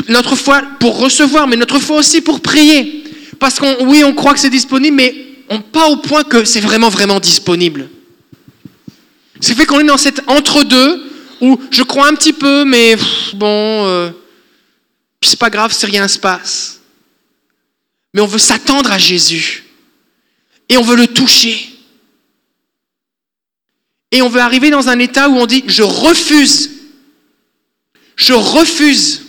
Notre 0.10 0.36
foi 0.36 0.62
pour 0.80 1.00
recevoir, 1.00 1.48
mais 1.48 1.56
notre 1.56 1.80
foi 1.80 1.98
aussi 1.98 2.22
pour 2.22 2.40
prier. 2.40 3.04
Parce 3.40 3.58
qu'on, 3.58 3.88
oui, 3.88 4.04
on 4.04 4.14
croit 4.14 4.34
que 4.34 4.40
c'est 4.40 4.52
disponible, 4.52 4.96
mais 4.96 5.16
on, 5.50 5.60
pas 5.60 5.90
au 5.90 5.98
point 5.98 6.24
que 6.24 6.46
c'est 6.46 6.62
vraiment, 6.62 6.90
vraiment 6.90 7.20
disponible. 7.20 7.90
Ce 9.42 9.54
fait 9.54 9.66
qu'on 9.66 9.80
est 9.80 9.86
dans 9.86 9.98
cet 9.98 10.22
entre-deux 10.28 11.12
où 11.42 11.60
je 11.72 11.82
crois 11.82 12.08
un 12.08 12.14
petit 12.14 12.34
peu, 12.34 12.64
mais 12.64 12.96
bon, 13.34 13.86
euh, 13.88 14.12
c'est 15.24 15.40
pas 15.40 15.50
grave 15.50 15.74
si 15.74 15.86
rien 15.88 16.08
se 16.08 16.20
passe. 16.20 16.80
Mais 18.14 18.22
on 18.22 18.28
veut 18.28 18.38
s'attendre 18.38 18.92
à 18.92 19.00
Jésus. 19.00 19.66
Et 20.70 20.78
on 20.78 20.84
veut 20.84 20.96
le 20.96 21.08
toucher. 21.08 21.68
Et 24.12 24.22
on 24.22 24.30
veut 24.30 24.42
arriver 24.42 24.70
dans 24.70 24.90
un 24.90 25.00
état 25.00 25.30
où 25.30 25.38
on 25.38 25.46
dit, 25.46 25.64
je 25.68 25.84
refuse. 25.84 26.70
Je 28.16 28.34
refuse 28.34 29.24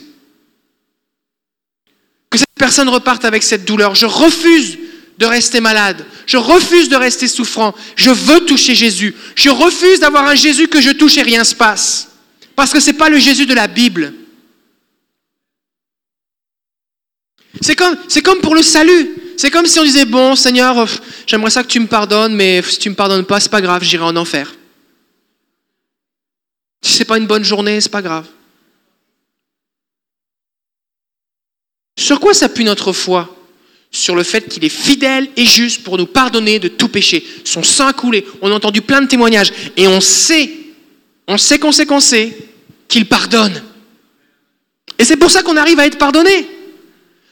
que 2.28 2.36
cette 2.36 2.48
personne 2.56 2.88
reparte 2.88 3.24
avec 3.24 3.42
cette 3.42 3.64
douleur. 3.64 3.94
Je 3.94 4.06
refuse 4.06 4.78
de 5.22 5.26
rester 5.26 5.60
malade. 5.60 6.04
Je 6.26 6.36
refuse 6.36 6.88
de 6.88 6.96
rester 6.96 7.28
souffrant. 7.28 7.74
Je 7.94 8.10
veux 8.10 8.44
toucher 8.44 8.74
Jésus. 8.74 9.14
Je 9.36 9.50
refuse 9.50 10.00
d'avoir 10.00 10.26
un 10.26 10.34
Jésus 10.34 10.66
que 10.66 10.80
je 10.80 10.90
touche 10.90 11.16
et 11.16 11.22
rien 11.22 11.44
se 11.44 11.54
passe. 11.54 12.08
Parce 12.56 12.72
que 12.72 12.80
ce 12.80 12.90
n'est 12.90 12.96
pas 12.96 13.08
le 13.08 13.18
Jésus 13.18 13.46
de 13.46 13.54
la 13.54 13.68
Bible. 13.68 14.12
C'est 17.60 17.76
comme, 17.76 18.40
pour 18.40 18.56
le 18.56 18.62
salut. 18.62 19.10
C'est 19.36 19.50
comme 19.50 19.66
si 19.66 19.78
on 19.78 19.84
disait, 19.84 20.06
bon 20.06 20.34
Seigneur, 20.34 20.88
j'aimerais 21.26 21.50
ça 21.50 21.62
que 21.62 21.68
tu 21.68 21.78
me 21.78 21.86
pardonnes, 21.86 22.34
mais 22.34 22.60
si 22.62 22.78
tu 22.78 22.88
ne 22.88 22.92
me 22.92 22.96
pardonnes 22.96 23.24
pas, 23.24 23.38
c'est 23.38 23.48
pas 23.48 23.60
grave, 23.60 23.84
j'irai 23.84 24.04
en 24.04 24.16
enfer. 24.16 24.52
Si 26.82 26.94
c'est 26.94 27.04
pas 27.04 27.18
une 27.18 27.28
bonne 27.28 27.44
journée, 27.44 27.80
c'est 27.80 27.92
pas 27.92 28.02
grave. 28.02 28.26
Sur 31.96 32.18
quoi 32.18 32.34
s'appuie 32.34 32.64
notre 32.64 32.92
foi? 32.92 33.41
Sur 33.92 34.16
le 34.16 34.22
fait 34.22 34.48
qu'il 34.48 34.64
est 34.64 34.70
fidèle 34.70 35.28
et 35.36 35.44
juste 35.44 35.84
pour 35.84 35.98
nous 35.98 36.06
pardonner 36.06 36.58
de 36.58 36.68
tout 36.68 36.88
péché. 36.88 37.22
Son 37.44 37.62
sang 37.62 37.88
a 37.88 37.92
coulé. 37.92 38.26
On 38.40 38.50
a 38.50 38.54
entendu 38.54 38.80
plein 38.80 39.02
de 39.02 39.06
témoignages. 39.06 39.52
Et 39.76 39.86
on 39.86 40.00
sait, 40.00 40.50
on 41.28 41.36
sait 41.36 41.58
qu'on 41.58 41.72
sait 41.72 41.84
qu'on 41.84 42.00
sait 42.00 42.36
qu'il 42.88 43.06
pardonne. 43.06 43.62
Et 44.98 45.04
c'est 45.04 45.16
pour 45.16 45.30
ça 45.30 45.42
qu'on 45.42 45.58
arrive 45.58 45.78
à 45.78 45.86
être 45.86 45.98
pardonné. 45.98 46.48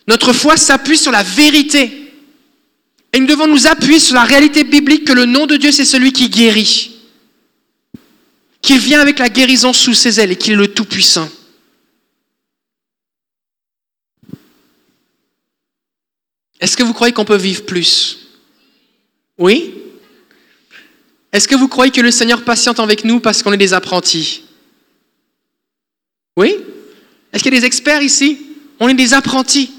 Notre 0.07 0.35
foi 0.35 0.59
s'appuie 0.59 0.99
sur 0.99 1.13
la 1.13 1.23
vérité. 1.23 2.13
Et 3.13 3.21
nous 3.21 3.27
devons 3.27 3.47
nous 3.47 3.67
appuyer 3.67 3.99
sur 3.99 4.15
la 4.15 4.25
réalité 4.25 4.63
biblique 4.63 5.07
que 5.07 5.13
le 5.13 5.25
nom 5.25 5.47
de 5.47 5.57
Dieu, 5.57 5.73
c'est 5.73 5.85
celui 5.87 6.13
qui 6.13 6.29
guérit. 6.29 6.91
Qu'il 8.61 8.79
vient 8.79 9.01
avec 9.01 9.19
la 9.19 9.31
guérison 9.31 9.73
sous 9.73 9.95
ses 9.95 10.21
ailes 10.21 10.33
et 10.33 10.37
qu'il 10.37 10.53
est 10.53 10.57
le 10.57 10.69
Tout-Puissant. 10.69 11.29
Est-ce 16.61 16.77
que 16.77 16.83
vous 16.83 16.93
croyez 16.93 17.13
qu'on 17.13 17.25
peut 17.25 17.37
vivre 17.37 17.65
plus? 17.65 18.19
Oui 19.39 19.75
Est-ce 21.33 21.49
que 21.49 21.55
vous 21.55 21.69
croyez 21.69 21.91
que 21.91 22.01
le 22.01 22.11
Seigneur 22.11 22.45
patiente 22.45 22.81
avec 22.81 23.05
nous 23.05 23.21
parce 23.21 23.43
qu'on 23.43 23.53
est 23.53 23.57
des 23.57 23.73
apprentis? 23.73 24.45
Oui 26.37 26.57
Est-ce 27.33 27.43
qu'il 27.43 27.55
y 27.55 27.57
a 27.57 27.61
des 27.61 27.67
experts 27.67 28.03
ici? 28.03 28.39
On 28.79 28.89
est 28.89 28.95
des 28.95 29.15
apprentis. 29.15 29.71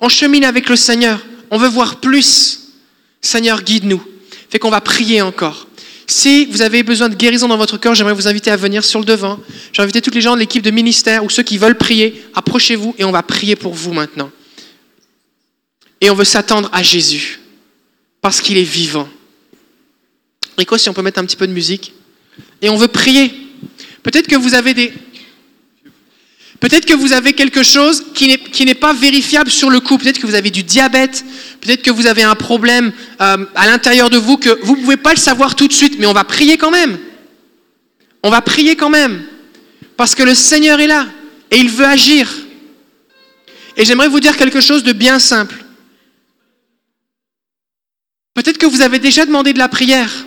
On 0.00 0.08
chemine 0.08 0.44
avec 0.44 0.68
le 0.68 0.76
Seigneur. 0.76 1.24
On 1.50 1.58
veut 1.58 1.68
voir 1.68 2.00
plus. 2.00 2.74
Seigneur, 3.20 3.62
guide-nous. 3.62 4.02
Fait 4.50 4.58
qu'on 4.58 4.70
va 4.70 4.80
prier 4.80 5.22
encore. 5.22 5.66
Si 6.06 6.46
vous 6.46 6.62
avez 6.62 6.82
besoin 6.82 7.10
de 7.10 7.14
guérison 7.14 7.48
dans 7.48 7.58
votre 7.58 7.76
cœur, 7.76 7.94
j'aimerais 7.94 8.14
vous 8.14 8.28
inviter 8.28 8.50
à 8.50 8.56
venir 8.56 8.84
sur 8.84 8.98
le 8.98 9.04
devant. 9.04 9.38
J'ai 9.72 9.82
invité 9.82 10.00
tous 10.00 10.10
les 10.10 10.22
gens 10.22 10.34
de 10.34 10.40
l'équipe 10.40 10.62
de 10.62 10.70
ministère 10.70 11.24
ou 11.24 11.28
ceux 11.28 11.42
qui 11.42 11.58
veulent 11.58 11.76
prier. 11.76 12.24
Approchez-vous 12.34 12.94
et 12.98 13.04
on 13.04 13.12
va 13.12 13.22
prier 13.22 13.56
pour 13.56 13.74
vous 13.74 13.92
maintenant. 13.92 14.30
Et 16.00 16.10
on 16.10 16.14
veut 16.14 16.24
s'attendre 16.24 16.68
à 16.72 16.82
Jésus, 16.82 17.40
parce 18.20 18.40
qu'il 18.40 18.56
est 18.56 18.62
vivant. 18.62 19.08
Rico, 20.56 20.76
si 20.76 20.88
on 20.88 20.92
peut 20.92 21.02
mettre 21.02 21.20
un 21.20 21.24
petit 21.24 21.36
peu 21.36 21.46
de 21.46 21.52
musique. 21.52 21.92
Et 22.60 22.68
on 22.68 22.76
veut 22.76 22.88
prier. 22.88 23.32
Peut-être 24.02 24.26
que 24.26 24.36
vous 24.36 24.54
avez 24.54 24.74
des... 24.74 24.92
Peut-être 26.60 26.86
que 26.86 26.94
vous 26.94 27.12
avez 27.12 27.34
quelque 27.34 27.62
chose 27.62 28.06
qui 28.14 28.64
n'est 28.64 28.74
pas 28.74 28.92
vérifiable 28.92 29.50
sur 29.50 29.70
le 29.70 29.78
coup. 29.78 29.96
Peut-être 29.96 30.18
que 30.18 30.26
vous 30.26 30.34
avez 30.34 30.50
du 30.50 30.64
diabète. 30.64 31.24
Peut-être 31.60 31.82
que 31.82 31.90
vous 31.92 32.06
avez 32.06 32.24
un 32.24 32.34
problème 32.34 32.92
euh, 33.20 33.46
à 33.54 33.66
l'intérieur 33.66 34.10
de 34.10 34.18
vous 34.18 34.36
que 34.36 34.58
vous 34.64 34.76
ne 34.76 34.82
pouvez 34.82 34.96
pas 34.96 35.12
le 35.12 35.18
savoir 35.18 35.54
tout 35.54 35.68
de 35.68 35.72
suite. 35.72 36.00
Mais 36.00 36.06
on 36.06 36.12
va 36.12 36.24
prier 36.24 36.56
quand 36.56 36.72
même. 36.72 36.98
On 38.24 38.30
va 38.30 38.42
prier 38.42 38.74
quand 38.74 38.90
même. 38.90 39.22
Parce 39.96 40.16
que 40.16 40.24
le 40.24 40.34
Seigneur 40.34 40.80
est 40.80 40.88
là. 40.88 41.06
Et 41.52 41.58
il 41.58 41.70
veut 41.70 41.86
agir. 41.86 42.28
Et 43.76 43.84
j'aimerais 43.84 44.08
vous 44.08 44.18
dire 44.18 44.36
quelque 44.36 44.60
chose 44.60 44.82
de 44.82 44.92
bien 44.92 45.20
simple. 45.20 45.64
Peut-être 48.38 48.58
que 48.58 48.66
vous 48.66 48.82
avez 48.82 49.00
déjà 49.00 49.26
demandé 49.26 49.52
de 49.52 49.58
la 49.58 49.66
prière 49.66 50.24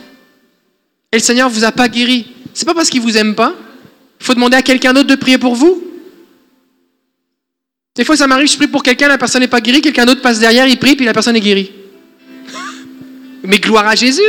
et 1.14 1.16
le 1.16 1.22
Seigneur 1.24 1.49
ne 1.49 1.55
vous 1.55 1.64
a 1.64 1.72
pas 1.72 1.88
guéri. 1.88 2.28
C'est 2.53 2.66
pas 2.66 2.74
parce 2.74 2.89
qu'il 2.89 2.99
vous 2.99 3.16
aime 3.16 3.36
pas. 3.36 3.55
Il 4.20 4.26
faut 4.26 4.34
demander 4.34 4.57
à 4.57 4.62
quelqu'un 4.62 4.91
d'autre 4.91 5.07
de 5.07 5.16
prier 5.16 5.38
pour 5.38 5.55
vous. 5.55 5.82
Des 7.95 8.03
fois, 8.03 8.18
ça 8.18 8.28
m'arrive, 8.28 8.51
je 8.51 8.57
prie 8.57 8.68
pour 8.68 8.84
quelqu'un, 8.84 9.07
la 9.07 9.18
personne 9.18 9.39
n'est 9.39 9.47
pas 9.47 9.62
guérie, 9.62 9.80
quelqu'un 9.80 10.05
d'autre 10.05 10.22
passe 10.22 10.39
derrière, 10.39 10.68
il 10.68 10.78
prie, 10.78 10.97
puis 10.97 11.05
la 11.05 11.14
personne 11.14 11.38
est 11.38 11.39
guérie. 11.39 11.72
Mais 13.43 13.59
gloire 13.59 13.88
à 13.88 13.95
Jésus. 13.95 14.20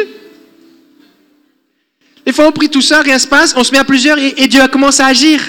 Des 2.25 2.33
fois, 2.33 2.47
on 2.47 2.53
prie 2.53 2.69
tout 2.69 2.83
ça, 2.83 3.01
rien 3.01 3.19
se 3.19 3.27
passe, 3.27 3.53
on 3.57 3.65
se 3.65 3.73
met 3.73 3.79
à 3.79 3.85
plusieurs 3.85 4.17
et, 4.17 4.33
et 4.37 4.47
Dieu 4.47 4.61
a 4.61 4.69
commencé 4.69 5.03
à 5.03 5.07
agir. 5.07 5.43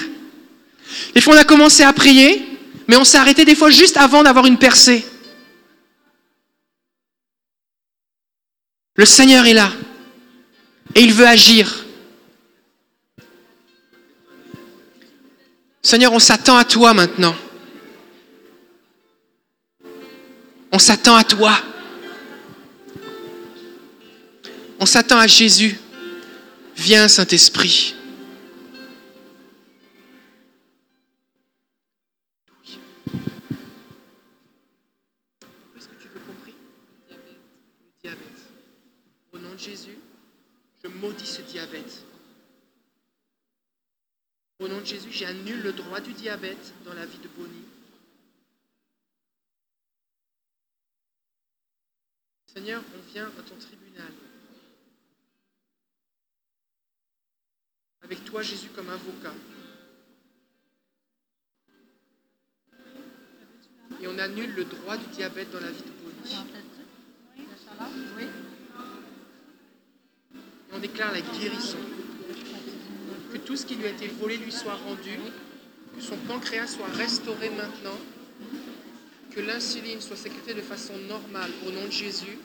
Des 1.14 1.20
fois, 1.20 1.36
on 1.36 1.38
a 1.38 1.44
commencé 1.44 1.84
à 1.84 1.92
prier, 1.92 2.44
mais 2.88 2.96
on 2.96 3.04
s'est 3.04 3.18
arrêté 3.18 3.44
des 3.44 3.54
fois 3.54 3.70
juste 3.70 3.96
avant 3.96 4.24
d'avoir 4.24 4.46
une 4.46 4.58
percée. 4.58 5.04
Le 8.96 9.04
Seigneur 9.04 9.44
est 9.46 9.54
là 9.54 9.72
et 10.94 11.00
il 11.00 11.12
veut 11.12 11.26
agir. 11.26 11.84
Seigneur, 15.82 16.12
on 16.12 16.18
s'attend 16.18 16.56
à 16.56 16.64
toi 16.64 16.94
maintenant. 16.94 17.34
On 20.72 20.78
s'attend 20.78 21.16
à 21.16 21.24
toi. 21.24 21.56
On 24.80 24.86
s'attend 24.86 25.18
à 25.18 25.26
Jésus. 25.26 25.78
Viens, 26.76 27.06
Saint-Esprit. 27.08 27.93
Au 44.64 44.68
nom 44.68 44.80
de 44.80 44.86
Jésus, 44.86 45.12
j'annule 45.12 45.60
le 45.60 45.74
droit 45.74 46.00
du 46.00 46.14
diabète 46.14 46.72
dans 46.86 46.94
la 46.94 47.04
vie 47.04 47.18
de 47.18 47.28
Bonnie. 47.28 47.66
Seigneur, 52.46 52.82
on 52.96 53.12
vient 53.12 53.26
à 53.26 53.42
ton 53.42 53.56
tribunal. 53.56 54.10
Avec 58.04 58.24
toi, 58.24 58.40
Jésus, 58.40 58.70
comme 58.74 58.88
avocat. 58.88 59.34
Et 64.00 64.08
on 64.08 64.18
annule 64.18 64.54
le 64.54 64.64
droit 64.64 64.96
du 64.96 65.06
diabète 65.08 65.50
dans 65.50 65.60
la 65.60 65.72
vie 65.72 65.82
de 65.82 65.90
Bonnie. 65.90 66.36
On 70.72 70.78
déclare 70.78 71.12
la 71.12 71.20
guérison. 71.20 72.03
Que 73.34 73.38
tout 73.38 73.56
ce 73.56 73.66
qui 73.66 73.74
lui 73.74 73.86
a 73.86 73.90
été 73.90 74.06
volé 74.06 74.36
lui 74.36 74.52
soit 74.52 74.76
rendu. 74.76 75.18
Que 75.96 76.00
son 76.00 76.16
pancréas 76.18 76.68
soit 76.68 76.86
restauré 76.86 77.50
maintenant. 77.50 77.98
Que 79.32 79.40
l'insuline 79.40 80.00
soit 80.00 80.14
sécrétée 80.14 80.54
de 80.54 80.60
façon 80.60 80.96
normale 81.08 81.50
au 81.66 81.72
nom 81.72 81.84
de 81.84 81.90
Jésus. 81.90 82.38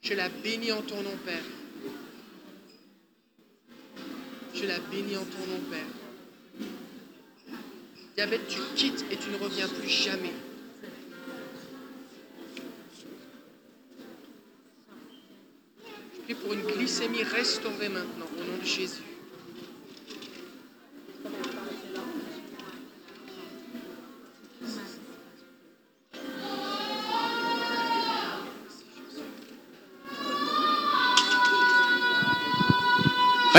Je 0.00 0.14
la 0.14 0.28
bénis 0.28 0.70
en 0.70 0.82
ton 0.82 1.02
nom, 1.02 1.16
Père. 1.26 1.42
Je 4.54 4.64
la 4.64 4.78
bénis 4.78 5.16
en 5.16 5.24
ton 5.24 5.46
nom, 5.48 5.60
Père. 5.68 6.68
Diabète, 8.14 8.46
tu 8.46 8.60
quittes 8.76 9.04
et 9.10 9.16
tu 9.16 9.28
ne 9.30 9.38
reviens 9.38 9.66
plus 9.66 9.88
jamais. 9.88 10.32
Je 16.14 16.20
prie 16.22 16.34
pour 16.34 16.52
une 16.52 16.62
glycémie 16.62 17.24
restaurée 17.24 17.88
maintenant, 17.88 18.28
au 18.38 18.44
nom 18.44 18.58
de 18.58 18.64
Jésus. 18.64 19.09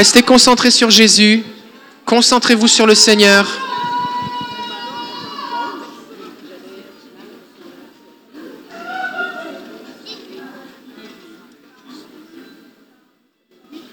Restez 0.01 0.23
concentrés 0.23 0.71
sur 0.71 0.89
Jésus. 0.89 1.43
Concentrez-vous 2.07 2.67
sur 2.67 2.87
le 2.87 2.95
Seigneur. 2.95 3.45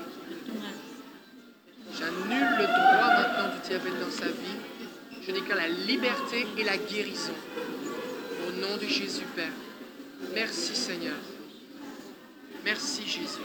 J'annule 1.96 2.50
le 2.58 2.64
droit 2.64 3.14
maintenant 3.16 3.54
du 3.54 3.68
diabète 3.68 4.00
dans 4.00 4.12
sa 4.12 4.26
vie. 4.26 4.58
Je 5.22 5.32
déclare 5.32 5.60
la 5.60 5.68
liberté 5.68 6.48
et 6.58 6.64
la 6.64 6.78
guérison. 6.78 7.36
Au 8.48 8.52
nom 8.60 8.76
de 8.78 8.88
Jésus, 8.88 9.28
Père. 9.36 9.54
Merci, 10.34 10.76
Seigneur. 10.76 11.14
Merci, 12.66 13.04
Jésus. 13.06 13.42